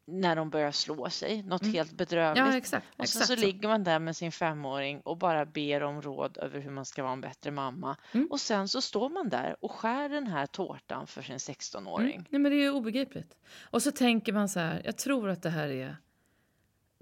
när 0.04 0.36
de 0.36 0.50
börjar 0.50 0.70
slå 0.72 1.10
sig, 1.10 1.42
något 1.42 1.62
Mm. 1.62 1.74
helt 1.74 1.92
bedrövligt. 1.92 2.44
Ja, 2.46 2.56
exakt. 2.56 2.86
och 2.88 3.08
sen 3.08 3.22
exakt 3.22 3.26
så 3.26 3.46
ligger 3.46 3.68
man 3.68 3.84
där 3.84 3.98
med 3.98 4.16
sin 4.16 4.32
femåring 4.32 5.00
och 5.00 5.16
bara 5.16 5.46
ber 5.46 5.82
om 5.82 6.02
råd 6.02 6.38
över 6.38 6.60
hur 6.60 6.70
man 6.70 6.84
ska 6.84 7.02
vara 7.02 7.12
en 7.12 7.20
bättre 7.20 7.50
mamma. 7.50 7.96
Mm. 8.12 8.28
Och 8.30 8.40
sen 8.40 8.68
så 8.68 8.80
står 8.80 9.08
man 9.08 9.28
där 9.28 9.56
och 9.60 9.72
skär 9.72 10.08
den 10.08 10.26
här 10.26 10.46
tårtan 10.46 11.06
för 11.06 11.22
sin 11.22 11.36
16-åring. 11.38 12.14
Mm. 12.14 12.26
Nej, 12.30 12.40
men 12.40 12.52
det 12.52 12.56
är 12.56 12.62
ju 12.62 12.70
obegripligt. 12.70 13.36
Och 13.60 13.82
så 13.82 13.92
tänker 13.92 14.32
man 14.32 14.48
så 14.48 14.60
här, 14.60 14.82
jag 14.84 14.96
tror 14.98 15.28
att 15.28 15.42
det 15.42 15.50
här 15.50 15.68
är 15.68 15.96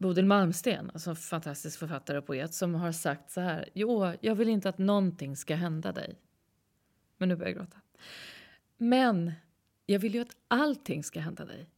Bodil 0.01 0.27
Malmsten, 0.27 0.91
alltså 0.91 1.15
fantastisk 1.15 1.79
författare 1.79 2.19
och 2.19 2.27
poet, 2.27 2.55
som 2.55 2.75
har 2.75 2.93
sagt 2.93 3.31
så 3.31 3.41
här. 3.41 3.69
Jo, 3.75 4.13
jag 4.21 4.35
vill 4.35 4.49
inte 4.49 4.69
att 4.69 4.79
någonting 4.79 5.37
ska 5.37 5.55
hända 5.55 5.93
dig. 5.93 6.19
Men 7.17 7.29
nu 7.29 7.37
börjar 7.37 7.49
jag 7.49 7.59
gråta. 7.59 7.81
Men 8.77 9.33
jag 9.87 9.99
vill 9.99 10.15
ju 10.15 10.21
att 10.21 10.37
allting 10.49 11.05
ska 11.05 11.21
hända 11.21 11.45
dig. 11.45 11.71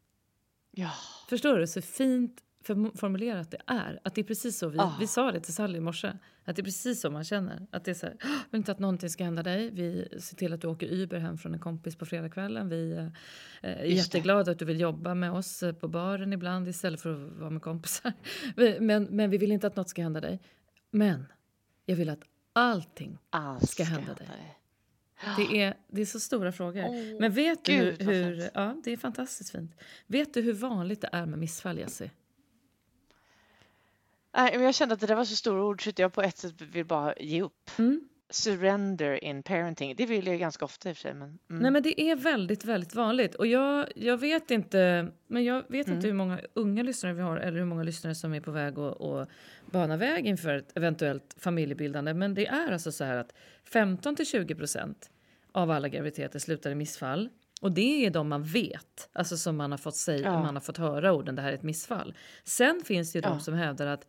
Ja, 0.70 0.92
Förstår 1.28 1.58
du 1.58 1.66
så 1.66 1.82
fint 1.82 2.42
formulerat 2.94 3.50
det 3.50 3.58
är? 3.66 4.00
Att 4.04 4.14
det 4.14 4.20
är 4.20 4.24
precis 4.24 4.58
så, 4.58 4.68
vi, 4.68 4.78
Ah. 4.78 4.96
vi 5.00 5.06
sa 5.06 5.32
det 5.32 5.40
till 5.40 5.54
Sally 5.54 5.78
i 5.78 5.80
morse, 5.80 6.12
att 6.44 6.56
det 6.56 6.62
är 6.62 6.64
precis 6.64 7.00
så 7.00 7.10
man 7.10 7.24
känner. 7.24 7.66
Att 7.70 7.84
det 7.84 7.90
är 7.90 7.94
så 7.94 8.06
här, 8.06 8.16
"Åh, 8.24 8.30
jag 8.30 8.38
vill 8.50 8.58
inte 8.58 8.72
att 8.72 8.78
någonting 8.78 9.10
ska 9.10 9.24
hända 9.24 9.42
dig. 9.42 9.70
Vi 9.70 10.08
ser 10.20 10.36
till 10.36 10.52
att 10.52 10.60
du 10.60 10.66
åker 10.66 10.86
Uber 10.92 11.18
hem 11.18 11.38
från 11.38 11.54
en 11.54 11.60
kompis 11.60 11.96
på 11.96 12.06
fredagskvällen. 12.06 12.68
Vi 12.68 12.92
eh, 12.92 13.06
är 13.60 13.84
Just 13.84 13.86
det. 14.12 14.18
jätteglada 14.18 14.52
att 14.52 14.58
du 14.58 14.64
vill 14.64 14.80
jobba 14.80 15.14
med 15.14 15.32
oss 15.32 15.62
eh, 15.62 15.72
på 15.74 15.88
baren 15.88 16.32
ibland 16.32 16.68
istället 16.68 17.00
för 17.00 17.12
att 17.26 17.32
vara 17.38 17.50
med 17.50 17.62
kompisar. 17.62 18.12
Men, 18.80 19.04
men 19.04 19.30
vi 19.30 19.38
vill 19.38 19.52
inte 19.52 19.66
att 19.66 19.76
något 19.76 19.88
ska 19.88 20.02
hända 20.02 20.20
dig. 20.20 20.40
Men 20.90 21.26
jag 21.86 21.96
vill 21.96 22.08
att 22.10 22.20
allting 22.52 23.18
allt 23.30 23.70
ska 23.70 23.84
hända 23.84 24.14
dig. 24.14 24.26
dig. 24.26 24.56
det 25.36 25.60
är, 25.62 25.74
det 25.88 26.00
är 26.00 26.06
så 26.06 26.20
stora 26.20 26.52
frågor. 26.52 26.84
Åh, 26.88 27.20
Men 27.20 27.32
vet 27.32 27.64
du 27.64 27.72
gud, 27.72 28.02
hur... 28.02 28.06
vad 28.06 28.14
hur 28.14 28.50
ja, 28.54 28.76
det 28.84 28.92
är 28.92 28.96
fantastiskt 28.96 29.50
fint. 29.50 29.72
Vet 30.06 30.34
du 30.34 30.40
hur 30.42 30.52
vanligt 30.52 31.00
det 31.00 31.08
är 31.12 31.26
med 31.26 31.38
missfall, 31.38 31.78
Jessie? 31.78 32.10
Nej, 34.34 34.52
men 34.56 34.64
jag 34.64 34.74
kände 34.74 34.94
att 34.94 35.00
det 35.00 35.06
där 35.06 35.14
var 35.14 35.24
så 35.24 35.36
stora 35.36 35.64
ord 35.64 35.84
så 35.84 35.90
att 35.90 35.98
jag 35.98 36.12
på 36.12 36.22
ett 36.22 36.38
sätt 36.38 36.60
vill 36.60 36.84
bara 36.86 37.14
ge 37.16 37.42
upp. 37.42 37.70
Mm. 37.78 38.08
Surrender 38.30 39.24
in 39.24 39.42
parenting. 39.42 39.94
Det 39.96 40.06
vill 40.06 40.26
jag 40.26 40.38
ganska 40.38 40.64
ofta 40.64 40.90
i 40.90 40.92
och 40.92 40.96
för 40.96 41.00
sig. 41.02 41.14
Men, 41.14 41.38
mm. 41.50 41.62
Nej 41.62 41.70
men 41.70 41.82
det 41.82 42.00
är 42.00 42.16
väldigt, 42.16 42.64
väldigt 42.64 42.94
vanligt. 42.94 43.34
Och 43.34 43.46
jag, 43.46 43.86
jag 43.96 44.16
vet 44.16 44.50
inte, 44.50 45.08
men 45.26 45.44
jag 45.44 45.64
vet 45.68 45.86
Mm. 45.86 45.96
inte 45.96 46.06
hur 46.08 46.14
många 46.14 46.40
unga 46.54 46.82
lyssnare 46.82 47.12
vi 47.12 47.22
har 47.22 47.36
eller 47.36 47.58
hur 47.58 47.64
många 47.64 47.82
lyssnare 47.82 48.14
som 48.14 48.34
är 48.34 48.40
på 48.40 48.50
väg 48.50 48.78
att 48.78 49.00
att 49.00 49.28
bana 49.70 49.96
väg 49.96 50.26
inför 50.26 50.54
ett 50.54 50.76
eventuellt 50.76 51.34
familjebildande. 51.38 52.14
Men 52.14 52.34
det 52.34 52.46
är 52.46 52.72
alltså 52.72 52.92
så 52.92 53.04
här 53.04 53.16
att 53.16 53.32
15 53.64 54.16
till 54.16 54.26
20 54.26 54.54
procent 54.54 55.10
av 55.52 55.70
alla 55.70 55.88
graviditeter 55.88 56.38
slutar 56.38 56.70
i 56.70 56.74
missfall. 56.74 57.28
Och 57.62 57.72
det 57.72 58.06
är 58.06 58.10
de 58.10 58.28
man 58.28 58.42
vet, 58.42 59.08
alltså 59.12 59.36
som 59.36 59.56
man 59.56 59.70
har 59.70 59.78
fått 59.78 59.96
säga, 59.96 60.22
Ja. 60.24 60.42
man 60.42 60.54
har 60.56 60.60
fått 60.60 60.76
höra 60.78 61.12
orden 61.12 61.34
det 61.36 61.42
här 61.42 61.48
är 61.50 61.54
ett 61.54 61.62
missfall. 61.62 62.14
Sen 62.44 62.80
finns 62.84 63.12
det 63.12 63.16
ju 63.16 63.20
de 63.20 63.32
Ja. 63.32 63.40
som 63.40 63.54
hävdar 63.54 63.86
att 63.86 64.06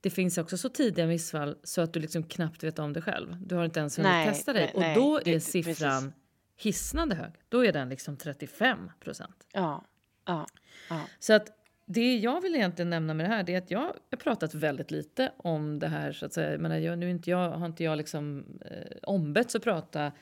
det 0.00 0.10
finns 0.10 0.38
också 0.38 0.56
så 0.58 0.68
tidiga 0.68 1.06
missfall 1.06 1.56
så 1.62 1.80
att 1.80 1.92
du 1.92 2.00
liksom 2.00 2.22
knappt 2.22 2.62
vet 2.64 2.78
om 2.78 2.92
det 2.92 3.02
själv. 3.02 3.36
Du 3.46 3.54
har 3.54 3.64
inte 3.64 3.80
ens 3.80 3.98
hunnit 3.98 4.10
Nej, 4.12 4.28
testa 4.28 4.52
dig. 4.52 4.62
nej, 4.64 4.72
och 4.74 4.80
nej, 4.80 4.94
då 4.94 5.18
det- 5.24 5.30
är 5.30 5.34
precis. 5.34 5.66
siffran 5.66 6.12
hisnande 6.56 7.14
hög. 7.14 7.32
Då 7.48 7.64
är 7.64 7.72
den 7.72 7.88
liksom 7.88 8.16
35 8.16 8.90
procent. 9.00 9.46
Ja, 9.52 9.84
ja, 10.26 10.46
ja. 10.90 11.00
Så 11.18 11.32
att 11.32 11.48
det 11.86 12.16
jag 12.16 12.40
vill 12.40 12.54
egentligen 12.54 12.90
nämna 12.90 13.14
med 13.14 13.26
det 13.30 13.34
här 13.34 13.42
det 13.42 13.54
är 13.54 13.58
att 13.58 13.70
jag 13.70 13.80
har 14.10 14.16
pratat 14.18 14.54
väldigt 14.54 14.90
lite 14.90 15.32
om 15.36 15.78
det 15.78 15.88
här. 15.88 16.12
Så 16.12 16.26
att 16.26 16.32
säga. 16.32 16.50
Jag 16.50 16.60
menar, 16.60 16.76
jag, 16.76 16.98
nu 16.98 17.10
inte 17.10 17.30
jag, 17.30 17.50
har 17.50 17.66
inte 17.66 17.84
jag 17.84 17.98
liksom, 17.98 18.44
eh, 18.64 18.96
ombetts 19.02 19.54
att 19.54 19.62
prata 19.64 20.12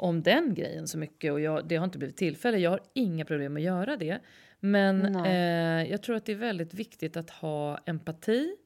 om 0.00 0.22
den 0.22 0.54
grejen 0.54 0.88
så 0.88 0.98
mycket 0.98 1.32
och 1.32 1.40
jag, 1.40 1.68
det 1.68 1.76
har 1.76 1.84
inte 1.84 1.98
blivit 1.98 2.16
tillfälle. 2.16 2.58
Jag 2.58 2.70
har 2.70 2.80
inga 2.92 3.24
problem 3.24 3.56
att 3.56 3.62
göra 3.62 3.96
det. 3.96 4.18
Men 4.60 5.16
eh, 5.16 5.90
jag 5.90 6.02
tror 6.02 6.16
att 6.16 6.24
det 6.24 6.32
är 6.32 6.36
väldigt 6.36 6.74
viktigt 6.74 7.16
att 7.16 7.30
ha 7.30 7.78
empati. 7.86 8.56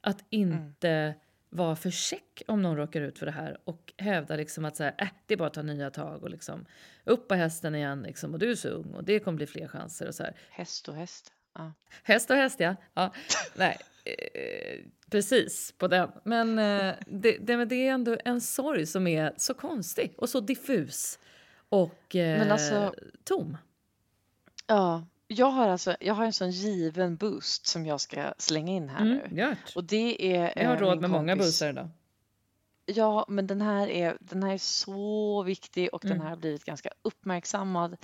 Att 0.00 0.24
inte 0.30 1.14
vara 1.50 1.76
för 1.76 1.90
check 1.90 2.42
om 2.46 2.62
någon 2.62 2.76
råkar 2.76 3.00
ut 3.00 3.18
för 3.18 3.26
det 3.26 3.32
här 3.32 3.58
och 3.64 3.92
hävda 3.96 4.36
liksom 4.36 4.64
att 4.64 4.76
så 4.76 4.82
här, 4.82 4.94
äh, 4.98 5.08
det 5.26 5.34
är 5.34 5.38
bara 5.38 5.48
att 5.48 5.54
ta 5.54 5.62
nya 5.62 5.90
tag 5.90 6.22
och 6.22 6.30
liksom 6.30 6.66
upp 7.04 7.28
på 7.28 7.34
hästen 7.34 7.74
igen 7.74 8.02
liksom, 8.02 8.32
och 8.32 8.38
du 8.38 8.50
är 8.50 8.54
så 8.54 8.68
ung 8.68 8.94
och 8.94 9.04
det 9.04 9.18
kommer 9.18 9.36
bli 9.36 9.46
fler 9.46 9.68
chanser 9.68 10.08
och 10.08 10.14
så 10.14 10.22
här. 10.22 10.36
Häst 10.50 10.88
och 10.88 10.94
häst. 10.94 11.32
Ja. 11.54 11.72
Häst 12.02 12.30
och 12.30 12.36
häst, 12.36 12.60
ja. 12.60 12.74
ja 12.94 13.12
nej, 13.54 13.78
eh, 14.04 14.80
precis 15.10 15.72
på 15.78 15.88
den. 15.88 16.10
Men, 16.24 16.58
eh, 16.58 16.94
det, 17.06 17.36
det, 17.40 17.56
men 17.56 17.68
det 17.68 17.88
är 17.88 17.92
ändå 17.92 18.16
en 18.24 18.40
sorg 18.40 18.86
som 18.86 19.06
är 19.06 19.32
så 19.36 19.54
konstig 19.54 20.14
och 20.18 20.28
så 20.28 20.40
diffus 20.40 21.18
och 21.68 22.16
eh, 22.16 22.52
alltså- 22.52 22.94
tom. 23.24 23.56
ja, 24.66 25.06
Jag 25.26 25.46
har 25.50 25.68
alltså, 25.68 25.96
jag 26.00 26.14
har 26.14 26.24
en 26.24 26.32
sån 26.32 26.50
given 26.50 27.16
boost 27.16 27.66
som 27.66 27.86
jag 27.86 28.00
ska 28.00 28.34
slänga 28.38 28.72
in 28.72 28.88
här 28.88 29.00
Mm, 29.00 29.18
nu. 29.30 29.42
gjort. 29.42 29.76
Och 29.76 29.84
det 29.84 30.36
är 30.36 30.52
Jag 30.62 30.68
har 30.68 30.76
råd 30.76 31.00
med 31.00 31.10
många 31.10 31.32
kompis 31.32 31.46
busar 31.46 31.68
idag. 31.68 31.88
Ja, 32.86 33.24
men 33.28 33.46
den 33.46 33.60
här 33.60 33.88
är, 33.88 34.16
den 34.20 34.42
här 34.42 34.52
är 34.52 34.58
så 34.58 35.42
viktig 35.42 35.94
och 35.94 36.00
den 36.02 36.10
Mm. 36.12 36.22
här 36.22 36.30
har 36.30 36.36
blivit 36.36 36.64
ganska 36.64 36.90
uppmärksammad. 37.02 37.96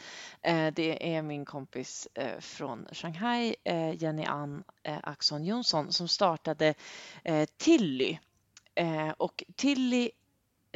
Eh, 0.42 0.72
det 0.74 1.14
är 1.16 1.22
min 1.22 1.44
kompis 1.44 2.08
eh, 2.14 2.40
från 2.40 2.86
Shanghai, 2.92 3.56
eh, 3.64 4.02
Jenny 4.02 4.24
Ann 4.24 4.64
eh, 4.82 4.98
Axon 5.02 5.44
Jonsson, 5.44 5.92
som 5.92 6.08
startade 6.08 6.74
eh, 7.24 7.48
Tilly. 7.56 8.18
Eh, 8.74 9.10
och 9.10 9.44
Tilly, 9.56 10.10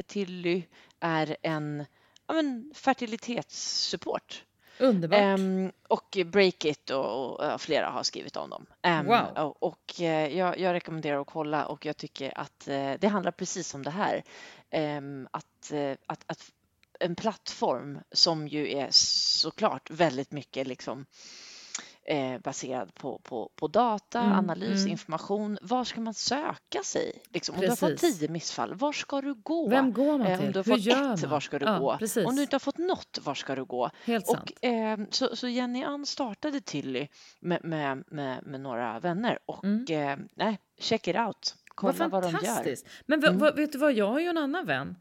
Tilly 0.05 0.63
är 0.99 1.37
en 1.41 1.85
ja, 2.27 2.33
men, 2.33 2.71
fertilitetssupport. 2.75 4.43
Underbart. 4.83 5.19
Ehm, 5.19 5.71
och 5.87 6.17
Breakit 6.25 6.89
och, 6.89 7.35
och 7.35 7.45
ja, 7.45 7.57
flera 7.57 7.89
har 7.89 8.03
skrivit 8.03 8.35
om 8.37 8.49
dem. 8.49 8.65
Ehm, 8.81 9.05
Wow. 9.05 9.37
och 9.37 9.63
och 9.63 10.01
eh, 10.01 10.37
jag, 10.37 10.59
jag 10.59 10.73
rekommenderar 10.73 11.21
att 11.21 11.27
kolla 11.27 11.65
och 11.65 11.85
jag 11.85 11.97
tycker 11.97 12.37
att 12.37 12.67
eh, 12.67 12.93
det 12.99 13.07
handlar 13.07 13.31
precis 13.31 13.73
om 13.73 13.83
det 13.83 13.91
här. 13.91 14.23
Ehm, 14.69 15.27
att, 15.31 15.71
eh, 15.71 15.91
att, 16.05 16.23
att 16.27 16.51
en 16.99 17.15
plattform 17.15 17.99
som 18.11 18.47
ju 18.47 18.71
är 18.71 18.87
såklart 18.91 19.89
väldigt 19.89 20.31
mycket 20.31 20.67
liksom 20.67 21.05
eh, 22.05 22.37
baserad 22.39 22.93
på, 22.95 23.19
på, 23.23 23.51
på 23.55 23.67
data, 23.67 24.19
Mm, 24.19 24.37
analys, 24.37 24.79
mm. 24.79 24.91
information. 24.91 25.57
Var 25.61 25.83
ska 25.83 26.01
man 26.01 26.13
söka 26.13 26.83
sig? 26.83 27.11
Liksom, 27.29 27.55
om 27.55 27.61
du 27.61 27.67
har 27.69 27.75
fått 27.75 27.97
tio 27.97 28.27
missfall, 28.29 28.73
var 28.73 28.91
ska 28.91 29.21
du 29.21 29.33
gå? 29.33 29.67
Vem 29.69 29.93
går 29.93 30.17
man 30.17 30.27
Eh, 30.27 30.37
till? 30.37 30.45
om 30.47 30.51
du 30.53 30.59
har 30.59 30.63
Hur 30.65 30.73
fått 30.73 30.81
gör 30.81 31.13
ett, 31.13 31.21
man? 31.21 31.29
var 31.29 31.39
ska 31.39 31.59
du 31.59 31.65
Ja, 31.65 31.79
gå? 31.79 31.97
precis. 31.97 32.25
Om 32.27 32.35
du 32.35 32.41
inte 32.41 32.55
har 32.55 32.59
fått 32.59 32.77
något, 32.77 33.19
var 33.23 33.33
ska 33.35 33.55
du 33.55 33.65
gå? 33.65 33.89
Helt 34.05 34.27
sant. 34.27 34.51
Och, 34.61 34.65
eh, 34.65 34.99
så, 35.09 35.35
så 35.35 35.47
Jenny 35.47 35.83
Ann 35.83 36.05
startade 36.05 36.61
Tilly 36.61 37.07
med, 37.39 37.63
med, 37.63 38.03
med, 38.07 38.43
med 38.47 38.61
några 38.61 38.99
vänner 38.99 39.39
och 39.45 39.63
Mm. 39.63 39.85
eh, 39.89 40.25
nej, 40.35 40.59
check 40.79 41.07
it 41.07 41.15
out. 41.15 41.55
Kolla 41.75 41.93
Vad 41.93 42.11
vad, 42.11 42.23
de 42.23 42.29
gör. 42.45 42.75
Men 43.05 43.19
vad, 43.21 43.29
Mm. 43.35 43.55
vet 43.55 43.71
du 43.71 43.77
vad, 43.77 43.93
jag 43.93 44.07
har 44.07 44.19
ju 44.19 44.27
en 44.27 44.37
annan 44.37 44.65
vän 44.65 44.95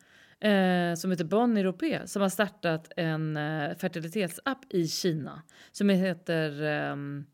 eh, 0.51 0.95
som 0.95 1.11
heter 1.11 1.25
Bonnie 1.25 1.63
Ropé 1.65 2.07
som 2.07 2.23
har 2.23 2.29
startat 2.29 2.93
en 2.97 3.37
eh, 3.37 3.77
fertilitetsapp 3.77 4.65
i 4.71 4.89
Kina 4.89 5.43
som 5.73 5.89
heter, 5.89 6.63
ehm, 6.63 7.25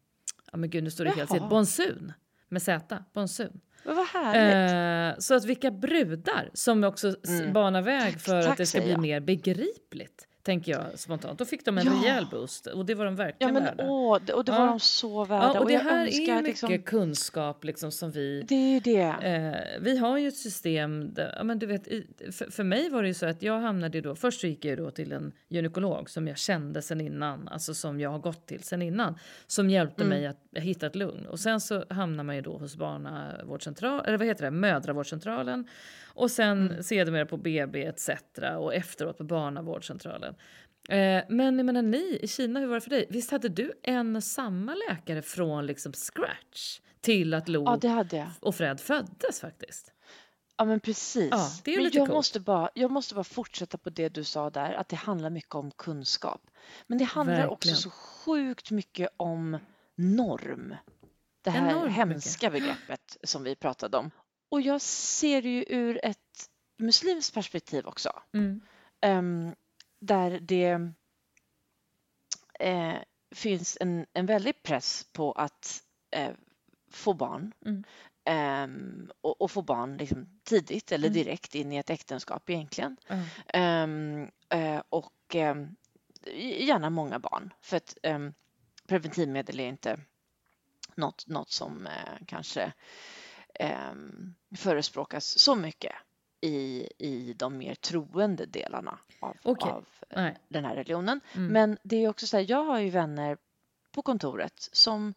ja 0.53 0.59
men 0.59 0.71
gud 0.71 0.85
nu 0.85 0.91
står 0.91 1.05
det 1.05 1.11
helt 1.11 1.31
Jaha. 1.31 1.39
still, 1.39 1.49
Bonsun 1.51 2.13
med 2.49 2.63
Z, 2.63 3.05
Bonsun. 3.15 3.61
Vad 3.85 4.07
härligt. 4.07 5.17
Eh, 5.17 5.21
så 5.21 5.35
att 5.35 5.45
vilka 5.45 5.71
brudar 5.71 6.51
som 6.55 6.85
också 6.85 7.15
Mm. 7.29 7.53
banar 7.53 7.83
väg 7.83 8.21
för 8.21 8.43
tack, 8.43 8.51
att 8.51 8.57
det 8.59 8.67
ska 8.67 8.81
bli 8.81 8.91
jag. 8.91 9.01
mer 9.01 9.21
begripligt. 9.21 10.28
Tänker 10.49 10.73
jag 10.73 10.99
spontant. 10.99 11.39
Då 11.39 11.45
fick 11.45 11.65
de 11.65 11.79
en 11.79 11.87
Ja. 11.87 11.93
rejäl 11.93 12.27
boost 12.31 12.67
och 12.67 12.87
det 12.87 12.95
var 12.95 13.05
de 13.05 13.15
Ja 13.15 13.25
verkligen 13.25 13.55
men 13.55 13.65
värda. 13.65 13.85
åh, 13.89 14.13
och 14.35 14.45
det 14.45 14.53
var 14.53 14.59
Ja. 14.59 14.67
de 14.67 14.81
så 14.81 15.25
värda. 15.25 15.51
Ja, 15.55 15.61
och 15.61 15.69
det 15.69 15.77
här 15.79 16.07
är 16.07 16.11
ju 16.11 16.19
önskar 16.21 16.35
mycket 16.35 16.45
liksom, 16.45 16.83
kunskap 16.83 17.65
liksom 17.65 17.93
som 17.93 18.11
vi 18.11 18.43
det 18.49 18.55
är 18.55 18.69
ju 18.75 18.81
det. 18.81 19.01
Eh, 19.23 19.81
vi 19.83 19.99
har 19.99 20.19
ju 20.19 20.29
ett 20.29 20.37
system, 20.37 21.15
där, 21.15 21.35
ja, 21.37 21.45
men 21.45 21.59
du 21.59 21.67
vet, 21.67 21.89
i, 21.89 22.07
för, 22.33 22.51
för 22.51 22.65
mig 22.65 22.91
var 22.91 23.03
det 23.03 23.09
ju 23.09 23.15
så 23.15 23.27
att 23.27 23.43
jag 23.43 23.61
hamnade 23.61 24.01
då, 24.01 24.15
först 24.15 24.41
så 24.41 24.47
gick 24.47 24.65
jag 24.65 24.79
då 24.79 24.91
till 24.91 25.13
en 25.13 25.33
gynekolog 25.49 26.11
som 26.11 26.29
jag 26.29 26.39
kände 26.39 26.83
sen 26.83 27.01
innan, 27.01 27.49
alltså 27.49 27.75
som 27.75 28.01
jag 28.01 28.11
har 28.11 28.19
gått 28.19 28.47
till 28.47 28.63
sen 28.63 28.83
innan, 28.83 29.19
som 29.47 29.71
hjälpte 29.71 30.05
Mm. 30.05 30.19
mig 30.19 30.27
att 30.27 30.63
hitta 30.63 30.87
ett 30.87 30.97
lugn. 30.97 31.27
Och 31.27 31.41
sen 31.41 31.61
så 31.61 31.85
hamnar 31.91 32.25
man 32.25 32.37
ju 32.37 32.43
då 32.43 32.59
hos 32.59 32.77
barnavårdscentral, 32.77 34.05
eller 34.07 34.19
vad 34.19 34.27
heter 34.27 34.45
det, 34.45 34.51
mödravårdscentralen 34.51 35.69
och 36.19 36.31
sen 36.31 36.67
Mm. 36.71 36.83
sedermera 36.83 37.27
på 37.27 37.37
BB 37.37 37.85
etc. 37.85 38.09
och 38.59 38.75
efteråt 38.75 39.19
på 39.19 39.25
barnavårdscentralen. 39.25 40.35
Eh, 40.89 41.23
men 41.29 41.57
jag 41.59 41.67
menar 41.67 41.83
ni 41.83 42.19
i 42.23 42.29
Kina, 42.29 42.61
hur 42.61 42.67
var 42.67 42.75
det 42.75 42.81
för 42.81 42.91
dig? 42.91 43.07
Visst 43.11 43.31
hade 43.31 43.49
du 43.49 43.73
en 43.83 44.17
och 44.17 44.25
samma 44.25 44.75
läkare 44.89 45.23
från 45.23 45.67
liksom 45.67 45.93
scratch 45.93 46.81
till 47.01 47.35
att 47.35 47.49
Lo 47.49 47.79
Ja, 48.13 48.27
och 48.41 48.55
Fred 48.55 48.81
föddes 48.81 49.41
faktiskt. 49.41 49.93
Ja, 50.57 50.65
men 50.65 50.81
precis. 50.81 51.29
Ja, 51.31 51.51
det 51.65 51.71
är 51.71 51.77
ju 51.77 51.83
men 51.83 51.91
jag 51.93 52.07
coolt. 52.07 52.17
måste, 52.17 52.41
bara, 52.41 52.71
jag 52.75 52.91
måste 52.91 53.15
bara 53.15 53.25
fortsätta 53.25 53.79
på 53.79 53.91
det 53.91 54.09
du 54.09 54.25
sa 54.25 54.51
där, 54.51 54.73
att 54.73 54.89
det 54.89 54.97
handlar 54.97 55.31
mycket 55.31 55.55
om 55.55 55.71
kunskap. 55.71 56.41
Men 56.87 56.99
det 56.99 57.05
handlar 57.05 57.47
också 57.47 57.69
Verkligen. 57.69 57.77
så 57.77 57.91
sjukt 57.91 58.71
mycket 58.71 59.09
om 59.17 59.59
norm. 59.97 60.75
Det 61.43 61.51
här 61.51 61.71
Enormt 61.71 61.93
hemska 61.97 62.51
begreppet 62.51 63.17
som 63.23 63.43
vi 63.45 63.55
pratade 63.57 63.97
om. 63.97 64.11
Och 64.49 64.61
jag 64.61 64.81
ser 64.81 65.43
det 65.43 65.49
ju 65.49 65.65
ur 65.69 66.01
ett 66.05 66.51
muslimskt 66.79 67.35
perspektiv 67.35 67.87
också. 67.87 68.23
Mm. 68.33 68.61
Ehm, 69.01 69.55
där 70.01 70.41
det 70.41 70.93
eh, 72.61 72.97
finns 73.35 73.79
en, 73.81 74.07
en 74.13 74.27
väldig 74.27 74.63
press 74.63 75.07
på 75.13 75.33
att 75.33 75.83
eh, 76.11 76.33
få 76.91 77.15
barn. 77.15 77.53
Mm. 77.65 77.85
Ehm, 78.25 79.11
och, 79.21 79.41
och 79.41 79.51
få 79.51 79.63
barn 79.63 79.97
liksom 79.97 80.41
tidigt 80.45 80.93
eller 80.93 81.09
Mm. 81.09 81.15
direkt 81.15 81.55
in 81.55 81.73
i 81.73 81.77
ett 81.77 81.91
äktenskap 81.91 82.51
egentligen. 82.51 82.97
Ja. 83.09 83.17
Ehm, 83.47 84.31
eh, 84.49 84.83
och 84.89 85.35
ehm, 85.35 85.77
gärna 86.59 86.91
många 86.91 87.19
barn 87.19 87.55
för 87.61 87.77
att 87.77 87.99
preventivmedel 88.87 89.61
är 89.61 89.69
inte 89.69 90.01
något, 90.95 91.27
något 91.27 91.51
som 91.51 91.87
eh, 91.87 92.19
kanske 92.27 92.73
ehm, 93.55 94.35
förespråkas 94.57 95.39
så 95.39 95.55
mycket 95.55 95.93
i, 96.41 96.89
i 96.99 97.35
de 97.37 97.59
mer 97.59 97.75
troende 97.75 98.47
delarna 98.47 98.99
av, 99.21 99.37
Okej. 99.43 99.71
av 99.73 99.89
eh, 100.11 100.23
Nej. 100.23 100.39
den 100.49 100.65
här 100.65 100.75
religionen. 100.75 101.21
Mm. 101.35 101.53
Men 101.53 101.79
det 101.83 101.97
är 102.05 102.09
också 102.09 102.27
så 102.27 102.37
här, 102.37 102.47
jag 102.49 102.65
har 102.65 102.79
ju 102.79 102.91
vänner 102.91 103.39
på 103.93 104.03
kontoret 104.03 104.69
som 104.73 105.15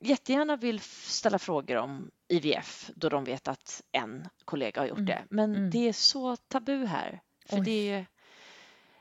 jättegärna 0.00 0.56
vill 0.56 0.80
ställa 0.80 1.38
frågor 1.38 1.76
om 1.76 2.10
IVF 2.28 2.90
då 2.94 3.08
de 3.08 3.24
vet 3.24 3.48
att 3.48 3.82
en 3.92 4.28
kollega 4.44 4.80
har 4.80 4.86
gjort 4.86 4.98
Mm. 4.98 5.06
det. 5.06 5.24
Men 5.30 5.54
Mm. 5.54 5.70
det 5.70 5.88
är 5.88 5.92
så 5.92 6.36
tabu 6.36 6.84
här. 6.86 7.20
För 7.46 7.56
Oj. 7.58 7.64
det 7.64 7.90
är, 7.90 8.06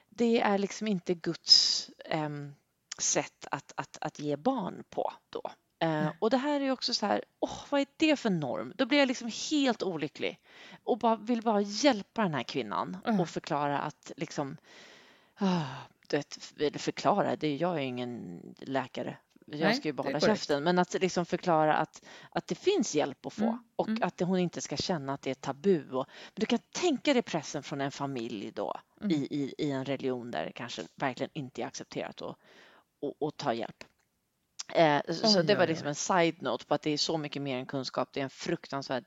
det 0.09 0.41
är 0.41 0.57
liksom 0.57 0.87
inte 0.87 1.13
Guds 1.13 1.89
ehm, 2.05 2.53
sätt 2.97 3.47
att, 3.51 3.73
att, 3.75 3.97
att 4.01 4.19
ge 4.19 4.35
barn 4.35 4.83
på 4.89 5.13
då. 5.29 5.41
Nej. 5.81 6.11
och 6.19 6.29
det 6.29 6.37
här 6.37 6.61
är 6.61 6.71
också 6.71 6.93
så 6.93 7.05
här, 7.05 7.23
åh, 7.39 7.59
vad 7.69 7.81
är 7.81 7.87
det 7.97 8.15
för 8.15 8.29
norm? 8.29 8.73
Då 8.75 8.85
blir 8.85 8.99
jag 8.99 9.07
liksom 9.07 9.31
helt 9.51 9.83
olycklig 9.83 10.39
och 10.83 10.97
bara, 10.97 11.15
vill 11.15 11.41
bara 11.41 11.61
hjälpa 11.61 12.21
den 12.23 12.33
här 12.33 12.43
kvinnan 12.43 12.97
Ja. 13.05 13.21
och 13.21 13.29
förklara 13.29 13.79
att 13.79 14.11
liksom, 14.17 14.57
vet, 16.11 16.53
eller 16.59 16.79
förklara, 16.79 17.35
det, 17.35 17.55
jag 17.55 17.75
är 17.75 17.79
ju 17.79 17.85
ingen 17.87 18.41
läkare. 18.59 19.17
Jag 19.51 19.59
Nej, 19.59 19.75
ska 19.75 19.87
ju 19.87 19.93
bara 19.93 20.07
är 20.09 20.13
hålla 20.13 20.19
käften, 20.35 20.63
men 20.63 20.79
att 20.79 20.93
liksom 20.93 21.25
förklara 21.25 21.75
att, 21.75 22.05
att 22.29 22.47
det 22.47 22.55
finns 22.55 22.95
hjälp 22.95 23.25
att 23.25 23.33
få 23.33 23.43
Mm, 23.43 23.63
och 23.75 23.87
mm. 23.87 24.03
att 24.03 24.19
hon 24.19 24.39
inte 24.39 24.61
ska 24.61 24.77
känna 24.77 25.13
att 25.13 25.21
det 25.21 25.29
är 25.29 25.35
tabu. 25.35 25.91
Och, 25.91 26.07
men 26.07 26.39
du 26.39 26.45
kan 26.45 26.59
tänka 26.71 27.13
dig 27.13 27.21
pressen 27.21 27.63
från 27.63 27.81
en 27.81 27.91
familj 27.91 28.51
då 28.55 28.79
Mm. 29.01 29.11
i, 29.11 29.15
i, 29.15 29.53
i 29.57 29.71
en 29.71 29.85
religion 29.85 30.31
där 30.31 30.45
det 30.45 30.51
kanske 30.51 30.81
verkligen 30.95 31.29
inte 31.33 31.61
är 31.61 31.65
accepterat 31.65 32.21
att 32.21 33.37
ta 33.37 33.53
hjälp. 33.53 33.83
Eh, 34.75 35.01
så 35.13 35.39
Oj, 35.39 35.45
det 35.45 35.55
var 35.55 35.67
liksom 35.67 35.87
en 35.87 35.95
side-note 35.95 36.65
på 36.65 36.73
att 36.73 36.81
det 36.81 36.89
är 36.89 36.97
så 36.97 37.17
mycket 37.17 37.41
mer 37.41 37.57
än 37.57 37.65
kunskap. 37.65 38.09
Det 38.13 38.19
är 38.19 38.23
en 38.23 38.29
fruktansvärd 38.29 39.03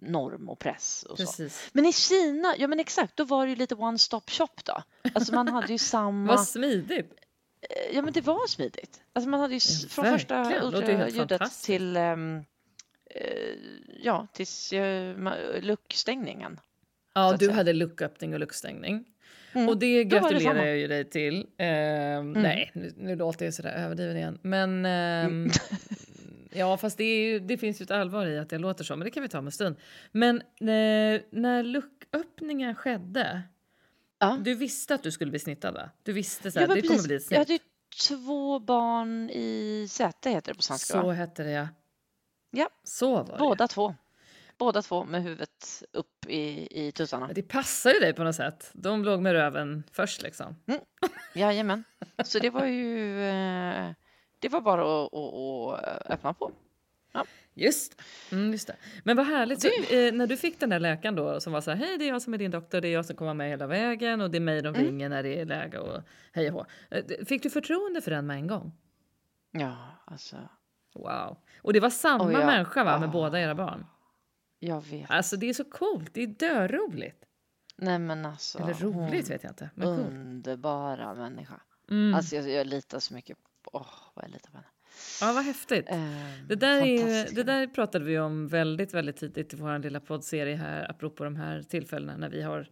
norm 0.00 0.48
och 0.48 0.58
press. 0.58 1.02
Och 1.02 1.18
så. 1.18 1.48
Men 1.72 1.86
i 1.86 1.92
Kina, 1.92 2.54
ja 2.58 2.68
men 2.68 2.80
exakt, 2.80 3.16
då 3.16 3.24
var 3.24 3.46
det 3.46 3.50
ju 3.50 3.56
lite 3.56 3.74
one 3.74 3.98
stop 3.98 4.22
shop 4.26 4.48
då. 4.64 4.82
Alltså 5.14 5.34
man 5.34 5.48
hade 5.48 5.72
ju 5.72 5.78
samma, 5.94 6.36
Vad 6.36 6.48
smidigt. 6.48 7.12
Eh, 7.60 7.96
ja 7.96 8.02
men 8.02 8.12
det 8.12 8.20
var 8.20 8.46
smidigt. 8.46 9.00
Alltså 9.12 9.28
man 9.28 9.40
hade 9.40 9.54
ju 9.54 9.60
Ja, 9.82 9.88
från 9.88 10.04
första 10.04 10.62
ultraljudet 10.62 11.62
till, 11.62 11.96
ehm, 11.96 12.44
eh, 13.10 13.24
ja, 14.02 14.26
tills 14.32 14.72
uh, 14.72 15.30
luckstängningen. 15.60 16.60
Ja, 17.14 17.32
att 17.32 17.40
du 17.40 17.46
säga. 17.46 17.56
hade 17.56 17.72
lucköppning 17.72 18.34
och 18.34 18.40
luckstängning. 18.40 19.04
Mm. 19.56 19.68
Och 19.68 19.78
det 19.78 19.96
det 19.98 20.04
gratulerar 20.04 20.40
samma. 20.54 20.66
jag 20.66 20.76
ju 20.78 20.86
dig 20.88 21.04
till. 21.04 21.46
Ehm, 21.58 22.32
Nej, 22.32 22.70
nu, 22.74 22.92
nu 22.96 23.16
låter 23.16 23.44
jag 23.44 23.54
sådär 23.54 23.70
överdriven 23.72 24.16
igen. 24.16 24.38
Men 24.42 24.86
ehm, 24.86 25.50
ja, 26.52 26.76
fast 26.76 26.98
det, 26.98 27.04
ju, 27.26 27.38
det 27.40 27.58
finns 27.58 27.80
ju 27.80 27.82
ett 27.82 27.90
allvar 27.90 28.26
i 28.26 28.38
att 28.38 28.48
det 28.50 28.58
låter 28.58 28.84
så, 28.84 28.96
men 28.96 29.04
det 29.04 29.10
kan 29.10 29.22
vi 29.22 29.28
ta 29.28 29.38
om 29.38 29.46
en 29.46 29.52
stund. 29.52 29.76
Men 30.12 30.36
eh, 30.40 31.20
när 31.30 31.62
lucköppningen 31.62 32.74
skedde, 32.74 33.42
Ja. 34.18 34.38
du 34.44 34.54
visste 34.54 34.94
att 34.94 35.02
du 35.02 35.10
skulle 35.12 35.30
bli 35.30 35.40
snittad 35.40 35.74
va? 35.74 35.90
Du 36.02 36.12
visste 36.12 36.50
så 36.50 36.58
Ja, 36.58 36.60
här, 36.60 36.68
men 36.68 36.76
det 36.76 36.82
kommer 36.88 37.02
bli 37.02 37.16
ett 37.16 37.30
Jag 37.30 37.38
hade 37.38 37.46
snitt. 37.48 37.62
ju 38.10 38.16
två 38.16 38.58
barn 38.58 39.30
i 39.30 39.86
säte 39.90 40.30
heter 40.30 40.52
det 40.52 40.56
på 40.56 40.62
svenska 40.62 41.00
Så 41.00 41.06
va? 41.06 41.12
hette 41.12 41.42
det 41.42 41.50
ja. 41.50 41.68
Ja. 42.50 42.68
Så 42.84 43.10
var 43.14 43.24
det. 43.24 43.36
Båda 43.38 43.68
två. 43.68 43.94
Båda 44.58 44.82
två 44.82 45.04
med 45.04 45.22
huvudet 45.22 45.82
upp 45.92 46.26
i, 46.26 46.68
i 46.86 46.92
tussarna. 46.92 47.30
Det 47.32 47.42
passar 47.42 47.90
ju 47.90 47.98
dig 48.00 48.12
på 48.14 48.24
något 48.24 48.34
sätt. 48.36 48.70
De 48.72 49.04
låg 49.04 49.20
med 49.20 49.32
röven 49.32 49.82
först 49.92 50.22
liksom. 50.22 50.56
Jajamän. 51.34 51.84
Så 52.24 52.38
det 52.38 52.50
var 52.50 52.66
ju, 52.66 53.22
eh, 53.28 53.90
det 54.38 54.48
var 54.48 54.60
bara 54.60 55.04
att, 55.04 55.14
att, 55.14 55.84
att 56.04 56.10
öppna 56.10 56.34
på. 56.34 56.50
Just, 57.58 58.02
mm, 58.32 58.52
just 58.52 58.66
det. 58.66 58.76
Men 59.04 59.16
vad 59.16 59.26
härligt. 59.26 59.62
Så, 59.62 59.68
eh, 59.68 60.12
när 60.14 60.26
du 60.26 60.36
fick 60.36 60.60
den 60.60 60.70
där 60.70 60.78
läkaren 60.78 61.14
då 61.14 61.40
som 61.40 61.52
var 61.52 61.60
så 61.60 61.70
här, 61.70 61.78
hej 61.78 61.98
det 61.98 62.04
är 62.04 62.08
jag 62.08 62.22
som 62.22 62.34
är 62.34 62.38
din 62.38 62.50
doktor, 62.50 62.80
det 62.80 62.88
är 62.88 62.92
jag 62.92 63.06
som 63.06 63.16
kommer 63.16 63.34
med 63.34 63.48
hela 63.50 63.66
vägen 63.66 64.20
och 64.20 64.30
det 64.30 64.38
är 64.38 64.40
mig 64.40 64.62
de 64.62 64.68
Mm. 64.68 64.80
ringer 64.86 65.08
när 65.08 65.22
det 65.22 65.40
är 65.40 65.44
läge 65.46 65.78
och 65.78 66.02
hej 66.32 66.48
och 66.50 66.54
hå. 66.54 66.66
Eh, 66.90 67.04
Fick 67.26 67.42
du 67.42 67.50
förtroende 67.50 68.00
för 68.00 68.10
den 68.10 68.26
med 68.26 68.36
en 68.36 68.46
gång? 68.46 68.72
Ja, 69.50 69.76
alltså. 70.04 70.36
Wow. 70.94 71.36
Och 71.62 71.72
det 71.72 71.80
var 71.80 71.90
samma 71.90 72.24
Och 72.24 72.32
jag- 72.32 72.46
människa 72.46 72.84
va, 72.84 72.98
med 72.98 73.08
ah. 73.08 73.12
båda 73.12 73.40
era 73.40 73.54
barn? 73.54 73.86
Jag 74.66 74.84
vet. 74.86 75.10
Alltså 75.10 75.36
det 75.36 75.48
är 75.48 75.54
så 75.54 75.64
coolt, 75.64 76.14
det 76.14 76.22
är 76.22 76.26
dörroligt. 76.26 77.24
Nej 77.76 77.98
men 77.98 78.26
alltså. 78.26 78.58
Eller 78.58 78.74
roligt 78.74 79.30
vet 79.30 79.42
jag 79.42 79.50
inte, 79.50 79.70
men. 79.74 79.88
Underbara 79.88 81.14
människa. 81.14 81.60
Mm. 81.90 82.14
Alltså 82.14 82.36
jag, 82.36 82.50
jag 82.50 82.66
litar 82.66 82.98
så 82.98 83.14
mycket 83.14 83.38
på, 83.62 83.70
åh 83.72 83.86
vad 84.14 84.24
jag 84.24 84.30
litar 84.30 84.50
på 84.50 84.56
henne. 84.56 84.68
ja, 85.20 85.32
vad 85.32 85.44
häftigt. 85.44 85.86
Ehm, 85.88 86.48
Det 86.48 86.54
där, 86.54 86.82
är, 86.82 87.34
det 87.34 87.42
där 87.42 87.66
pratade 87.66 88.04
vi 88.04 88.18
om 88.18 88.48
väldigt, 88.48 88.94
väldigt 88.94 89.16
tidigt 89.16 89.52
i 89.54 89.56
vår 89.56 89.78
lilla 89.78 90.00
poddserie 90.00 90.56
här, 90.56 90.90
apropå 90.90 91.24
de 91.24 91.36
här 91.36 91.62
tillfällena 91.62 92.16
när 92.16 92.28
vi 92.28 92.42
har 92.42 92.68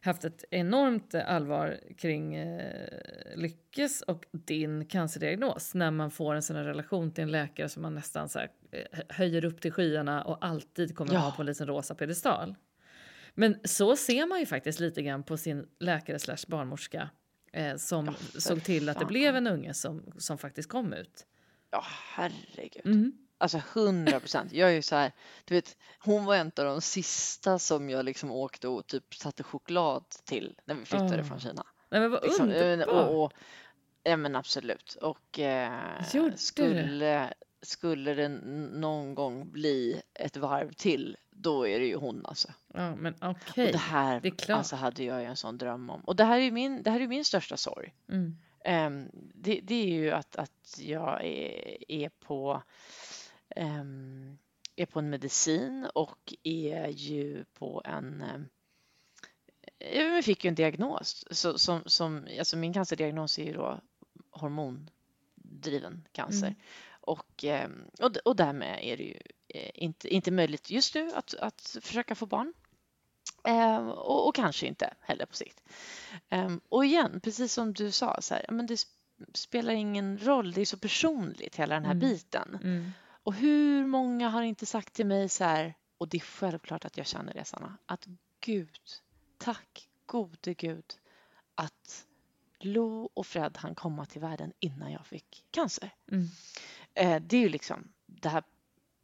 haft 0.00 0.24
ett 0.24 0.44
enormt 0.50 1.14
allvar 1.14 1.80
kring 1.98 2.34
eh, 2.34 3.36
Lyckes 3.36 4.02
och 4.02 4.24
din 4.32 4.86
cancerdiagnos. 4.86 5.74
När 5.74 5.90
man 5.90 6.10
får 6.10 6.34
en 6.34 6.42
sån 6.42 6.56
här 6.56 6.64
relation 6.64 7.12
till 7.12 7.22
en 7.24 7.30
läkare 7.30 7.68
som 7.68 7.82
man 7.82 7.94
nästan 7.94 8.28
så 8.28 8.40
höjer 9.08 9.44
upp 9.44 9.60
till 9.60 9.72
skyarna 9.72 10.24
och 10.24 10.44
alltid 10.44 10.96
kommer 10.96 11.12
Ja. 11.14 11.18
ha 11.18 11.30
på 11.30 11.42
en 11.42 11.46
liten 11.46 11.66
rosa 11.66 11.94
pedestal. 11.94 12.54
Men 13.34 13.58
så 13.64 13.96
ser 13.96 14.26
man 14.26 14.40
ju 14.40 14.46
faktiskt 14.46 14.80
lite 14.80 15.02
grann 15.02 15.22
på 15.22 15.36
sin 15.36 15.68
läkare 15.78 16.18
slash 16.18 16.38
barnmorska 16.48 17.10
eh, 17.52 17.76
som 17.76 18.06
Ja, 18.06 18.40
såg 18.40 18.64
till 18.64 18.88
att 18.88 18.96
det 18.96 19.00
fan. 19.00 19.08
blev 19.08 19.36
en 19.36 19.46
unge 19.46 19.74
som, 19.74 20.12
som 20.18 20.38
faktiskt 20.38 20.68
kom 20.68 20.92
ut. 20.92 21.26
Ja 21.70 21.84
herregud. 22.14 22.86
Mm. 22.86 23.12
Alltså 23.38 23.62
hundra 23.74 24.20
procent. 24.20 24.52
Jag 24.52 24.70
är 24.70 24.74
ju 24.74 24.82
så 24.82 24.96
här, 24.96 25.12
du 25.44 25.54
vet, 25.54 25.76
hon 25.98 26.24
var 26.24 26.36
en 26.36 26.46
av 26.46 26.64
de 26.64 26.80
sista 26.80 27.58
som 27.58 27.90
jag 27.90 28.04
liksom 28.04 28.30
åkte 28.30 28.68
och 28.68 28.86
typ 28.86 29.14
satte 29.14 29.42
choklad 29.42 30.04
till 30.24 30.58
när 30.64 30.74
vi 30.74 30.84
flyttade 30.84 31.18
Åh, 31.20 31.24
från 31.26 31.40
Kina. 31.40 31.64
Nej, 31.90 32.00
men 32.00 32.10
vad 32.10 32.22
Liksom, 32.24 32.50
eh, 32.50 32.72
underbart! 32.72 33.08
och, 33.10 33.24
och, 33.24 33.32
ja 34.02 34.16
men 34.16 34.36
absolut. 34.36 34.96
Och 35.00 35.38
eh, 35.38 36.02
det? 36.12 36.38
skulle, 36.38 37.34
skulle 37.64 38.14
det 38.14 38.28
någon 38.28 39.14
gång 39.14 39.50
bli 39.50 40.02
ett 40.14 40.36
varv 40.36 40.72
till, 40.72 41.16
då 41.30 41.68
är 41.68 41.80
det 41.80 41.86
ju 41.86 41.96
hon 41.96 42.26
alltså. 42.26 42.48
Ja, 42.74 42.96
men 42.96 43.14
Och 43.14 43.36
okej. 43.50 43.72
det 43.72 43.78
här 43.78 44.20
det 44.20 44.28
är 44.28 44.36
klart. 44.36 44.58
alltså, 44.58 44.76
hade 44.76 45.04
jag 45.04 45.20
ju 45.20 45.26
en 45.26 45.36
sån 45.36 45.58
dröm 45.58 45.90
om. 45.90 46.00
Och 46.00 46.16
det 46.16 46.24
här 46.24 46.38
är 46.38 46.50
min, 46.50 46.82
det 46.82 46.90
här 46.90 47.00
är 47.00 47.08
min 47.08 47.24
största 47.24 47.56
sorg. 47.56 47.94
Mm. 48.08 48.36
Ehm, 48.64 49.08
det, 49.34 49.60
det 49.60 49.74
är 49.74 49.86
ju 49.88 50.10
att, 50.10 50.36
att 50.36 50.78
jag 50.78 51.24
är, 51.24 51.90
är 51.90 52.08
på 52.08 52.62
ehm, 53.56 54.38
är 54.76 54.86
på 54.86 54.98
en 54.98 55.10
medicin 55.10 55.86
och 55.94 56.34
är 56.42 56.88
ju 56.88 57.44
på 57.44 57.82
en 57.84 58.22
ehm, 58.22 58.48
jag 59.78 60.24
fick 60.24 60.44
ju 60.44 60.48
en 60.48 60.54
diagnos. 60.54 61.24
Så, 61.30 61.58
som, 61.58 61.82
som, 61.86 62.26
alltså 62.38 62.56
min 62.56 62.72
cancerdiagnos 62.72 63.38
är 63.38 63.44
ju 63.44 63.52
då 63.52 63.80
hormondriven 64.30 66.08
cancer. 66.12 66.46
Mm. 66.46 66.58
Och, 67.06 67.44
ehm, 67.44 67.84
och, 68.24 68.36
därmed 68.36 68.78
är 68.82 68.96
det 68.96 69.02
ju 69.02 69.18
eh, 69.48 69.70
inte, 69.74 70.08
inte 70.14 70.30
möjligt 70.30 70.70
just 70.70 70.94
nu 70.94 71.10
att, 71.14 71.34
att 71.34 71.76
försöka 71.82 72.14
få 72.14 72.26
barn. 72.26 72.52
Ehm, 73.44 73.88
och, 73.88 74.28
och 74.28 74.34
kanske 74.34 74.66
inte 74.66 74.94
heller 75.00 75.26
på 75.26 75.36
sikt. 75.36 75.62
Ehm, 76.28 76.60
och 76.68 76.84
igen, 76.84 77.20
precis 77.20 77.52
som 77.52 77.72
du 77.72 77.90
sa, 77.90 78.20
så 78.20 78.34
här, 78.34 78.46
men 78.50 78.66
det 78.66 78.74
sp- 78.74 78.86
spelar 79.34 79.72
ingen 79.74 80.18
roll, 80.18 80.52
det 80.52 80.60
är 80.60 80.64
så 80.66 80.78
personligt 80.78 81.56
hela 81.56 81.74
den 81.74 81.84
här 81.84 81.92
Mm. 81.92 82.00
biten. 82.08 82.58
Mm. 82.62 82.90
Och 83.22 83.34
hur 83.34 83.86
många 83.86 84.28
har 84.28 84.42
inte 84.42 84.66
sagt 84.66 84.92
till 84.92 85.06
mig 85.06 85.28
så 85.28 85.44
här, 85.44 85.74
och 85.98 86.08
det 86.08 86.16
är 86.16 86.20
självklart 86.20 86.84
att 86.84 86.96
jag 86.96 87.06
känner 87.06 87.34
det 87.34 87.44
Sanna, 87.44 87.78
att 87.86 88.06
Gud, 88.40 88.78
tack 89.38 89.88
gode 90.06 90.54
Gud 90.54 90.84
att 91.54 92.06
Lo 92.60 93.10
och 93.14 93.26
Fred 93.26 93.56
hann 93.56 93.74
komma 93.74 94.06
till 94.06 94.20
världen 94.20 94.52
innan 94.60 94.92
jag 94.92 95.06
fick 95.06 95.44
cancer. 95.50 95.90
Mm. 96.12 96.26
Eh, 96.94 97.22
det 97.22 97.36
är 97.36 97.40
ju 97.40 97.48
liksom, 97.48 97.92
det 98.06 98.28
här 98.28 98.42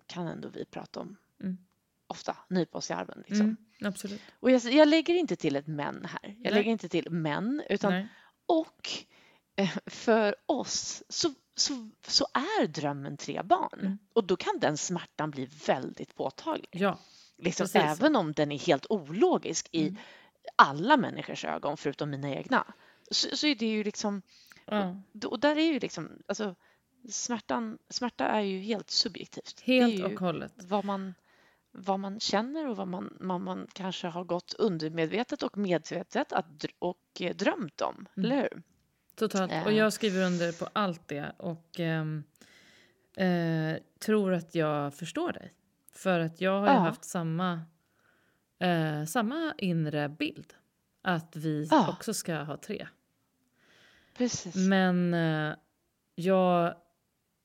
kan 0.06 0.26
ändå 0.26 0.48
vi 0.48 0.64
prata 0.64 1.00
om 1.00 1.16
Mm. 1.40 1.58
ofta, 2.06 2.36
nypa 2.48 2.78
oss 2.78 2.90
i 2.90 2.92
armen. 2.92 3.24
Liksom. 3.26 3.40
Mm. 3.46 3.56
Absolut. 3.84 4.20
Och 4.40 4.50
jag, 4.50 4.62
jag 4.62 4.88
lägger 4.88 5.14
inte 5.14 5.36
till 5.36 5.56
ett 5.56 5.66
men 5.66 6.04
här. 6.04 6.20
Jag 6.22 6.36
Nej. 6.38 6.52
lägger 6.52 6.70
inte 6.72 6.88
till 6.88 7.10
men, 7.10 7.62
utan 7.68 7.92
Nej. 7.92 8.08
och 8.46 8.90
eh, 9.56 9.70
för 9.86 10.34
oss 10.46 11.02
så, 11.08 11.34
så, 11.54 11.90
så 12.06 12.26
är 12.34 12.66
drömmen 12.66 13.16
tre 13.16 13.42
barn. 13.42 13.80
Mm. 13.80 13.98
Och 14.12 14.24
då 14.24 14.36
kan 14.36 14.58
den 14.58 14.76
smärtan 14.76 15.30
bli 15.30 15.48
väldigt 15.66 16.14
påtaglig. 16.14 16.68
Ja. 16.70 16.98
Liksom, 17.38 17.64
precis. 17.64 17.80
även 17.80 18.16
om 18.16 18.32
den 18.32 18.52
är 18.52 18.58
helt 18.58 18.86
ologisk 18.90 19.68
i 19.72 19.82
Mm. 19.88 19.96
alla 20.56 20.96
människors 20.96 21.44
ögon, 21.44 21.76
förutom 21.76 22.10
mina 22.10 22.30
egna. 22.30 22.66
Så, 23.10 23.36
så 23.36 23.46
är 23.46 23.54
det 23.54 23.66
ju 23.66 23.84
liksom, 23.84 24.22
ja. 24.64 24.96
och 25.24 25.40
där 25.40 25.56
är 25.56 25.72
ju 25.72 25.78
liksom, 25.80 26.22
alltså 26.28 26.54
smärtan, 27.08 27.78
smärta 27.88 28.26
är 28.26 28.40
ju 28.40 28.58
helt 28.60 28.90
subjektivt. 28.90 29.60
Helt 29.60 30.04
och 30.04 30.20
hållet. 30.20 30.52
vad 30.56 30.84
man, 30.84 31.14
vad 31.72 32.00
man 32.00 32.20
känner 32.20 32.68
och 32.68 32.76
vad 32.76 32.88
man, 32.88 33.16
man, 33.20 33.42
man 33.44 33.66
kanske 33.72 34.06
har 34.08 34.24
gått 34.24 34.54
undermedvetet 34.58 35.42
och 35.42 35.58
medvetet 35.58 36.32
att, 36.32 36.64
och 36.78 36.98
eh, 37.20 37.36
drömt 37.36 37.80
om, 37.80 38.06
Mm. 38.16 38.30
eller 38.30 38.42
hur? 38.42 38.62
Totalt. 39.14 39.52
Eh. 39.52 39.64
Och 39.64 39.72
jag 39.72 39.92
skriver 39.92 40.26
under 40.26 40.52
på 40.52 40.68
allt 40.72 41.08
det 41.08 41.32
och 41.36 41.80
ehm, 41.80 42.24
eh, 43.16 43.76
tror 43.98 44.32
att 44.32 44.54
jag 44.54 44.94
förstår 44.94 45.32
dig. 45.32 45.54
För 45.92 46.20
att 46.20 46.40
jag 46.40 46.60
har 46.60 46.66
ju 46.66 46.72
Ja. 46.72 46.78
haft 46.78 47.04
samma, 47.04 47.60
eh, 48.58 49.04
samma 49.04 49.54
inre 49.58 50.08
bild. 50.08 50.52
Att 51.02 51.36
vi 51.36 51.68
Ja. 51.70 51.88
också 51.88 52.14
ska 52.14 52.34
ha 52.36 52.56
tre. 52.56 52.88
Precis. 54.16 54.54
Men 54.56 55.14
eh, 55.14 55.54
jag 56.14 56.74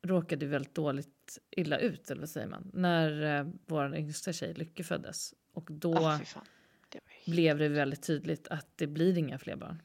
råkade 0.06 0.45
väldigt 0.45 0.76
dåligt 0.76 1.39
illa 1.51 1.78
ut, 1.78 2.12
eller 2.12 2.22
vad 2.22 2.30
säger 2.30 2.47
man, 2.47 2.72
när 2.74 3.39
eh, 3.39 3.47
vår 3.66 3.95
yngsta 3.95 4.34
tjej 4.34 4.53
Lycke 4.53 4.84
föddes. 4.84 5.34
Och 5.53 5.68
då 5.72 5.93
fan. 6.26 6.45
Det 6.89 7.32
blev 7.32 7.58
det 7.58 7.70
väldigt 7.70 8.03
tydligt 8.03 8.47
att 8.47 8.68
det 8.76 8.88
blir 8.88 9.18
inga 9.18 9.38
fler 9.38 9.56
barn. 9.56 9.82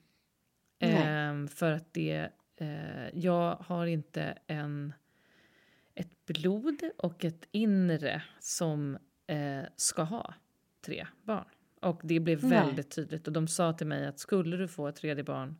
Ehm, 0.79 1.49
för 1.49 1.73
att 1.73 1.95
det, 1.95 2.31
eh, 2.57 3.09
jag 3.19 3.57
har 3.57 3.87
inte 3.87 4.39
en, 4.47 4.93
ett 5.95 6.27
blod 6.27 6.91
och 6.97 7.25
ett 7.25 7.49
inre 7.51 8.23
som 8.41 8.99
eh, 9.27 9.63
ska 9.77 10.03
ha 10.03 10.35
tre 10.81 11.07
barn. 11.23 11.49
Och 11.81 12.01
det 12.05 12.21
blev 12.21 12.45
Nej. 12.45 12.51
väldigt 12.51 12.91
tydligt 12.91 13.27
och 13.27 13.33
de 13.33 13.49
sa 13.49 13.73
till 13.73 13.87
mig 13.87 14.07
att 14.07 14.19
skulle 14.19 14.57
du 14.57 14.69
få 14.69 14.89
ett 14.89 14.97
tredje 14.97 15.25
barn 15.25 15.57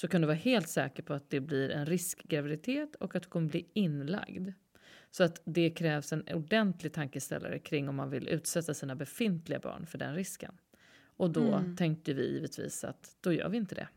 så 0.00 0.08
kan 0.08 0.20
du 0.20 0.26
vara 0.26 0.36
helt 0.36 0.68
säker 0.68 1.02
på 1.02 1.14
att 1.14 1.30
det 1.30 1.40
blir 1.40 1.70
en 1.70 1.86
riskgraviditet 1.86 2.94
och 2.94 3.16
att 3.16 3.22
du 3.22 3.28
kommer 3.28 3.48
bli 3.48 3.66
inlagd. 3.74 4.48
Så 5.10 5.24
att 5.24 5.42
det 5.44 5.70
krävs 5.70 6.12
en 6.12 6.24
ordentlig 6.34 6.92
tankeställare 6.92 7.58
kring 7.58 7.88
om 7.88 7.96
man 7.96 8.10
vill 8.10 8.28
utsätta 8.28 8.74
sina 8.74 8.94
befintliga 8.96 9.58
barn 9.58 9.86
för 9.86 9.98
den 9.98 10.14
risken. 10.14 10.54
Och 11.16 11.30
då 11.30 11.54
Mm. 11.54 11.76
tänkte 11.76 12.12
vi 12.12 12.32
givetvis 12.32 12.84
att 12.84 13.16
då 13.20 13.32
gör 13.32 13.48
vi 13.48 13.56
inte 13.56 13.74
det. 13.74 13.88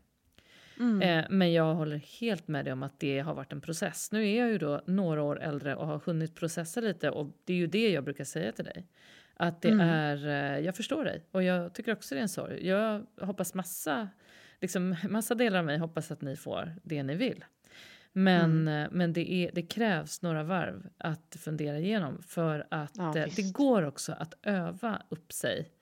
Mm. 0.78 1.02
Eh, 1.02 1.30
men 1.30 1.52
jag 1.52 1.74
håller 1.74 1.96
helt 2.20 2.48
med 2.48 2.64
dig 2.64 2.72
om 2.72 2.82
att 2.82 3.00
det 3.00 3.18
har 3.20 3.34
varit 3.34 3.52
en 3.52 3.60
process. 3.60 4.12
Nu 4.12 4.28
är 4.28 4.38
jag 4.38 4.48
ju 4.50 4.58
då 4.58 4.82
några 4.86 5.22
år 5.22 5.40
äldre 5.42 5.76
och 5.76 5.86
har 5.86 5.98
hunnit 5.98 6.34
processa 6.34 6.80
lite 6.80 7.10
och 7.10 7.36
det 7.44 7.52
är 7.52 7.56
ju 7.56 7.66
det 7.66 7.90
jag 7.90 8.04
brukar 8.04 8.24
säga 8.24 8.52
till 8.52 8.64
dig. 8.64 8.86
Att 9.34 9.62
det 9.62 9.68
Mm. 9.68 9.88
är, 9.88 10.26
eh, 10.26 10.64
jag 10.64 10.76
förstår 10.76 11.04
dig 11.04 11.26
och 11.30 11.42
jag 11.42 11.74
tycker 11.74 11.92
också 11.92 12.14
det 12.14 12.18
är 12.18 12.22
en 12.22 12.28
sorg. 12.28 12.66
Jag 12.68 13.06
hoppas 13.20 13.54
massa, 13.54 14.08
liksom 14.62 14.96
massa 15.10 15.34
delar 15.34 15.58
av 15.58 15.64
mig 15.64 15.78
hoppas 15.78 16.10
att 16.10 16.20
ni 16.20 16.36
får 16.36 16.74
det 16.82 17.02
ni 17.02 17.14
vill. 17.14 17.44
Men, 18.12 18.50
Mm. 18.68 18.68
eh, 18.84 18.88
men 18.92 19.12
det, 19.12 19.32
är, 19.32 19.50
det 19.52 19.62
krävs 19.62 20.22
några 20.22 20.42
varv 20.42 20.88
att 20.98 21.36
fundera 21.40 21.78
igenom 21.78 22.22
för 22.22 22.66
att 22.70 22.96
Ja, 22.96 23.18
eh, 23.18 23.28
det 23.36 23.52
går 23.52 23.82
också 23.82 24.12
att 24.12 24.34
öva 24.42 25.02
upp 25.08 25.32
sig 25.32 25.72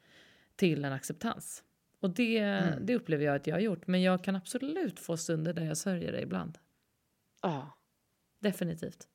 till 0.57 0.85
en 0.85 0.93
acceptans. 0.93 1.65
Och 2.01 2.11
det, 2.11 2.39
Mm. 2.39 2.87
det 2.87 2.95
upplever 2.95 3.25
jag 3.25 3.37
att 3.37 3.47
jag 3.47 3.55
har 3.55 3.61
gjort. 3.61 3.87
Men 3.87 4.03
jag 4.03 4.25
kan 4.25 4.37
absolut 4.37 5.01
få 5.01 5.17
stunder 5.17 5.53
där 5.53 5.65
jag 5.65 5.77
sörjer 5.77 6.13
det 6.13 6.21
ibland. 6.23 6.59
Ja. 7.43 7.79
Definitivt. 8.41 9.09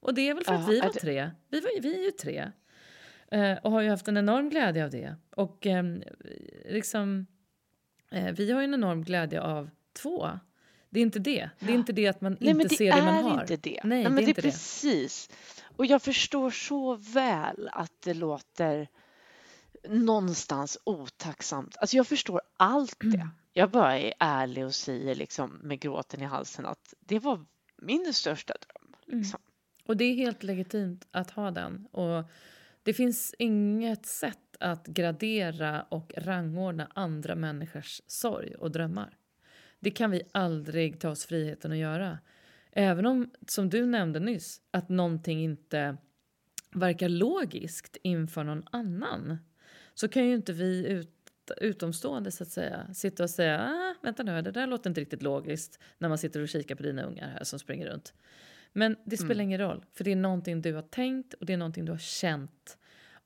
Och 0.00 0.14
det 0.14 0.28
är 0.28 0.34
väl 0.34 0.44
för 0.44 0.54
att 0.54 0.60
Ja, 0.60 0.66
vi 0.66 0.78
är 0.78 0.82
var 0.82 0.92
det- 0.92 1.00
tre. 1.00 1.30
Vi, 1.48 1.60
var, 1.60 1.80
vi 1.82 1.98
är 2.00 2.04
ju 2.04 2.10
tre. 2.10 2.52
Eh, 3.34 3.58
och 3.62 3.70
har 3.70 3.80
ju 3.80 3.90
haft 3.90 4.08
en 4.08 4.16
enorm 4.16 4.50
glädje 4.50 4.84
av 4.84 4.90
det. 4.90 5.16
Och 5.36 5.66
ehm, 5.66 6.02
liksom, 6.64 7.26
eh, 8.10 8.32
vi 8.32 8.50
har 8.50 8.60
ju 8.60 8.64
en 8.64 8.74
enorm 8.74 9.02
glädje 9.04 9.40
av 9.40 9.70
två. 9.92 10.30
Det 10.90 11.00
är 11.00 11.02
inte 11.02 11.18
det. 11.18 11.50
Det 11.58 11.72
är 11.72 11.74
inte 11.74 11.92
det 11.92 12.06
att 12.06 12.20
man 12.20 12.36
Nej, 12.40 12.50
inte 12.50 12.68
det 12.68 12.74
ser 12.74 12.96
det 12.96 13.02
man 13.02 13.24
har. 13.24 13.40
inte 13.40 13.56
det. 13.56 13.80
Nej, 13.84 14.00
är 14.00 14.04
men 14.04 14.16
det 14.16 14.22
inte 14.22 14.30
är 14.30 14.42
det. 14.42 14.42
precis. 14.42 15.30
Och 15.76 15.86
jag 15.86 16.02
förstår 16.02 16.50
så 16.50 16.94
väl 16.94 17.68
att 17.72 17.92
det 18.04 18.14
låter 18.14 18.88
någonstans 19.88 20.78
otacksamt. 20.84 21.76
Alltså 21.76 21.96
jag 21.96 22.06
förstår 22.06 22.40
allt 22.56 22.96
det. 23.00 23.16
Mm. 23.16 23.28
Jag 23.52 23.70
bara 23.70 23.98
är 23.98 24.14
ärlig 24.18 24.64
och 24.64 24.74
säger 24.74 25.14
liksom 25.14 25.50
med 25.62 25.80
gråten 25.80 26.22
i 26.22 26.24
halsen 26.24 26.66
att 26.66 26.94
det 27.00 27.18
var 27.18 27.44
min 27.76 28.14
största 28.14 28.54
dröm. 28.54 28.94
Mm. 29.08 29.18
Liksom. 29.18 29.40
Och 29.86 29.96
det 29.96 30.04
är 30.04 30.14
helt 30.14 30.42
legitimt 30.42 31.06
att 31.10 31.30
ha 31.30 31.50
den. 31.50 31.86
Och 31.92 32.24
det 32.84 32.94
finns 32.94 33.34
inget 33.38 34.06
sätt 34.06 34.38
att 34.60 34.86
gradera 34.86 35.82
och 35.82 36.12
rangordna 36.16 36.88
andra 36.94 37.34
människors 37.34 38.00
sorg 38.06 38.54
och 38.54 38.70
drömmar. 38.70 39.18
Det 39.80 39.90
kan 39.90 40.10
vi 40.10 40.22
aldrig 40.32 41.00
ta 41.00 41.10
oss 41.10 41.26
friheten 41.26 41.72
att 41.72 41.78
göra. 41.78 42.18
Även 42.72 43.06
om, 43.06 43.30
som 43.48 43.70
du 43.70 43.86
nämnde 43.86 44.20
nyss, 44.20 44.60
att 44.70 44.88
någonting 44.88 45.44
inte 45.44 45.96
verkar 46.74 47.08
logiskt 47.08 47.96
inför 48.02 48.44
någon 48.44 48.64
annan 48.72 49.38
så 49.94 50.08
kan 50.08 50.26
ju 50.26 50.34
inte 50.34 50.52
vi 50.52 50.86
ut, 50.86 51.10
utomstående 51.56 52.30
så 52.30 52.42
att 52.42 52.48
säga 52.48 52.94
sitta 52.94 53.22
och 53.22 53.30
säga 53.30 53.60
ah, 53.60 53.94
vänta 54.02 54.22
nu, 54.22 54.42
det 54.42 54.50
där 54.50 54.66
låter 54.66 54.90
inte 54.90 55.00
riktigt 55.00 55.22
logiskt 55.22 55.78
när 55.98 56.08
man 56.08 56.18
sitter 56.18 56.40
och 56.40 56.48
kikar 56.48 56.74
på 56.74 56.82
dina 56.82 57.02
ungar 57.02 57.28
här 57.28 57.44
som 57.44 57.58
springer 57.58 57.86
runt. 57.86 58.14
Men 58.76 58.96
det 59.04 59.16
spelar 59.16 59.34
mm. 59.34 59.46
ingen 59.46 59.60
roll, 59.60 59.84
för 59.92 60.04
det 60.04 60.12
är 60.12 60.16
någonting 60.16 60.62
du 60.62 60.74
har 60.74 60.82
tänkt 60.82 61.34
och 61.34 61.46
det 61.46 61.52
är 61.52 61.56
någonting 61.56 61.84
du 61.84 61.92
har 61.92 61.98
känt 61.98 62.78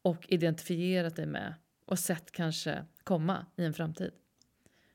och 0.03 0.27
identifierat 0.29 1.17
dig 1.17 1.27
med 1.27 1.55
och 1.85 1.99
sett 1.99 2.33
kanske 2.33 2.85
komma 3.05 3.47
i 3.57 3.65
en 3.65 3.75
framtid. 3.75 4.13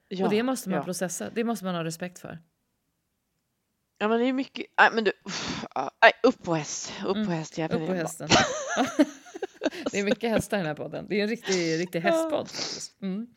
Ja, 0.07 0.25
och 0.25 0.31
det 0.31 0.43
måste 0.43 0.69
man 0.69 0.77
ja. 0.77 0.83
processa, 0.83 1.29
det 1.29 1.43
måste 1.43 1.65
man 1.65 1.75
ha 1.75 1.83
respekt 1.83 2.19
för. 2.19 2.39
Ja 3.97 4.07
men 4.07 4.19
det 4.19 4.25
är 4.25 4.33
mycket, 4.33 4.65
nej 4.79 4.89
men 4.93 5.03
du, 5.03 5.11
upp 6.23 6.43
på 6.43 6.55
häst, 6.55 6.93
upp 7.05 7.15
mm. 7.15 7.27
på 7.27 7.31
häst 7.31 7.57
jäveln. 7.57 7.81
Upp 7.81 7.87
på 7.87 7.93
hästen. 7.93 8.29
det 9.91 9.99
är 9.99 10.03
mycket 10.03 10.29
hästar 10.29 10.57
i 10.57 10.59
den 10.59 10.67
här 10.67 10.75
podden. 10.75 11.05
Det 11.09 11.19
är 11.19 11.23
en 11.23 11.29
riktig, 11.29 11.79
riktig 11.79 11.99
hästpodd 11.99 12.47
faktiskt. 12.47 13.01
Mm. 13.01 13.27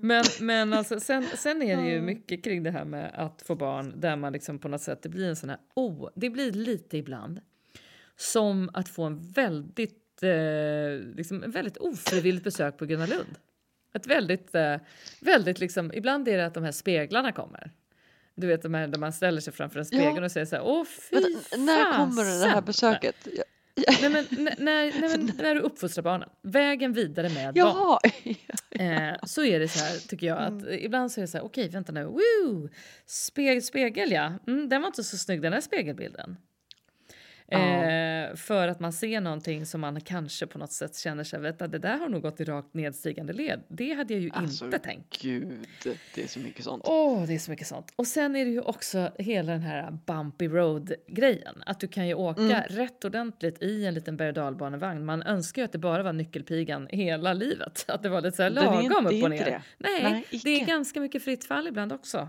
Men, 0.00 0.24
men 0.40 0.72
alltså, 0.72 1.00
sen, 1.00 1.26
sen 1.34 1.62
är 1.62 1.76
det 1.76 1.88
ju 1.88 2.00
mycket 2.00 2.44
kring 2.44 2.62
det 2.62 2.70
här 2.70 2.84
med 2.84 3.10
att 3.14 3.42
få 3.42 3.54
barn 3.54 4.00
där 4.00 4.16
man 4.16 4.32
liksom 4.32 4.58
på 4.58 4.68
något 4.68 4.82
sätt, 4.82 5.02
det 5.02 5.08
blir 5.08 5.28
en 5.28 5.36
sån 5.36 5.50
här, 5.50 5.58
oh, 5.74 6.08
det 6.14 6.30
blir 6.30 6.52
lite 6.52 6.98
ibland 6.98 7.40
som 8.16 8.70
att 8.72 8.88
få 8.88 9.04
en 9.04 9.18
väldigt, 9.32 10.22
eh, 10.22 11.14
liksom, 11.16 11.42
en 11.42 11.50
väldigt 11.50 11.76
ofrivilligt 11.76 12.44
besök 12.44 12.76
på 12.78 12.86
Gröna 12.86 13.06
Lund. 13.06 13.38
Ett 13.94 14.06
väldigt, 14.06 14.54
eh, 14.54 14.76
väldigt 15.20 15.60
liksom, 15.60 15.92
ibland 15.94 16.28
är 16.28 16.36
det 16.36 16.46
att 16.46 16.54
de 16.54 16.64
här 16.64 16.72
speglarna 16.72 17.32
kommer. 17.32 17.72
Du 18.34 18.46
vet 18.46 18.62
de 18.62 18.74
här 18.74 18.88
där 18.88 18.98
man 18.98 19.12
ställer 19.12 19.40
sig 19.40 19.52
framför 19.52 19.78
en 19.78 19.84
spegel 19.84 20.16
ja. 20.16 20.24
och 20.24 20.32
säger 20.32 20.46
så 20.46 20.56
här, 20.56 20.62
åh 20.62 20.84
fy 20.84 21.16
men, 21.16 21.64
När 21.66 21.92
kommer 21.92 22.40
det 22.40 22.48
här 22.48 22.62
besöket? 22.62 23.28
Nej. 23.76 23.98
Nej, 24.00 24.10
men, 24.10 24.26
när, 24.40 25.00
när, 25.00 25.08
men, 25.08 25.36
när 25.38 25.54
du 25.54 25.60
uppfostrar 25.60 26.02
barnen, 26.04 26.28
vägen 26.42 26.92
vidare 26.92 27.28
med 27.28 27.56
Jaha. 27.56 27.74
barn. 27.74 28.34
Eh, 28.70 29.14
så 29.22 29.44
är 29.44 29.60
det 29.60 29.68
så 29.68 29.84
här, 29.84 30.08
tycker 30.08 30.26
jag, 30.26 30.38
att 30.38 30.62
mm. 30.62 30.84
ibland 30.84 31.12
så 31.12 31.20
är 31.20 31.22
det 31.22 31.28
så 31.28 31.38
här, 31.38 31.44
okej, 31.44 31.68
vänta 31.68 31.92
nu, 31.92 32.04
woo, 32.04 32.68
spegel, 33.06 33.62
spegel 33.62 34.10
ja, 34.12 34.32
mm, 34.46 34.68
den 34.68 34.80
var 34.80 34.86
inte 34.86 35.04
så 35.04 35.18
snygg 35.18 35.42
den 35.42 35.52
här 35.52 35.60
spegelbilden. 35.60 36.36
Eh, 37.48 38.36
för 38.36 38.68
att 38.68 38.80
man 38.80 38.92
ser 38.92 39.20
någonting 39.20 39.66
som 39.66 39.80
man 39.80 40.00
kanske 40.00 40.46
på 40.46 40.58
något 40.58 40.72
sätt 40.72 40.96
känner 40.96 41.24
sig, 41.24 41.40
vet 41.40 41.58
det 41.58 41.78
där 41.78 41.98
har 41.98 42.08
nog 42.08 42.22
gått 42.22 42.40
i 42.40 42.44
rakt 42.44 42.74
nedstigande 42.74 43.32
led. 43.32 43.62
Det 43.68 43.92
hade 43.92 44.14
jag 44.14 44.22
ju 44.22 44.30
alltså, 44.34 44.64
inte 44.64 44.78
tänkt. 44.78 45.22
Gud, 45.22 45.66
det 46.14 46.22
är 46.22 46.28
så 46.28 46.38
mycket 46.38 46.64
sånt. 46.64 46.82
Åh, 46.86 47.22
oh, 47.22 47.26
det 47.26 47.34
är 47.34 47.38
så 47.38 47.50
mycket 47.50 47.66
sånt. 47.66 47.92
Och 47.96 48.06
sen 48.06 48.36
är 48.36 48.44
det 48.44 48.50
ju 48.50 48.60
också 48.60 49.10
hela 49.18 49.52
den 49.52 49.60
här 49.60 49.98
bumpy 50.06 50.48
road 50.48 50.92
grejen. 51.06 51.62
Att 51.66 51.80
du 51.80 51.88
kan 51.88 52.08
ju 52.08 52.14
åka 52.14 52.42
mm. 52.42 52.62
rätt 52.68 53.04
ordentligt 53.04 53.62
i 53.62 53.86
en 53.86 53.94
liten 53.94 54.16
berg 54.16 54.32
och. 54.32 55.04
Man 55.04 55.22
önskar 55.22 55.62
ju 55.62 55.64
att 55.64 55.72
det 55.72 55.78
bara 55.78 56.02
var 56.02 56.12
nyckelpigan 56.12 56.88
hela 56.90 57.32
livet. 57.32 57.84
Att 57.88 58.02
det 58.02 58.08
var 58.08 58.20
lite 58.20 58.36
så 58.36 58.42
här 58.42 58.50
lagom 58.50 59.06
upp 59.06 59.22
och 59.22 59.30
ner. 59.30 59.44
Det. 59.44 59.62
Nej, 59.78 60.02
Nej 60.02 60.40
det 60.44 60.60
är 60.60 60.66
ganska 60.66 61.00
mycket 61.00 61.24
fritt 61.24 61.44
fall 61.44 61.66
ibland 61.66 61.92
också. 61.92 62.28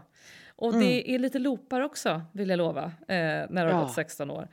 Och 0.57 0.74
mm. 0.74 0.80
det 0.88 1.11
är 1.11 1.20
lite 1.20 1.39
loopar 1.39 1.82
också, 1.82 2.22
vill 2.32 2.49
jag 2.49 2.57
lova, 2.57 2.84
eh, 2.84 3.15
när 3.49 3.65
du 3.65 3.72
har 3.72 3.80
ja. 3.80 3.82
gått 3.82 3.93
16 3.93 4.32
år. 4.32 4.47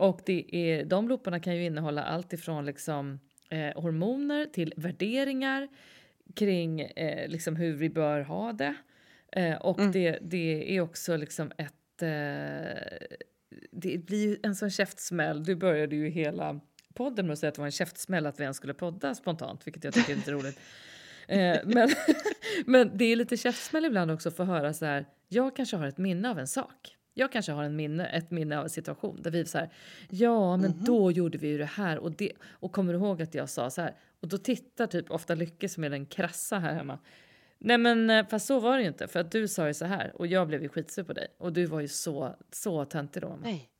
Och 0.00 0.20
det 0.26 0.56
är, 0.56 0.84
de 0.84 1.08
looparna 1.08 1.40
kan 1.40 1.56
ju 1.56 1.64
innehålla 1.64 2.02
allt 2.02 2.32
ifrån 2.32 2.66
liksom, 2.66 3.20
eh, 3.50 3.82
hormoner 3.82 4.46
till 4.46 4.74
värderingar 4.76 5.68
kring 6.34 6.80
eh, 6.80 7.28
liksom 7.28 7.56
hur 7.56 7.72
vi 7.72 7.90
bör 7.90 8.20
ha 8.20 8.52
det. 8.52 8.74
Eh, 9.32 9.56
och 9.56 9.78
mm. 9.78 9.92
det, 9.92 10.18
det 10.22 10.76
är 10.76 10.80
också 10.80 11.16
liksom 11.16 11.52
ett... 11.58 12.02
Eh, 12.02 13.08
det 13.70 13.98
blir 13.98 14.28
ju 14.28 14.36
en 14.42 14.56
sån 14.56 14.70
käftsmäll. 14.70 15.44
Du 15.44 15.54
började 15.54 15.96
ju 15.96 16.08
hela 16.08 16.60
podden 16.94 17.26
med 17.26 17.32
att 17.32 17.38
säga 17.38 17.48
att 17.48 17.54
det 17.54 17.60
var 17.60 17.66
en 17.66 17.72
käftsmäll 17.72 18.26
att 18.26 18.40
vi 18.40 18.42
ens 18.42 18.56
skulle 18.56 18.74
podda 18.74 19.14
spontant, 19.14 19.66
vilket 19.66 19.84
jag 19.84 19.94
tycker 19.94 20.12
är 20.12 20.16
lite 20.16 20.32
roligt. 20.32 20.60
Eh, 21.28 21.58
men, 21.64 21.88
men 22.66 22.96
det 22.96 23.04
är 23.04 23.16
lite 23.16 23.36
käftsmäll 23.36 23.84
ibland 23.84 24.10
också 24.10 24.30
för 24.30 24.42
att 24.42 24.48
höra 24.48 24.72
så 24.72 24.84
här, 24.84 25.06
jag 25.28 25.56
kanske 25.56 25.76
har 25.76 25.86
ett 25.86 25.98
minne 25.98 26.30
av 26.30 26.38
en 26.38 26.46
sak. 26.46 26.96
Jag 27.14 27.32
kanske 27.32 27.52
har 27.52 27.64
en 27.64 27.76
minne, 27.76 28.06
ett 28.06 28.30
minne 28.30 28.58
av 28.58 28.64
en 28.64 28.70
situation 28.70 29.22
där 29.22 29.30
vi 29.30 29.44
så 29.44 29.58
här, 29.58 29.72
ja 30.08 30.56
men 30.56 30.70
mm 30.70 30.78
-hmm. 30.78 30.84
då 30.84 31.12
gjorde 31.12 31.38
vi 31.38 31.48
ju 31.48 31.58
det 31.58 31.64
här 31.64 31.98
och 31.98 32.12
det 32.12 32.32
och 32.50 32.72
kommer 32.72 32.92
du 32.92 32.98
ihåg 32.98 33.22
att 33.22 33.34
jag 33.34 33.48
sa 33.48 33.70
så 33.70 33.82
här 33.82 33.94
och 34.20 34.28
då 34.28 34.38
tittar 34.38 34.86
typ 34.86 35.10
ofta 35.10 35.34
Lycke 35.34 35.68
som 35.68 35.84
är 35.84 35.90
den 35.90 36.06
krassa 36.06 36.58
här 36.58 36.74
hemma. 36.74 36.98
Nej 37.58 37.78
men 37.78 38.10
eh, 38.10 38.26
fast 38.26 38.46
så 38.46 38.60
var 38.60 38.76
det 38.76 38.82
ju 38.82 38.88
inte 38.88 39.08
för 39.08 39.20
att 39.20 39.32
du 39.32 39.48
sa 39.48 39.66
ju 39.66 39.74
så 39.74 39.84
här 39.84 40.12
och 40.14 40.26
jag 40.26 40.48
blev 40.48 40.62
ju 40.62 40.68
skitsur 40.68 41.02
på 41.02 41.12
dig 41.12 41.28
och 41.38 41.52
du 41.52 41.66
var 41.66 41.80
ju 41.80 41.88
så 41.88 42.36
så 42.50 42.84
töntig 42.84 43.22
då. 43.22 43.38
Nej. 43.42 43.70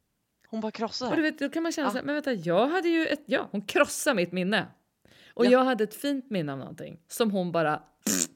Hon 0.47 0.61
bara 0.61 0.72
krossade. 0.72 1.11
Och 1.11 1.16
du 1.16 1.22
vet, 1.22 1.39
då 1.39 1.49
kan 1.49 1.62
man 1.62 1.72
känna 1.72 1.87
ja. 1.87 1.91
så 1.91 1.97
här, 1.97 2.05
men 2.05 2.14
vänta, 2.14 2.33
jag 2.33 2.68
hade 2.68 2.89
ju 2.89 3.07
ett, 3.07 3.22
ja, 3.26 3.49
hon 3.51 3.62
krossade 3.62 4.16
mitt 4.16 4.33
minne. 4.33 4.66
Och 5.35 5.47
ja. 5.47 5.51
jag 5.51 5.64
hade 5.64 5.85
ett 5.85 5.95
fint 5.95 6.31
minne 6.31 6.53
av 6.53 6.59
någonting 6.59 7.01
som 7.09 7.31
hon 7.31 7.53
bara, 7.53 7.83
pff, 8.05 8.26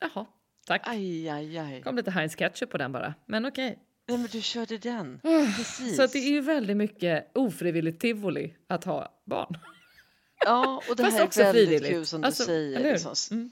jaha, 0.00 0.26
tack. 0.66 0.82
Aj, 0.84 1.28
aj, 1.28 1.58
aj. 1.58 1.82
kom 1.82 1.96
lite 1.96 2.10
Heinz 2.10 2.34
ketchup 2.34 2.70
på 2.70 2.78
den 2.78 2.92
bara, 2.92 3.14
men 3.26 3.46
okej. 3.46 3.70
Okay. 3.70 3.82
Nej, 4.10 4.18
men 4.18 4.28
du 4.32 4.42
körde 4.42 4.78
den. 4.78 5.20
Ah, 5.24 5.46
Precis. 5.56 5.96
Så 5.96 6.02
att 6.02 6.12
det 6.12 6.18
är 6.18 6.30
ju 6.30 6.40
väldigt 6.40 6.76
mycket 6.76 7.30
ofrivilligt 7.34 8.00
tivoli 8.00 8.56
att 8.66 8.84
ha 8.84 9.22
barn. 9.24 9.58
Ja, 10.44 10.82
och 10.88 10.96
det 10.96 11.02
här 11.02 11.10
är 11.10 11.16
väldigt 11.16 11.34
frivilligt. 11.34 11.90
kul 11.90 12.06
som 12.06 12.20
du 12.20 12.26
alltså, 12.26 12.44
säger. 12.44 12.92
Liksom, 12.92 13.14
mm. 13.30 13.50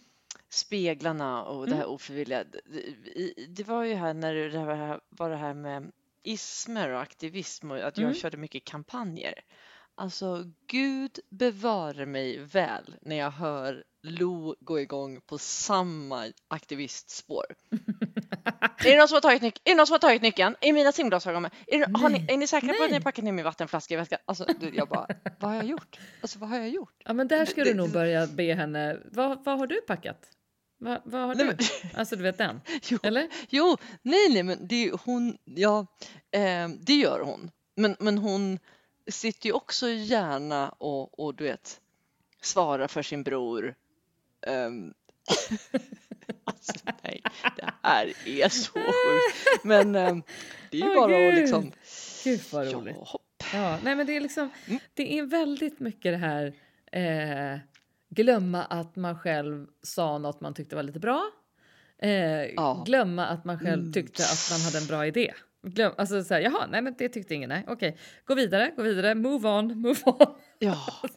Speglarna 0.48 1.44
och 1.44 1.66
det 1.66 1.74
här 1.74 1.82
mm. 1.82 1.94
ofrivilliga. 1.94 2.44
Det, 2.44 3.46
det 3.48 3.64
var 3.64 3.84
ju 3.84 3.94
här 3.94 4.14
när 4.14 4.34
det 4.34 4.58
här, 4.58 5.00
var 5.08 5.30
det 5.30 5.36
här 5.36 5.54
med 5.54 5.90
ismer 6.22 6.88
och 6.88 7.00
aktivism 7.00 7.70
och 7.70 7.78
att 7.78 7.98
jag 7.98 8.04
mm. 8.04 8.14
körde 8.14 8.36
mycket 8.36 8.64
kampanjer. 8.64 9.34
Alltså, 9.94 10.44
Gud 10.66 11.18
bevare 11.28 12.06
mig 12.06 12.38
väl 12.38 12.96
när 13.02 13.16
jag 13.16 13.30
hör 13.30 13.84
Lo 14.08 14.56
gå 14.60 14.80
igång 14.80 15.20
på 15.20 15.38
samma 15.38 16.32
aktivistspår. 16.48 17.44
är, 18.78 18.90
det 18.90 18.96
någon 18.98 19.08
som 19.08 19.16
har 19.16 19.20
tagit 19.20 19.42
nyc- 19.42 19.60
är 19.64 19.70
det 19.70 19.74
någon 19.74 19.86
som 19.86 19.94
har 19.94 19.98
tagit 19.98 20.22
nyckeln? 20.22 20.56
Är 20.60 20.72
mina 20.72 20.92
simglasögon 20.92 21.42
med? 21.42 21.50
Är, 21.66 21.78
det, 21.78 21.98
har 21.98 22.08
ni, 22.08 22.26
är 22.28 22.36
ni 22.36 22.46
säkra 22.46 22.72
på 22.72 22.84
att 22.84 22.90
ni 22.90 22.96
har 22.96 23.02
packat 23.02 23.24
ner 23.24 23.32
min 23.32 23.44
vattenflaska 23.44 23.94
i 23.94 23.96
väskan? 23.96 24.18
Alltså, 24.24 24.46
jag 24.72 24.88
bara, 24.88 25.06
vad 25.40 25.50
har 25.50 25.56
jag 25.56 25.66
gjort? 25.66 25.98
Alltså, 26.20 26.38
vad 26.38 26.48
har 26.48 26.58
jag 26.58 26.68
gjort? 26.68 27.02
Ja, 27.04 27.12
men 27.12 27.28
där 27.28 27.46
ska 27.46 27.64
du 27.64 27.74
nog 27.74 27.90
börja 27.90 28.26
be 28.26 28.54
henne. 28.54 28.98
Vad, 29.04 29.44
vad 29.44 29.58
har 29.58 29.66
du 29.66 29.80
packat? 29.80 30.18
Va, 30.80 31.00
vad 31.04 31.20
har 31.20 31.34
nej, 31.34 31.46
du? 31.46 31.46
Men, 31.46 31.90
alltså 31.94 32.16
du 32.16 32.22
vet 32.22 32.38
den? 32.38 32.60
Jo, 32.82 32.98
Eller? 33.02 33.28
Jo, 33.48 33.76
nej, 34.02 34.28
nej, 34.30 34.42
men 34.42 34.68
det 34.68 34.92
hon, 35.04 35.38
ja, 35.44 35.86
eh, 36.30 36.68
det 36.68 36.94
gör 36.94 37.20
hon. 37.20 37.50
Men, 37.76 37.96
men 38.00 38.18
hon 38.18 38.58
sitter 39.10 39.46
ju 39.46 39.52
också 39.52 39.88
gärna 39.88 40.68
och, 40.68 41.18
och 41.18 41.34
du 41.34 41.44
vet 41.44 41.80
svarar 42.42 42.88
för 42.88 43.02
sin 43.02 43.22
bror 43.22 43.74
Um, 44.48 44.94
alltså, 46.44 46.72
nej, 47.02 47.22
det 47.56 47.72
här 47.82 48.12
är 48.26 48.48
så 48.48 48.72
sjukt. 48.72 49.64
Men 49.64 49.96
um, 49.96 50.22
det 50.70 50.80
är 50.80 50.84
ju 50.84 50.88
oh, 50.88 50.94
bara 50.94 51.18
Gud. 51.18 51.28
att 51.28 51.34
liksom... 51.34 51.72
Gud 52.24 52.40
vad 52.52 52.72
roligt. 52.72 52.96
Ja, 52.96 53.20
ja, 53.52 53.78
nej 53.82 53.96
men 53.96 54.06
det 54.06 54.16
är 54.16 54.20
liksom, 54.20 54.50
mm. 54.66 54.80
det 54.94 55.18
är 55.18 55.22
väldigt 55.22 55.80
mycket 55.80 56.12
det 56.12 56.16
här 56.16 56.54
eh, 56.92 57.58
glömma 58.10 58.64
att 58.64 58.96
man 58.96 59.18
själv 59.18 59.66
sa 59.82 60.18
något 60.18 60.40
man 60.40 60.54
tyckte 60.54 60.76
var 60.76 60.82
lite 60.82 61.00
bra. 61.00 61.30
Eh, 61.98 62.44
ja. 62.44 62.82
Glömma 62.86 63.26
att 63.26 63.44
man 63.44 63.58
själv 63.58 63.80
mm. 63.80 63.92
tyckte 63.92 64.22
att 64.22 64.48
man 64.50 64.60
hade 64.60 64.78
en 64.78 64.86
bra 64.86 65.06
idé. 65.06 65.34
Glöm, 65.62 65.92
alltså 65.98 66.24
så 66.24 66.34
här, 66.34 66.40
jaha, 66.40 66.66
nej 66.70 66.82
men 66.82 66.94
det 66.98 67.08
tyckte 67.08 67.34
ingen, 67.34 67.48
nej 67.48 67.64
okej. 67.68 67.96
Gå 68.24 68.34
vidare, 68.34 68.72
gå 68.76 68.82
vidare, 68.82 69.14
move 69.14 69.48
on, 69.48 69.80
move 69.80 70.00
on. 70.04 70.26
Ja, 70.58 70.78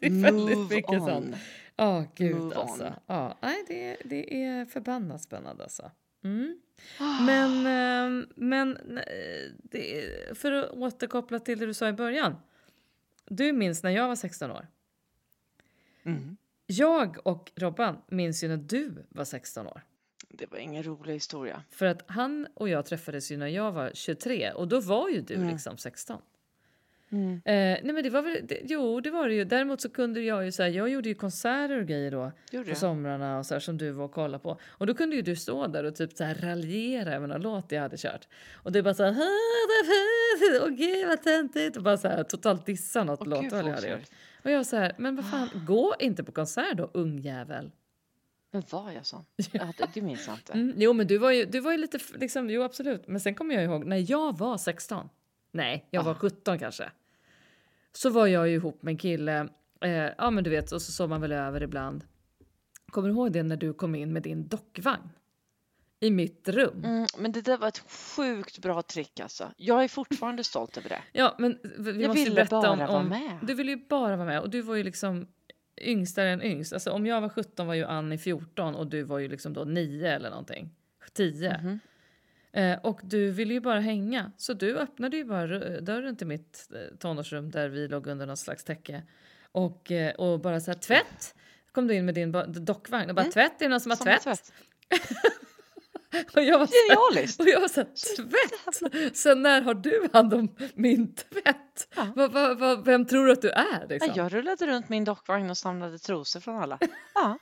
mycket 0.70 0.90
on. 0.90 1.06
sånt. 1.06 1.36
Ja, 1.76 1.98
oh, 1.98 2.04
gud 2.14 2.52
alltså. 2.52 2.94
Ja, 3.06 3.38
nej, 3.40 3.64
det, 3.68 3.96
det 4.04 4.44
är 4.44 4.64
förbannat 4.64 5.22
spännande 5.22 5.62
alltså. 5.62 5.90
Mm. 6.24 6.60
Oh. 7.00 7.24
Men, 7.26 7.66
ehm, 7.66 8.26
men 8.34 8.78
det, 9.56 10.38
för 10.38 10.52
att 10.52 10.70
återkoppla 10.70 11.38
till 11.38 11.58
det 11.58 11.66
du 11.66 11.74
sa 11.74 11.88
i 11.88 11.92
början. 11.92 12.36
Du 13.24 13.52
minns 13.52 13.82
när 13.82 13.90
jag 13.90 14.08
var 14.08 14.16
16 14.16 14.50
år. 14.50 14.66
Mm. 16.02 16.36
Jag 16.66 17.26
och 17.26 17.52
Robban 17.54 17.96
minns 18.08 18.44
ju 18.44 18.48
när 18.48 18.56
du 18.56 19.06
var 19.08 19.24
16 19.24 19.66
år. 19.66 19.82
Det 20.28 20.50
var 20.50 20.58
ingen 20.58 20.82
rolig 20.82 21.12
historia. 21.12 21.64
För 21.70 21.86
att 21.86 22.02
han 22.06 22.46
och 22.54 22.68
jag 22.68 22.86
träffades 22.86 23.32
ju 23.32 23.36
när 23.36 23.46
jag 23.46 23.72
var 23.72 23.90
23 23.94 24.52
och 24.52 24.68
då 24.68 24.80
var 24.80 25.08
ju 25.08 25.20
du 25.20 25.34
mm. 25.34 25.48
liksom 25.48 25.78
16. 25.78 26.20
Mm. 27.12 27.32
Eh, 27.34 27.42
nej 27.44 27.92
men 27.92 28.02
det 28.02 28.10
var 28.10 28.22
väl, 28.22 28.38
det, 28.42 28.60
jo 28.64 29.00
det 29.00 29.10
var 29.10 29.28
det 29.28 29.34
ju. 29.34 29.44
Däremot 29.44 29.80
så 29.80 29.88
kunde 29.88 30.20
jag 30.20 30.44
ju 30.44 30.52
så 30.52 30.62
jag 30.62 30.88
gjorde 30.88 31.08
ju 31.08 31.14
konserter 31.14 31.80
och 31.80 31.86
grejer 31.86 32.10
då 32.10 32.32
gjorde 32.50 32.70
på 32.70 32.76
somrarna 32.76 33.38
och 33.38 33.46
så 33.46 33.54
här, 33.54 33.60
som 33.60 33.78
du 33.78 33.90
var 33.90 34.04
och 34.04 34.12
kollade 34.12 34.42
på. 34.42 34.58
Och 34.68 34.86
då 34.86 34.94
kunde 34.94 35.16
ju 35.16 35.22
du 35.22 35.36
stå 35.36 35.66
där 35.66 35.84
och 35.84 35.94
typ 35.94 36.12
så 36.12 36.24
här 36.24 36.34
raljera 36.34 37.14
över 37.14 37.26
någon 37.26 37.42
låt 37.42 37.72
jag 37.72 37.80
hade 37.82 37.96
kört. 37.96 38.28
Och 38.54 38.72
du 38.72 38.82
bara 38.82 38.94
så 38.94 39.04
här, 39.04 39.16
åh 40.62 40.68
gud 40.68 41.08
vad 41.08 41.22
töntigt 41.22 41.76
och 41.76 41.82
bara 41.82 41.96
så 41.96 42.08
här 42.08 42.22
totalt 42.22 42.66
dissa 42.66 43.04
något 43.04 43.20
oh, 43.20 43.28
låt 43.28 43.42
jag 43.42 43.50
hade 43.50 43.90
gjort. 43.90 44.10
Och 44.44 44.50
jag 44.50 44.66
så 44.66 44.76
här, 44.76 44.94
men 44.98 45.16
vad 45.16 45.30
fan, 45.30 45.48
gå 45.66 45.94
inte 45.98 46.24
på 46.24 46.32
konsert 46.32 46.76
då 46.76 46.90
ungjävel. 46.92 47.70
Men 48.52 48.62
var 48.70 48.90
jag 48.90 49.06
sån? 49.06 49.24
Det, 49.94 50.02
minns 50.02 50.26
jag 50.26 50.36
inte. 50.36 50.52
Mm, 50.52 50.74
jo, 50.76 50.92
men 50.92 51.06
du 51.06 51.18
var 51.18 51.30
ju, 51.30 51.44
du 51.44 51.60
var 51.60 51.72
ju 51.72 51.78
lite, 51.78 51.98
liksom, 52.14 52.50
jo 52.50 52.62
absolut. 52.62 53.08
Men 53.08 53.20
sen 53.20 53.34
kommer 53.34 53.54
jag 53.54 53.64
ihåg 53.64 53.84
när 53.84 54.10
jag 54.10 54.38
var 54.38 54.58
16, 54.58 55.08
nej, 55.52 55.86
jag 55.90 56.02
var 56.02 56.12
Ja. 56.12 56.18
17 56.18 56.58
kanske. 56.58 56.90
Så 57.92 58.10
var 58.10 58.26
jag 58.26 58.48
ju 58.48 58.54
ihop 58.54 58.82
med 58.82 58.92
en 58.92 58.98
kille, 58.98 59.48
eh, 59.80 60.08
ja 60.18 60.30
men 60.30 60.44
du 60.44 60.50
vet, 60.50 60.72
och 60.72 60.82
så 60.82 60.92
sov 60.92 61.08
man 61.08 61.20
väl 61.20 61.32
över 61.32 61.62
ibland. 61.62 62.04
Kommer 62.86 63.08
du 63.08 63.14
ihåg 63.14 63.32
det 63.32 63.42
när 63.42 63.56
du 63.56 63.72
kom 63.74 63.94
in 63.94 64.12
med 64.12 64.22
din 64.22 64.48
dockvagn? 64.48 65.08
I 66.00 66.10
mitt 66.10 66.48
rum. 66.48 66.84
Mm, 66.84 67.06
men 67.18 67.32
det 67.32 67.40
där 67.40 67.56
var 67.56 67.68
ett 67.68 67.78
sjukt 67.90 68.58
bra 68.58 68.82
trick 68.82 69.20
alltså. 69.20 69.52
Jag 69.56 69.84
är 69.84 69.88
fortfarande 69.88 70.44
stolt 70.44 70.76
över 70.76 70.88
det. 70.88 71.02
Ja, 71.12 71.34
men 71.38 71.58
vi 71.78 72.02
Jag 72.02 72.08
måste 72.08 72.24
ville 72.24 72.34
berätta 72.34 72.60
bara 72.60 72.70
om, 72.70 72.78
vara 72.78 72.90
om... 72.90 73.08
med. 73.08 73.38
Du 73.42 73.54
ville 73.54 73.70
ju 73.70 73.86
bara 73.88 74.16
vara 74.16 74.26
med 74.26 74.40
och 74.40 74.50
du 74.50 74.62
var 74.62 74.74
ju 74.74 74.82
liksom 74.82 75.26
yngstare 75.80 76.30
än 76.30 76.42
yngst. 76.42 76.72
Alltså 76.72 76.90
om 76.90 77.06
jag 77.06 77.20
var 77.20 77.28
17 77.28 77.66
var 77.66 77.74
ju 77.74 77.84
Annie 77.84 78.18
14 78.18 78.74
och 78.74 78.86
du 78.86 79.02
var 79.02 79.18
ju 79.18 79.28
liksom 79.28 79.52
då 79.52 79.64
9 79.64 80.12
eller 80.12 80.30
någonting. 80.30 80.70
10. 81.12 81.58
Mhm. 81.62 81.80
Eh, 82.52 82.78
och 82.82 83.00
du 83.02 83.30
ville 83.30 83.54
ju 83.54 83.60
bara 83.60 83.80
hänga. 83.80 84.32
Så 84.36 84.52
du 84.52 84.78
öppnade 84.78 85.16
ju 85.16 85.24
bara 85.24 85.46
dörren 85.80 86.16
till 86.16 86.26
mitt 86.26 86.68
eh, 86.74 86.96
tonårsrum 86.98 87.50
där 87.50 87.68
vi 87.68 87.88
låg 87.88 88.06
under 88.06 88.26
någon 88.26 88.36
slags 88.36 88.64
täcke. 88.64 89.02
Och, 89.52 89.92
eh, 89.92 90.14
och 90.14 90.40
bara 90.40 90.60
så 90.60 90.70
här 90.70 90.78
tvätt. 90.78 91.34
Kom 91.72 91.86
du 91.86 91.94
in 91.94 92.04
med 92.04 92.14
din 92.14 92.32
dockvagn 92.64 93.08
och 93.10 93.16
bara 93.16 93.24
tvätt, 93.24 93.52
är 93.62 93.64
det 93.64 93.68
någon 93.68 93.80
som 93.80 93.90
har 93.90 93.96
Som 93.96 94.08
en 94.08 94.18
tvätt? 94.20 94.52
Och 96.36 96.42
jag 96.42 96.58
var 96.58 96.68
Genialiskt! 96.88 97.40
och 97.40 97.48
jag 97.48 97.60
var 97.60 97.68
så 97.68 97.80
här, 97.80 97.88
tvätt? 98.16 99.16
Sen 99.16 99.42
när 99.42 99.62
har 99.62 99.74
du 99.74 100.08
hand 100.12 100.34
om 100.34 100.56
min 100.74 101.14
tvätt? 101.14 101.88
Ja. 101.96 102.12
Va, 102.16 102.28
va, 102.28 102.54
va, 102.54 102.76
vem 102.76 103.04
tror 103.06 103.26
du 103.26 103.32
att 103.32 103.42
du 103.42 103.50
är? 103.50 103.86
Liksom? 103.88 104.12
Ja, 104.14 104.22
jag 104.22 104.34
rullade 104.34 104.66
runt 104.66 104.88
min 104.88 105.04
dockvagn 105.04 105.50
och 105.50 105.58
samlade 105.58 105.98
trosor 105.98 106.40
från 106.40 106.62
alla. 106.62 106.78
Ja, 107.14 107.38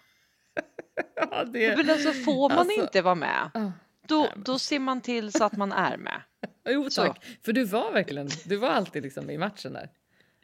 Ja, 1.31 1.45
det, 1.45 1.77
men 1.77 1.91
alltså 1.91 2.13
får 2.13 2.49
man 2.49 2.59
Alltså- 2.59 2.81
inte 2.83 3.03
vara 3.03 3.15
med, 3.15 3.51
Ja. 3.55 3.73
Då, 4.11 4.29
då 4.37 4.59
ser 4.59 4.79
man 4.79 5.01
till 5.01 5.33
så 5.33 5.45
att 5.45 5.57
man 5.57 5.73
är 5.73 5.97
med. 5.97 6.23
Jo 6.69 6.91
Så. 6.91 7.05
tack, 7.05 7.25
för 7.43 7.53
du 7.53 7.65
var 7.65 7.93
verkligen, 7.93 8.29
du 8.47 8.57
var 8.57 8.69
alltid 8.69 9.03
liksom 9.03 9.31
i 9.31 9.39
matchen 9.39 9.73
där. 9.73 9.91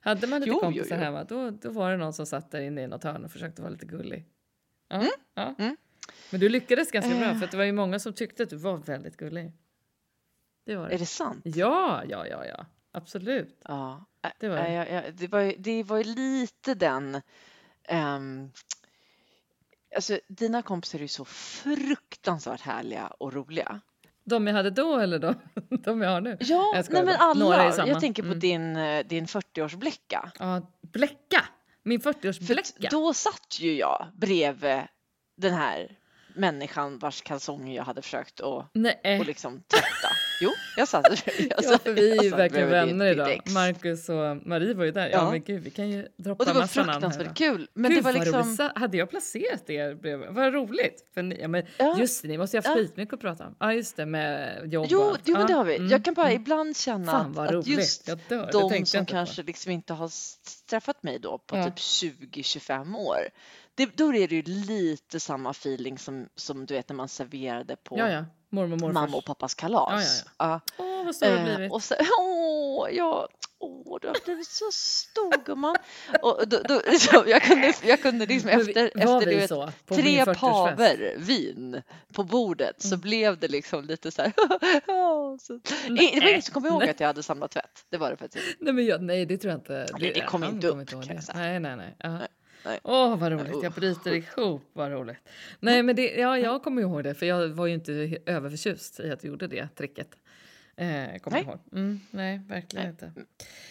Hade 0.00 0.26
man 0.26 0.40
lite 0.40 0.48
Jo, 0.50 0.54
jo, 0.56 0.60
kompisar 0.60 0.96
jo. 0.96 1.02
hemma 1.02 1.24
då, 1.24 1.50
då 1.50 1.70
var 1.70 1.90
det 1.90 1.96
någon 1.96 2.12
som 2.12 2.26
satt 2.26 2.50
där 2.50 2.60
inne 2.60 2.82
i 2.82 2.86
något 2.86 3.04
hörn 3.04 3.24
och 3.24 3.32
försökte 3.32 3.62
vara 3.62 3.72
lite 3.72 3.86
gullig. 3.86 4.24
Ja, 4.88 5.04
ja. 5.34 5.54
mm. 5.58 5.76
Men 6.30 6.40
du 6.40 6.48
lyckades 6.48 6.90
ganska 6.90 7.10
bra 7.18 7.24
Eh. 7.28 7.38
för 7.38 7.44
att 7.44 7.50
det 7.50 7.56
var 7.56 7.64
ju 7.64 7.72
många 7.72 7.98
som 7.98 8.12
tyckte 8.12 8.42
att 8.42 8.50
du 8.50 8.56
var 8.56 8.76
väldigt 8.76 9.16
gullig. 9.16 9.52
Det 10.66 10.76
var 10.76 10.88
det. 10.88 10.94
Är 10.94 10.98
det 10.98 11.06
sant? 11.06 11.40
Ja, 11.44 12.02
ja, 12.08 12.26
ja, 12.26 12.44
ja. 12.46 12.66
Absolut. 12.92 13.58
Ja, 13.64 14.04
Det 14.40 14.48
var 14.48 14.56
det. 14.56 14.62
ä, 14.62 14.72
jag- 14.74 15.04
jag- 15.04 15.14
det, 15.14 15.26
var, 15.28 15.54
det 15.58 15.82
var 15.82 16.04
lite 16.04 16.74
den... 16.74 17.20
ehm, 17.84 18.50
alltså, 19.96 20.18
dina 20.28 20.62
kompisar 20.62 20.98
är 20.98 21.02
ju 21.02 21.08
så 21.08 21.24
fruktansvärt 21.24 22.60
härliga 22.60 23.06
och 23.06 23.32
roliga. 23.32 23.80
De 24.24 24.46
jag 24.46 24.54
hade 24.54 24.70
då 24.70 24.98
eller 24.98 25.18
de, 25.18 25.34
de 25.84 26.00
jag 26.02 26.10
har 26.10 26.20
nu? 26.20 26.36
Ja, 26.40 26.72
Jag 26.74 26.86
nej, 26.90 27.04
men 27.04 27.16
bara. 27.18 27.34
Några 27.34 27.56
är 27.56 27.60
alla. 27.60 27.72
samma. 27.72 27.88
Jag 27.88 28.00
tänker 28.00 28.22
på 28.22 28.26
Mm. 28.26 28.38
din, 28.40 28.76
eh, 28.76 29.06
din 29.06 29.26
40-årsblecka. 29.26 30.30
Ja, 30.38 30.72
bläcka! 30.92 31.44
Min 31.82 32.00
För 32.00 32.12
40-årsbläcka. 32.12 32.84
att 32.86 32.90
då 32.90 33.14
satt 33.14 33.56
ju 33.60 33.74
jag 33.76 34.06
bredvid 34.14 34.82
den 35.36 35.54
här 35.54 35.98
människan 36.36 36.98
vars 36.98 37.22
kalsonger 37.22 37.76
jag 37.76 37.84
hade 37.84 38.02
försökt 38.02 38.40
att 38.40 38.66
Nej. 38.72 39.18
och 39.20 39.26
liksom 39.26 39.62
tvätta. 39.62 40.08
Jo, 40.40 40.50
jag 40.76 40.88
satt, 40.88 41.06
jag 41.38 41.58
Ja, 41.62 41.78
för 41.78 41.92
vi 41.92 42.18
är 42.18 42.22
ju 42.22 42.30
verkligen 42.30 42.70
vänner 42.70 43.06
idag. 43.06 43.30
ex. 43.32 43.52
Marcus 43.54 44.08
och 44.08 44.46
Marie 44.46 44.74
var 44.74 44.84
ju 44.84 44.90
där. 44.90 45.08
Ja, 45.08 45.10
Ja. 45.12 45.30
men 45.30 45.42
gud, 45.42 45.62
vi 45.62 45.70
kan 45.70 45.90
ju 45.90 46.08
droppa 46.16 46.42
Och 46.42 46.46
det 46.48 46.52
var 46.52 46.60
massa 46.60 46.84
fruktansvärt 46.84 47.36
kul. 47.38 47.68
Men 47.74 47.90
Gud, 47.90 47.98
det 47.98 48.04
var 48.04 48.12
liksom... 48.12 48.42
roligt. 48.42 48.72
Hade 48.76 48.96
jag 48.96 49.10
placerat 49.10 49.70
er 49.70 49.94
bredvid? 49.94 50.28
Vad 50.30 50.54
roligt! 50.54 51.10
För 51.14 51.22
ni, 51.22 51.38
ja, 51.40 51.48
men 51.48 51.62
Ja. 51.78 51.98
Just 51.98 52.22
det, 52.22 52.28
ni 52.28 52.38
måste 52.38 52.56
ju 52.56 52.60
ha 52.62 52.64
Ja. 52.64 52.70
haft 52.70 52.80
skitmycket 52.88 53.14
att 53.14 53.20
prata 53.20 53.46
om. 53.46 53.56
Ja, 53.60 53.72
just 53.72 53.96
det, 53.96 54.06
med 54.06 54.60
jobb 54.72 54.86
Jo, 54.90 55.16
jo, 55.24 55.36
men 55.38 55.46
det 55.46 55.52
Ja, 55.52 55.56
har 55.58 55.64
vi. 55.64 55.76
mm, 55.76 55.88
Jag 55.88 56.04
kan 56.04 56.14
bara 56.14 56.28
mm. 56.30 56.42
ibland 56.42 56.76
känna 56.76 57.12
Fan 57.12 57.38
att, 57.38 57.54
att 57.54 57.66
just 57.66 58.06
dör. 58.28 58.50
de 58.52 58.86
som 58.86 59.06
kanske 59.06 59.42
på. 59.42 59.46
liksom 59.46 59.72
inte 59.72 59.92
har 59.92 60.10
träffat 60.70 61.02
mig 61.02 61.18
då 61.18 61.38
på 61.38 61.56
Ja. 61.56 61.64
typ 61.64 61.74
20-25 61.76 62.96
år. 62.96 63.18
Det, 63.76 63.96
då 63.96 64.14
är 64.14 64.28
det 64.28 64.34
ju 64.34 64.42
lite 64.42 65.20
samma 65.20 65.50
feeling 65.50 65.98
som, 65.98 66.28
som 66.34 66.66
du 66.66 66.74
vet 66.74 66.88
när 66.88 66.96
man 66.96 67.08
serverade 67.08 67.76
på 67.76 67.98
Ja, 67.98 68.10
ja. 68.10 68.24
Mormor 68.50 68.76
morfars. 68.76 68.94
mamma 68.94 69.16
och 69.16 69.24
pappas 69.24 69.54
kalas. 69.54 70.24
Ja, 70.38 70.60
Ja, 70.78 70.84
Åh, 70.84 71.04
vad 71.04 71.14
stor 71.14 71.26
du 71.26 71.32
har 71.32 71.38
Eh, 71.48 71.54
blivit. 71.56 71.72
och 71.72 71.82
så, 71.82 71.94
åh, 72.20 72.88
ja, 72.92 73.28
åh, 73.58 73.98
du 74.02 74.08
har 74.08 74.24
blivit 74.24 74.46
så 74.46 74.64
stor 74.72 75.44
gumman. 75.44 75.76
Och 76.22 76.48
då, 76.48 76.58
då, 76.68 76.80
så 76.98 77.24
jag 77.26 77.42
kunde, 77.42 77.72
jag 77.84 78.02
kunde 78.02 78.26
liksom 78.26 78.50
efter, 78.50 78.86
efter 78.94 79.20
du 79.20 79.36
vet, 79.36 79.48
så? 79.48 79.70
Tre 79.88 80.24
40-årsfest? 80.24 80.34
paver 80.34 81.14
vin 81.18 81.82
på 82.12 82.24
bordet 82.24 82.82
så 82.82 82.88
Mm. 82.88 83.00
blev 83.00 83.38
det 83.38 83.48
liksom 83.48 83.84
lite 83.84 84.10
så 84.10 84.22
här. 84.22 84.32
ja, 84.86 85.38
så. 85.42 85.60
Nej, 85.88 86.10
Det 86.14 86.20
var 86.20 86.28
ingen 86.28 86.42
som 86.42 86.54
kom 86.54 86.66
ihåg 86.66 86.80
nej. 86.80 86.90
att 86.90 87.00
jag 87.00 87.06
hade 87.06 87.22
samlat 87.22 87.50
tvätt. 87.50 87.84
Det 87.90 87.96
var 87.98 88.10
det 88.10 88.16
faktiskt 88.16 88.46
inte. 88.46 88.64
Nej, 88.64 88.72
men 88.72 88.86
jag, 88.86 89.02
nej, 89.02 89.26
det 89.26 89.38
tror 89.38 89.50
jag 89.50 89.58
inte. 89.60 89.86
Nej, 89.98 90.12
det 90.14 90.20
kom 90.20 90.44
inte 90.44 90.68
upp, 90.68 90.90
det. 90.90 91.22
säga. 91.22 91.38
Nej, 91.38 91.60
nej, 91.60 91.76
nej. 91.76 91.96
Ja. 91.98 92.18
nej. 92.18 92.28
Åh, 92.82 93.16
vad 93.18 93.32
roligt. 93.32 93.62
Jag 93.62 93.72
bryter 93.72 94.14
ihop. 94.14 94.70
Vad 94.72 94.90
roligt. 94.90 95.28
Nej, 95.60 95.82
men 95.82 95.96
det, 95.96 96.14
ja, 96.14 96.38
jag 96.38 96.62
kommer 96.62 96.82
ihåg 96.82 97.04
det, 97.04 97.14
för 97.14 97.26
jag 97.26 97.48
var 97.48 97.66
ju 97.66 97.74
inte 97.74 98.18
överförtjust 98.26 99.00
i 99.00 99.10
att 99.10 99.20
du 99.20 99.28
gjorde 99.28 99.46
det 99.46 99.68
tricket. 99.68 100.08
Eh, 100.76 101.18
kommer 101.18 101.30
Nej. 101.30 101.42
ihåg. 101.42 101.58
Mm, 101.72 102.00
nej, 102.10 102.40
verkligen 102.48 102.84
Nej. 102.84 102.90
inte. 102.90 103.12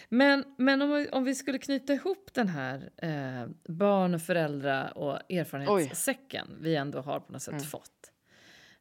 Men, 0.10 0.44
men 0.58 0.82
om, 0.82 0.92
vi, 0.92 1.10
om 1.10 1.24
vi 1.24 1.36
skulle 1.36 1.58
knyta 1.58 1.94
ihop 1.94 2.30
den 2.34 2.48
här 2.48 2.90
eh, 2.98 3.48
barn, 3.74 4.20
föräldra 4.20 4.92
och 4.92 5.32
erfarenhetssäcken 5.32 6.48
vi 6.60 6.76
ändå 6.76 7.02
har 7.02 7.20
på 7.20 7.32
något 7.32 7.42
sätt 7.42 7.54
Mm. 7.54 7.66
fått. 7.66 8.12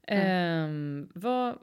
Mm. 0.07 0.27
Ehm, 0.27 1.09
vad, 1.15 1.59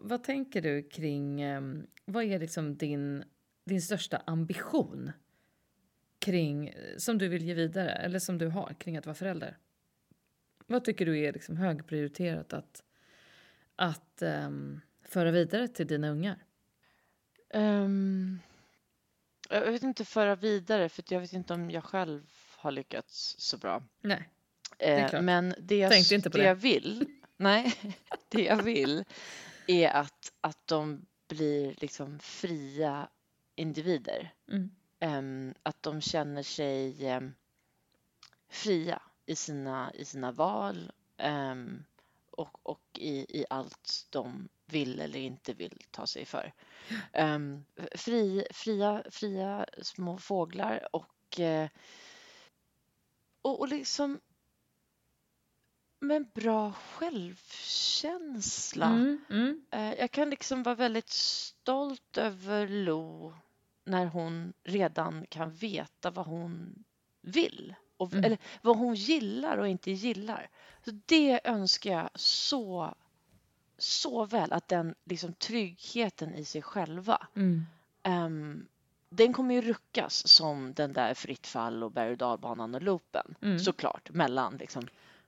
vad 0.00 0.24
tänker 0.24 0.62
du 0.62 0.82
kring, 0.82 1.40
ehm, 1.40 1.86
vad 2.04 2.24
är 2.24 2.38
liksom 2.38 2.76
din, 2.76 3.24
din 3.66 3.82
största 3.82 4.22
ambition 4.26 5.12
kring, 6.24 6.74
som 6.96 7.18
du 7.18 7.28
vill 7.28 7.44
ge 7.44 7.54
vidare 7.54 7.90
eller 7.90 8.18
som 8.18 8.38
du 8.38 8.48
har 8.48 8.74
kring 8.78 8.96
att 8.96 9.06
vara 9.06 9.14
förälder? 9.14 9.58
Vad 10.66 10.84
tycker 10.84 11.06
du 11.06 11.18
är 11.18 11.32
liksom 11.32 11.56
högprioriterat 11.56 12.52
att, 12.52 12.82
att 13.76 14.22
ehm, 14.22 14.80
föra 15.02 15.30
vidare 15.30 15.68
till 15.68 15.86
dina 15.86 16.08
ungar? 16.08 16.44
Ehm, 17.50 18.38
jag 19.50 19.72
vet 19.72 19.82
inte 19.82 20.04
föra 20.04 20.36
vidare 20.36 20.88
för 20.88 21.04
jag 21.08 21.20
vet 21.20 21.32
inte 21.32 21.54
om 21.54 21.70
jag 21.70 21.84
själv 21.84 22.22
har 22.56 22.70
lyckats 22.70 23.36
så 23.38 23.56
bra. 23.56 23.82
Nej. 24.00 24.28
Eh, 24.78 25.04
är 25.04 25.08
klart. 25.08 25.24
men 25.24 25.54
det 25.58 25.76
jag, 25.78 25.92
Tänkte 25.92 26.14
inte 26.14 26.30
på 26.30 26.36
det 26.36 26.42
det. 26.42 26.48
jag 26.48 26.54
vill, 26.54 27.06
nej, 27.36 27.74
det 28.28 28.42
jag 28.42 28.62
vill 28.62 29.04
är 29.66 29.88
att, 29.88 30.32
att 30.40 30.66
de 30.66 31.06
blir 31.28 31.74
liksom 31.80 32.18
fria 32.18 33.08
individer. 33.54 34.32
Mm. 34.50 34.70
Em, 35.04 35.54
att 35.62 35.82
de 35.82 36.00
känner 36.00 36.42
sig 36.42 37.06
em, 37.06 37.34
fria 38.48 39.02
i 39.26 39.36
sina, 39.36 39.92
i 39.94 40.04
sina 40.04 40.32
val 40.32 40.92
em, 41.16 41.84
och, 42.30 42.58
och 42.62 42.98
i, 42.98 43.40
i 43.40 43.44
allt 43.50 44.06
de 44.10 44.48
vill 44.66 45.00
eller 45.00 45.18
inte 45.18 45.52
vill 45.52 45.82
ta 45.90 46.06
sig 46.06 46.24
för. 46.24 46.52
Um, 47.12 47.64
fri, 47.94 48.46
fria, 48.50 49.04
fria 49.10 49.66
små 49.82 50.18
fåglar 50.18 50.88
och, 50.92 51.40
eh, 51.40 51.68
och, 53.42 53.60
och 53.60 53.68
liksom 53.68 54.20
med 56.00 56.26
bra 56.34 56.72
självkänsla. 56.72 58.86
Mm, 58.86 59.24
mm, 59.30 59.64
Eh, 59.70 59.94
Jag 59.94 60.10
kan 60.10 60.30
liksom 60.30 60.62
vara 60.62 60.74
väldigt 60.74 61.10
stolt 61.10 62.18
över 62.18 62.68
Lo 62.68 63.34
när 63.84 64.06
hon 64.06 64.52
redan 64.64 65.26
kan 65.28 65.50
veta 65.50 66.10
vad 66.10 66.26
hon 66.26 66.84
vill. 67.22 67.74
Och, 67.96 68.12
Mm. 68.12 68.24
Eller 68.24 68.38
vad 68.62 68.76
hon 68.76 68.94
gillar 68.94 69.58
och 69.58 69.68
inte 69.68 69.90
gillar. 69.90 70.48
Så 70.84 70.90
det 71.06 71.40
önskar 71.44 71.90
jag 71.92 72.10
så, 72.14 72.94
så 73.78 74.24
väl. 74.26 74.52
Att 74.52 74.68
den 74.68 74.94
liksom, 75.04 75.32
tryggheten 75.32 76.34
i 76.34 76.44
sig 76.44 76.62
själva. 76.62 77.26
mm. 77.36 77.62
ehm, 78.02 78.66
den 79.10 79.32
kommer 79.32 79.54
ju 79.54 79.60
ruckas 79.60 80.28
som 80.28 80.74
den 80.74 80.92
där 80.92 81.14
Fritt 81.14 81.46
fall 81.46 81.82
och 81.82 81.92
berg 81.92 82.10
och 82.10 82.16
dalbanan 82.18 82.74
och 82.74 82.82
loopen. 82.82 83.34
Mm. 83.42 83.58
Såklart, 83.58 84.10
mellan 84.10 84.56
liksom 84.56 84.86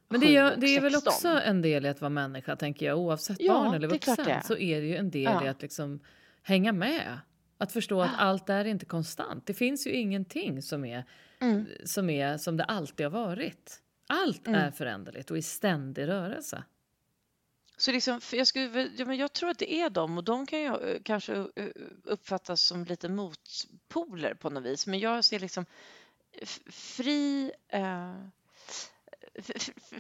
Men 0.08 0.20
det 0.20 0.26
7 0.26 0.32
är, 0.32 0.56
det 0.56 0.66
är 0.76 0.80
väl 0.80 0.92
16. 0.92 1.12
också 1.12 1.28
en 1.28 1.62
del 1.62 1.86
i 1.86 1.88
att 1.88 2.00
vara 2.00 2.08
människa, 2.10 2.56
tänker 2.56 2.86
jag. 2.86 2.98
Oavsett 2.98 3.40
Ja, 3.40 3.52
barn 3.52 3.74
eller 3.74 3.88
vuxen 3.88 4.26
är. 4.28 4.40
så 4.40 4.56
är 4.56 4.80
det 4.80 4.86
ju 4.86 4.96
en 4.96 5.10
del 5.10 5.22
i 5.42 5.44
Ja. 5.44 5.50
att 5.50 5.62
liksom 5.62 6.00
hänga 6.42 6.72
med. 6.72 7.18
Att 7.58 7.72
förstå 7.72 8.00
att 8.00 8.14
allt 8.18 8.48
är 8.50 8.64
inte 8.64 8.86
konstant. 8.86 9.46
Det 9.46 9.54
finns 9.54 9.86
ju 9.86 9.90
ingenting 9.92 10.62
som 10.62 10.84
är 10.84 11.04
Mm. 11.40 11.66
som, 11.84 12.10
är, 12.10 12.36
som 12.38 12.56
det 12.56 12.64
alltid 12.64 13.06
har 13.06 13.10
varit. 13.10 13.82
Allt 14.06 14.46
Mm. 14.46 14.60
är 14.60 14.70
föränderligt 14.70 15.30
och 15.30 15.38
i 15.38 15.42
ständig 15.42 16.08
rörelse. 16.08 16.64
Så 17.76 17.92
liksom, 17.92 18.20
jag, 18.32 18.46
skulle, 18.46 18.90
ja, 18.96 19.04
men 19.04 19.16
jag 19.16 19.32
tror 19.32 19.50
att 19.50 19.58
det 19.58 19.74
är 19.74 19.90
dem 19.90 20.18
och 20.18 20.24
de 20.24 20.46
kan 20.46 20.60
ju 20.60 20.66
eh, 20.66 21.02
kanske 21.02 21.34
eh, 21.34 21.66
uppfattas 22.04 22.60
som 22.62 22.84
lite 22.84 23.08
motpoler 23.08 24.34
på 24.34 24.50
något 24.50 24.64
vis. 24.64 24.86
Men 24.86 24.98
jag 24.98 25.24
ser 25.24 25.40
liksom 25.40 25.66
fri, 26.70 27.52
eh, 27.68 28.14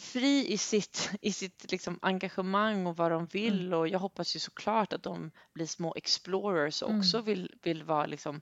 fri 0.00 0.52
i 0.52 0.58
sitt, 0.58 1.10
i 1.22 1.32
sitt 1.32 1.70
liksom 1.72 1.98
engagemang 2.02 2.86
och 2.86 2.96
vad 2.96 3.10
de 3.10 3.26
vill 3.26 3.74
och 3.74 3.88
jag 3.88 3.98
hoppas 3.98 4.36
ju 4.36 4.40
såklart 4.40 4.92
att 4.92 5.02
de 5.02 5.30
blir 5.52 5.66
små 5.66 5.94
explorers 5.96 6.82
och 6.82 6.90
också 6.98 7.20
vill, 7.20 7.54
vill 7.62 7.82
vara 7.82 8.06
liksom 8.06 8.40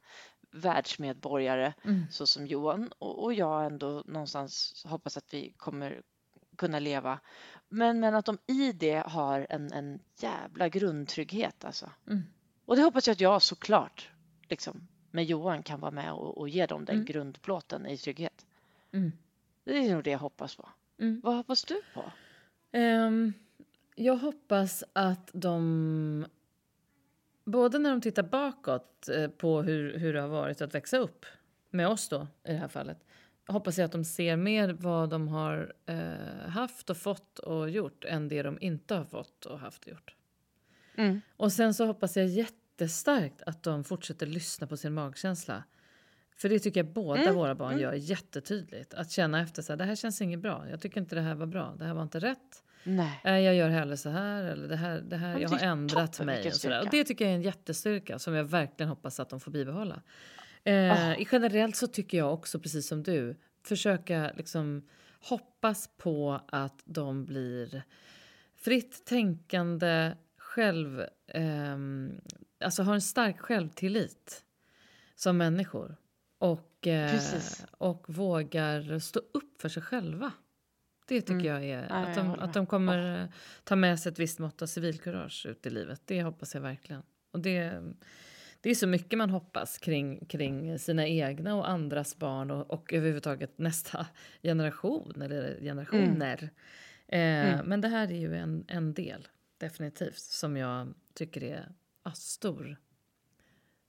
världsmedborgare 0.50 1.74
Mm. 1.84 2.02
så 2.10 2.26
som 2.26 2.46
Johan 2.46 2.92
och, 2.98 3.22
och 3.24 3.34
jag 3.34 3.66
ändå 3.66 4.02
någonstans 4.06 4.82
hoppas 4.88 5.16
att 5.16 5.34
vi 5.34 5.52
kommer 5.56 6.02
kunna 6.56 6.78
leva. 6.78 7.20
Men, 7.68 8.00
men 8.00 8.14
att 8.14 8.24
de 8.26 8.38
i 8.46 8.72
det 8.72 9.06
har 9.06 9.46
en, 9.50 9.72
en 9.72 10.00
jävla 10.18 10.68
grundtrygghet 10.68 11.64
alltså. 11.64 11.90
Mm. 12.06 12.22
Och 12.64 12.76
det 12.76 12.82
hoppas 12.82 13.06
jag 13.06 13.12
att 13.12 13.20
jag 13.20 13.42
såklart 13.42 14.10
liksom, 14.48 14.88
med 15.10 15.24
Johan 15.24 15.62
kan 15.62 15.80
vara 15.80 15.90
med 15.90 16.12
och, 16.12 16.38
och 16.38 16.48
ge 16.48 16.66
dem 16.66 16.84
den 16.84 16.94
Mm. 16.94 17.06
grundplåten 17.06 17.86
i 17.86 17.98
trygghet. 17.98 18.46
Mm. 18.92 19.12
Det 19.64 19.76
är 19.78 19.94
nog 19.94 20.04
det 20.04 20.10
jag 20.10 20.18
hoppas 20.18 20.56
på. 20.56 20.68
Mm. 20.98 21.20
Vad 21.24 21.36
hoppas 21.36 21.64
du 21.64 21.80
på? 21.94 22.12
Ehm, 22.72 23.32
jag 23.94 24.16
hoppas 24.16 24.84
att 24.92 25.30
de, 25.32 26.26
både 27.44 27.78
när 27.78 27.90
de 27.90 28.00
tittar 28.00 28.22
bakåt 28.22 29.08
eh, 29.08 29.28
på 29.28 29.62
hur, 29.62 29.98
hur 29.98 30.12
det 30.12 30.20
har 30.20 30.28
varit 30.28 30.62
att 30.62 30.74
växa 30.74 30.98
upp 30.98 31.26
med 31.70 31.88
oss 31.88 32.08
då 32.08 32.26
i 32.44 32.52
det 32.52 32.58
här 32.58 32.68
fallet, 32.68 33.04
hoppas 33.46 33.78
jag 33.78 33.84
att 33.84 33.92
de 33.92 34.04
ser 34.04 34.36
mer 34.36 34.68
vad 34.68 35.10
de 35.10 35.28
har 35.28 35.74
eh, 35.86 36.48
haft 36.48 36.90
och 36.90 36.96
fått 36.96 37.38
och 37.38 37.70
gjort 37.70 38.04
än 38.04 38.28
det 38.28 38.42
de 38.42 38.58
inte 38.60 38.94
har 38.94 39.04
fått 39.04 39.46
och 39.46 39.58
haft 39.58 39.84
och 39.84 39.90
gjort. 39.90 40.14
Mm. 40.94 41.20
Och 41.36 41.52
sen 41.52 41.74
så 41.74 41.86
hoppas 41.86 42.16
jag 42.16 42.26
jättestarkt 42.26 43.42
att 43.42 43.62
de 43.62 43.84
fortsätter 43.84 44.26
lyssna 44.26 44.66
på 44.66 44.76
sin 44.76 44.94
magkänsla. 44.94 45.64
För 46.36 46.48
det 46.48 46.58
tycker 46.58 46.80
jag 46.80 46.92
båda 46.92 47.22
Mm, 47.22 47.34
våra 47.34 47.54
barn 47.54 47.78
gör 47.78 47.92
jättetydligt. 47.92 48.94
Att 48.94 49.10
känna 49.10 49.40
efter 49.40 49.62
så 49.62 49.72
här, 49.72 49.76
det 49.76 49.84
här 49.84 49.96
känns 49.96 50.22
inget 50.22 50.40
bra. 50.40 50.66
Jag 50.70 50.80
tycker 50.80 51.00
inte 51.00 51.14
det 51.14 51.20
här 51.20 51.34
var 51.34 51.46
bra. 51.46 51.74
Det 51.78 51.84
här 51.84 51.94
var 51.94 52.02
inte 52.02 52.18
rätt. 52.18 52.62
Nej. 52.84 53.20
Nej, 53.24 53.44
jag 53.44 53.54
gör 53.54 53.68
hellre 53.68 53.96
så 53.96 54.08
här. 54.08 54.44
Eller 54.44 54.68
det 54.68 54.76
här, 54.76 55.00
det 55.00 55.16
här 55.16 55.38
jag 55.38 55.48
har 55.48 55.58
ändrat 55.58 56.20
mig. 56.20 56.46
Och, 56.46 56.54
sådär. 56.54 56.80
och 56.80 56.86
styrka. 56.86 56.96
det 56.96 57.04
tycker 57.04 57.24
jag 57.24 57.32
är 57.32 57.36
en 57.36 57.42
jättestyrka 57.42 58.18
som 58.18 58.34
jag 58.34 58.44
verkligen 58.44 58.88
hoppas 58.88 59.20
att 59.20 59.28
de 59.28 59.40
får 59.40 59.50
bibehålla. 59.50 60.02
Eh, 60.64 61.20
i 61.20 61.26
Generellt 61.32 61.76
så 61.76 61.86
tycker 61.86 62.18
jag 62.18 62.34
också, 62.34 62.60
precis 62.60 62.88
som 62.88 63.02
du, 63.02 63.36
försöka 63.62 64.32
liksom 64.36 64.82
hoppas 65.20 65.90
på 65.96 66.40
att 66.48 66.82
de 66.84 67.24
blir 67.24 67.82
fritt 68.56 69.04
tänkande, 69.04 70.12
själv, 70.36 71.04
ehm, 71.26 72.20
alltså 72.60 72.82
har 72.82 72.94
en 72.94 73.00
stark 73.00 73.40
självtillit 73.40 74.44
som 75.14 75.36
människor. 75.36 75.96
Och, 76.38 76.86
eh, 76.86 77.20
och 77.78 78.04
vågar 78.08 78.98
stå 78.98 79.20
upp 79.32 79.60
för 79.60 79.68
sig 79.68 79.82
själva. 79.82 80.32
Det 81.06 81.20
tycker 81.20 81.34
Mm. 81.34 81.46
jag 81.46 81.64
är 81.64 81.92
att, 81.92 82.14
de, 82.16 82.30
att 82.30 82.54
de 82.54 82.66
kommer 82.66 83.28
ta 83.64 83.76
med 83.76 84.00
sig 84.00 84.12
ett 84.12 84.18
visst 84.18 84.38
mått 84.38 84.62
av 84.62 84.66
civilkurage 84.66 85.46
ut 85.46 85.66
i 85.66 85.70
livet. 85.70 86.02
Det 86.04 86.22
hoppas 86.22 86.54
jag 86.54 86.60
verkligen. 86.62 87.02
Och 87.30 87.40
det, 87.40 87.82
det 88.60 88.70
är 88.70 88.74
så 88.74 88.86
mycket 88.86 89.18
man 89.18 89.30
hoppas 89.30 89.78
kring, 89.78 90.24
kring 90.26 90.78
sina 90.78 91.06
egna 91.06 91.54
och 91.54 91.68
andras 91.68 92.16
barn 92.18 92.50
och, 92.50 92.70
och 92.70 92.92
överhuvudtaget 92.92 93.58
nästa 93.58 94.06
generation 94.42 95.22
eller 95.22 95.60
generationer. 95.60 96.50
Eh, 97.08 97.20
Mm. 97.54 97.66
Men 97.66 97.80
det 97.80 97.88
här 97.88 98.08
är 98.12 98.16
ju 98.18 98.36
en, 98.36 98.64
en 98.68 98.94
del, 98.94 99.28
definitivt, 99.58 100.18
som 100.18 100.56
jag 100.56 100.94
tycker 101.14 101.44
är 101.44 101.72
ah, 102.02 102.12
stor. 102.12 102.76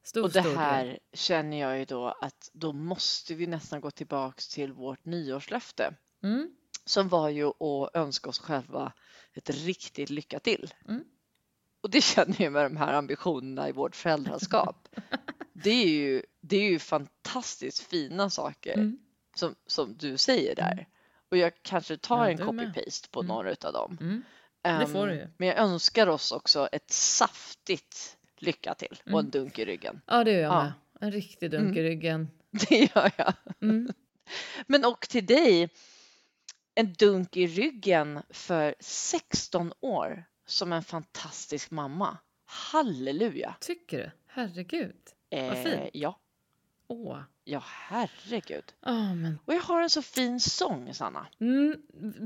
Stor, 0.05 0.23
Och 0.23 0.31
det 0.31 0.41
stor 0.41 0.49
del. 0.49 0.57
här 0.59 0.99
känner 1.13 1.59
jag 1.59 1.79
ju 1.79 1.85
då 1.85 2.07
att 2.21 2.49
då 2.53 2.73
måste 2.73 3.35
vi 3.35 3.47
nästan 3.47 3.81
gå 3.81 3.91
tillbaks 3.91 4.47
till 4.47 4.73
vårt 4.73 5.05
nyårslöfte 5.05 5.93
Mm, 6.23 6.51
som 6.85 7.09
var 7.09 7.29
ju 7.29 7.45
att 7.47 7.89
önska 7.95 8.29
oss 8.29 8.39
själva 8.39 8.93
ett 9.33 9.49
riktigt 9.49 10.09
lycka 10.09 10.39
till. 10.39 10.73
Mm. 10.87 11.03
Och 11.81 11.89
det 11.89 12.01
känner 12.01 12.41
jag 12.41 12.53
med 12.53 12.65
de 12.65 12.77
här 12.77 12.93
ambitionerna 12.93 13.69
i 13.69 13.71
vårt 13.71 13.95
föräldraskap. 13.95 14.87
det, 15.53 15.69
är 15.69 15.87
ju, 15.87 16.23
det 16.41 16.57
är 16.57 16.69
ju 16.69 16.79
fantastiskt 16.79 17.79
fina 17.79 18.29
saker 18.29 18.73
mm, 18.73 18.99
som, 19.35 19.55
som 19.67 19.97
du 19.97 20.17
säger 20.17 20.55
där. 20.55 20.87
Och 21.29 21.37
jag 21.37 21.51
kanske 21.61 21.97
tar 21.97 22.17
Ja, 22.25 22.31
en 22.31 22.37
copy-paste 22.39 23.09
på 23.11 23.19
Mm. 23.19 23.27
några 23.27 23.51
utav 23.51 23.73
dem. 23.73 23.97
mm. 24.01 24.23
Ju. 25.11 25.27
Men 25.37 25.47
jag 25.47 25.57
önskar 25.57 26.07
oss 26.07 26.31
också 26.31 26.67
ett 26.71 26.91
saftigt 26.91 28.17
lycka 28.45 28.73
till 28.75 28.99
och 29.03 29.07
en 29.07 29.13
Mm. 29.13 29.29
dunk 29.29 29.59
i 29.59 29.65
ryggen. 29.65 30.01
Ja, 30.05 30.23
det 30.23 30.31
gör 30.31 30.39
jag 30.41 30.51
Ja. 30.53 30.63
med. 30.63 30.73
En 30.99 31.11
riktig 31.11 31.51
dunk 31.51 31.77
i 31.77 31.83
ryggen. 31.83 32.27
Det 32.69 32.75
gör 32.95 33.11
jag. 33.17 33.33
Mm. 33.61 33.89
Men 34.67 34.85
och 34.85 35.01
till 35.09 35.25
dig, 35.25 35.69
en 36.75 36.93
dunk 36.93 37.37
i 37.37 37.47
ryggen 37.47 38.21
för 38.29 38.75
16 38.79 39.73
år 39.79 40.23
som 40.45 40.73
en 40.73 40.83
fantastisk 40.83 41.71
mamma. 41.71 42.17
Halleluja! 42.45 43.55
Tycker 43.59 43.97
du? 43.97 44.11
Herregud. 44.27 44.95
Eh, 45.29 45.53
fint. 45.63 45.89
ja, 45.93 46.19
Åh. 46.87 47.19
ja, 47.43 47.63
herregud. 47.65 48.73
Ja, 48.81 49.13
men... 49.13 49.39
Och 49.45 49.53
jag 49.53 49.61
har 49.61 49.81
en 49.81 49.89
så 49.89 50.01
fin 50.01 50.39
sång, 50.39 50.93
Sanna. 50.93 51.27
Mm, 51.39 51.75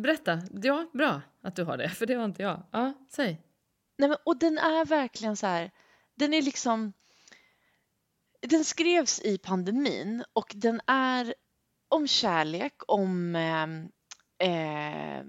berätta. 0.01 0.41
Ja, 0.63 0.89
bra 0.93 1.21
att 1.41 1.55
du 1.55 1.63
har 1.63 1.77
det, 1.77 1.89
för 1.89 2.05
det 2.05 2.13
har 2.13 2.25
inte 2.25 2.43
jag. 2.43 2.63
Ja, 2.71 2.93
säg. 3.09 3.41
Nej, 3.97 4.09
men, 4.09 4.17
och 4.23 4.39
den 4.39 4.57
är 4.57 4.85
verkligen 4.85 5.35
så 5.37 5.47
här, 5.47 5.71
den 6.19 6.33
är 6.33 6.41
liksom, 6.41 6.93
den 8.41 8.65
skrevs 8.65 9.21
i 9.21 9.37
pandemin 9.37 10.23
och 10.33 10.51
den 10.55 10.81
är 10.87 11.33
om 11.89 12.07
kärlek, 12.07 12.73
om, 12.87 13.35
eh, 13.35 13.67
eh, 14.49 15.25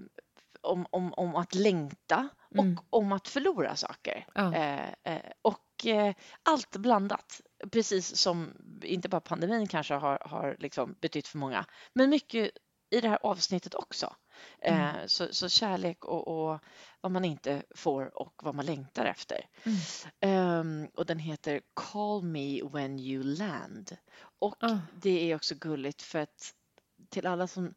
om, 0.61 0.85
om, 0.91 1.13
om 1.13 1.35
att 1.35 1.55
längta 1.55 2.29
och 2.57 2.63
Mm. 2.63 2.77
om 2.89 3.11
att 3.11 3.27
förlora 3.27 3.75
saker. 3.75 4.25
Ja. 4.35 4.55
Eh, 4.55 4.89
eh, 5.03 5.31
och 5.41 5.85
eh, 5.85 6.15
allt 6.43 6.77
blandat, 6.77 7.41
precis 7.71 8.15
som 8.17 8.53
inte 8.83 9.09
bara 9.09 9.21
pandemin 9.21 9.67
kanske 9.67 9.93
har, 9.93 10.19
har 10.25 10.55
liksom 10.59 10.95
betytt 11.01 11.27
för 11.27 11.37
många, 11.37 11.65
men 11.93 12.09
mycket 12.09 12.51
i 12.89 13.01
det 13.01 13.09
här 13.09 13.19
avsnittet 13.23 13.75
också. 13.75 14.15
Mm. 14.61 14.95
Eh, 14.95 15.05
så, 15.05 15.33
så 15.33 15.49
kärlek 15.49 16.05
och, 16.05 16.27
och 16.27 16.59
vad 17.01 17.11
man 17.11 17.25
inte 17.25 17.63
får 17.75 18.21
och 18.21 18.33
vad 18.43 18.55
man 18.55 18.65
längtar 18.65 19.05
efter. 19.05 19.45
Mm. 19.63 19.77
Ehm, 20.19 20.87
och 20.95 21.05
den 21.05 21.19
heter 21.19 21.61
Call 21.73 22.23
me 22.23 22.61
when 22.63 22.99
you 22.99 23.23
land. 23.23 23.97
Och 24.39 24.63
Ah. 24.63 24.77
det 25.01 25.31
är 25.31 25.35
också 25.35 25.55
gulligt 25.55 26.01
för 26.01 26.19
att 26.19 26.53
till 27.09 27.27
alla 27.27 27.47
som, 27.47 27.73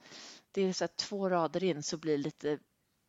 det 0.53 0.63
är 0.63 0.73
så 0.73 0.89
två 0.89 1.29
rader 1.29 1.65
in 1.65 1.83
så 1.83 1.97
blir 1.97 2.19
lite, 2.19 2.59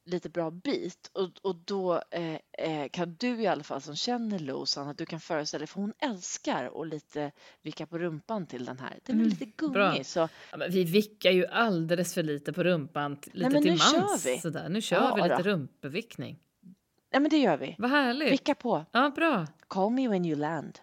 lite 0.06 0.30
bra 0.30 0.52
bit 0.52 1.10
och, 1.14 1.30
och 1.42 1.56
då 1.56 2.02
eh, 2.12 2.36
eh, 2.58 2.90
kan 2.92 3.16
du 3.20 3.42
i 3.42 3.48
alla 3.48 3.64
fall 3.64 3.82
som 3.82 3.96
känner 3.96 4.40
Lozan 4.40 4.88
att 4.88 4.98
du 4.98 5.06
kan 5.06 5.20
föreställa 5.20 5.60
dig, 5.60 5.68
för 5.68 5.82
hon 5.82 5.94
älskar 6.00 6.82
att 6.82 6.88
lite 6.88 7.32
vicka 7.62 7.86
på 7.86 7.98
rumpan 7.98 8.48
till 8.48 8.66
den 8.66 8.80
här. 8.80 9.00
Den 9.04 9.16
är 9.16 9.20
Mm, 9.20 9.30
lite 9.30 9.46
gungig 9.46 9.74
bra. 9.74 10.04
så 10.04 10.30
Ja, 10.52 10.58
vi 10.70 10.84
vickar 10.84 11.32
ju 11.32 11.48
alldeles 11.48 12.14
för 12.14 12.24
lite 12.24 12.54
på 12.54 12.64
rumpan, 12.64 13.18
lite 13.34 13.50
men 13.50 13.62
till 13.64 13.72
nu 13.72 13.78
kör 13.78 14.02
mans. 14.02 14.26
vi. 14.26 14.38
Sådär. 14.40 14.70
Nu 14.70 14.82
kör 14.82 14.96
Ja, 14.98 15.16
vi 15.16 15.22
lite 15.22 15.36
då. 15.38 15.44
rumpevickning. 15.44 16.40
ja 17.12 17.20
men 17.20 17.30
det 17.30 17.38
gör 17.38 17.58
vi. 17.58 17.76
Vad 17.78 17.90
härligt. 17.92 18.32
Vicka 18.32 18.56
på. 18.56 18.86
Ja, 18.92 19.12
bra. 19.16 19.48
Call 19.68 19.92
me 19.92 20.08
when 20.08 20.26
you 20.26 20.36
land. 20.40 20.80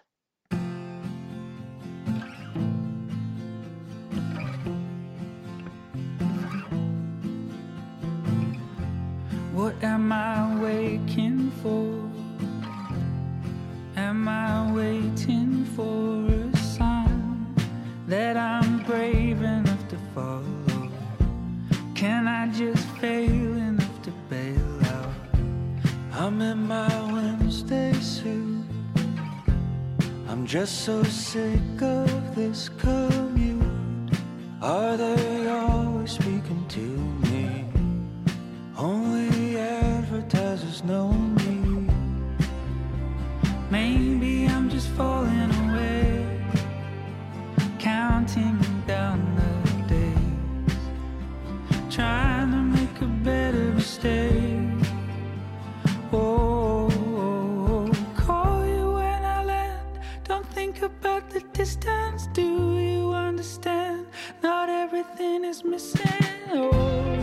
Am 10.03 10.11
I 10.11 10.61
waking 10.61 11.49
for? 11.61 11.87
Am 13.95 14.27
I 14.27 14.69
waiting 14.73 15.63
for 15.75 16.25
a 16.27 16.57
sign 16.57 17.55
that 18.07 18.35
I'm 18.35 18.83
brave 18.83 19.41
enough 19.41 19.87
to 19.87 19.97
follow? 20.13 20.89
Can 21.95 22.27
I 22.27 22.51
just 22.51 22.85
fail 22.99 23.55
enough 23.69 24.01
to 24.01 24.11
bail 24.29 24.77
out? 24.95 25.13
I'm 26.11 26.41
in 26.41 26.67
my 26.67 26.93
Wednesday 27.13 27.93
suit. 27.93 28.65
I'm 30.27 30.45
just 30.45 30.81
so 30.81 31.01
sick 31.03 31.81
of 31.81 32.35
this 32.35 32.67
commute. 32.77 33.63
Are 34.61 34.97
they 34.97 35.47
always 35.47 36.11
speaking 36.11 36.65
to 36.75 36.87
me? 37.29 37.63
Only 38.77 39.32
advertisers 40.13 40.83
know 40.83 41.11
me. 41.11 41.89
Maybe 43.71 44.45
I'm 44.45 44.69
just 44.69 44.89
falling 44.89 45.51
away, 45.65 46.45
counting 47.79 48.59
down 48.85 49.19
the 49.35 49.93
days, 49.95 50.75
trying 51.89 52.51
to 52.51 52.57
make 52.57 53.01
a 53.01 53.07
better 53.23 53.73
mistake. 53.73 54.85
Oh, 56.11 57.91
call 58.15 58.67
you 58.67 58.91
when 58.91 59.25
I 59.25 59.43
land. 59.43 59.99
Don't 60.25 60.45
think 60.53 60.83
about 60.83 61.27
the 61.31 61.39
distance. 61.53 62.27
Do 62.33 62.77
you 62.77 63.13
understand? 63.13 64.05
Not 64.43 64.69
everything 64.69 65.43
is 65.43 65.63
missing. 65.63 66.05
Oh, 66.51 66.69
oh. 66.71 67.22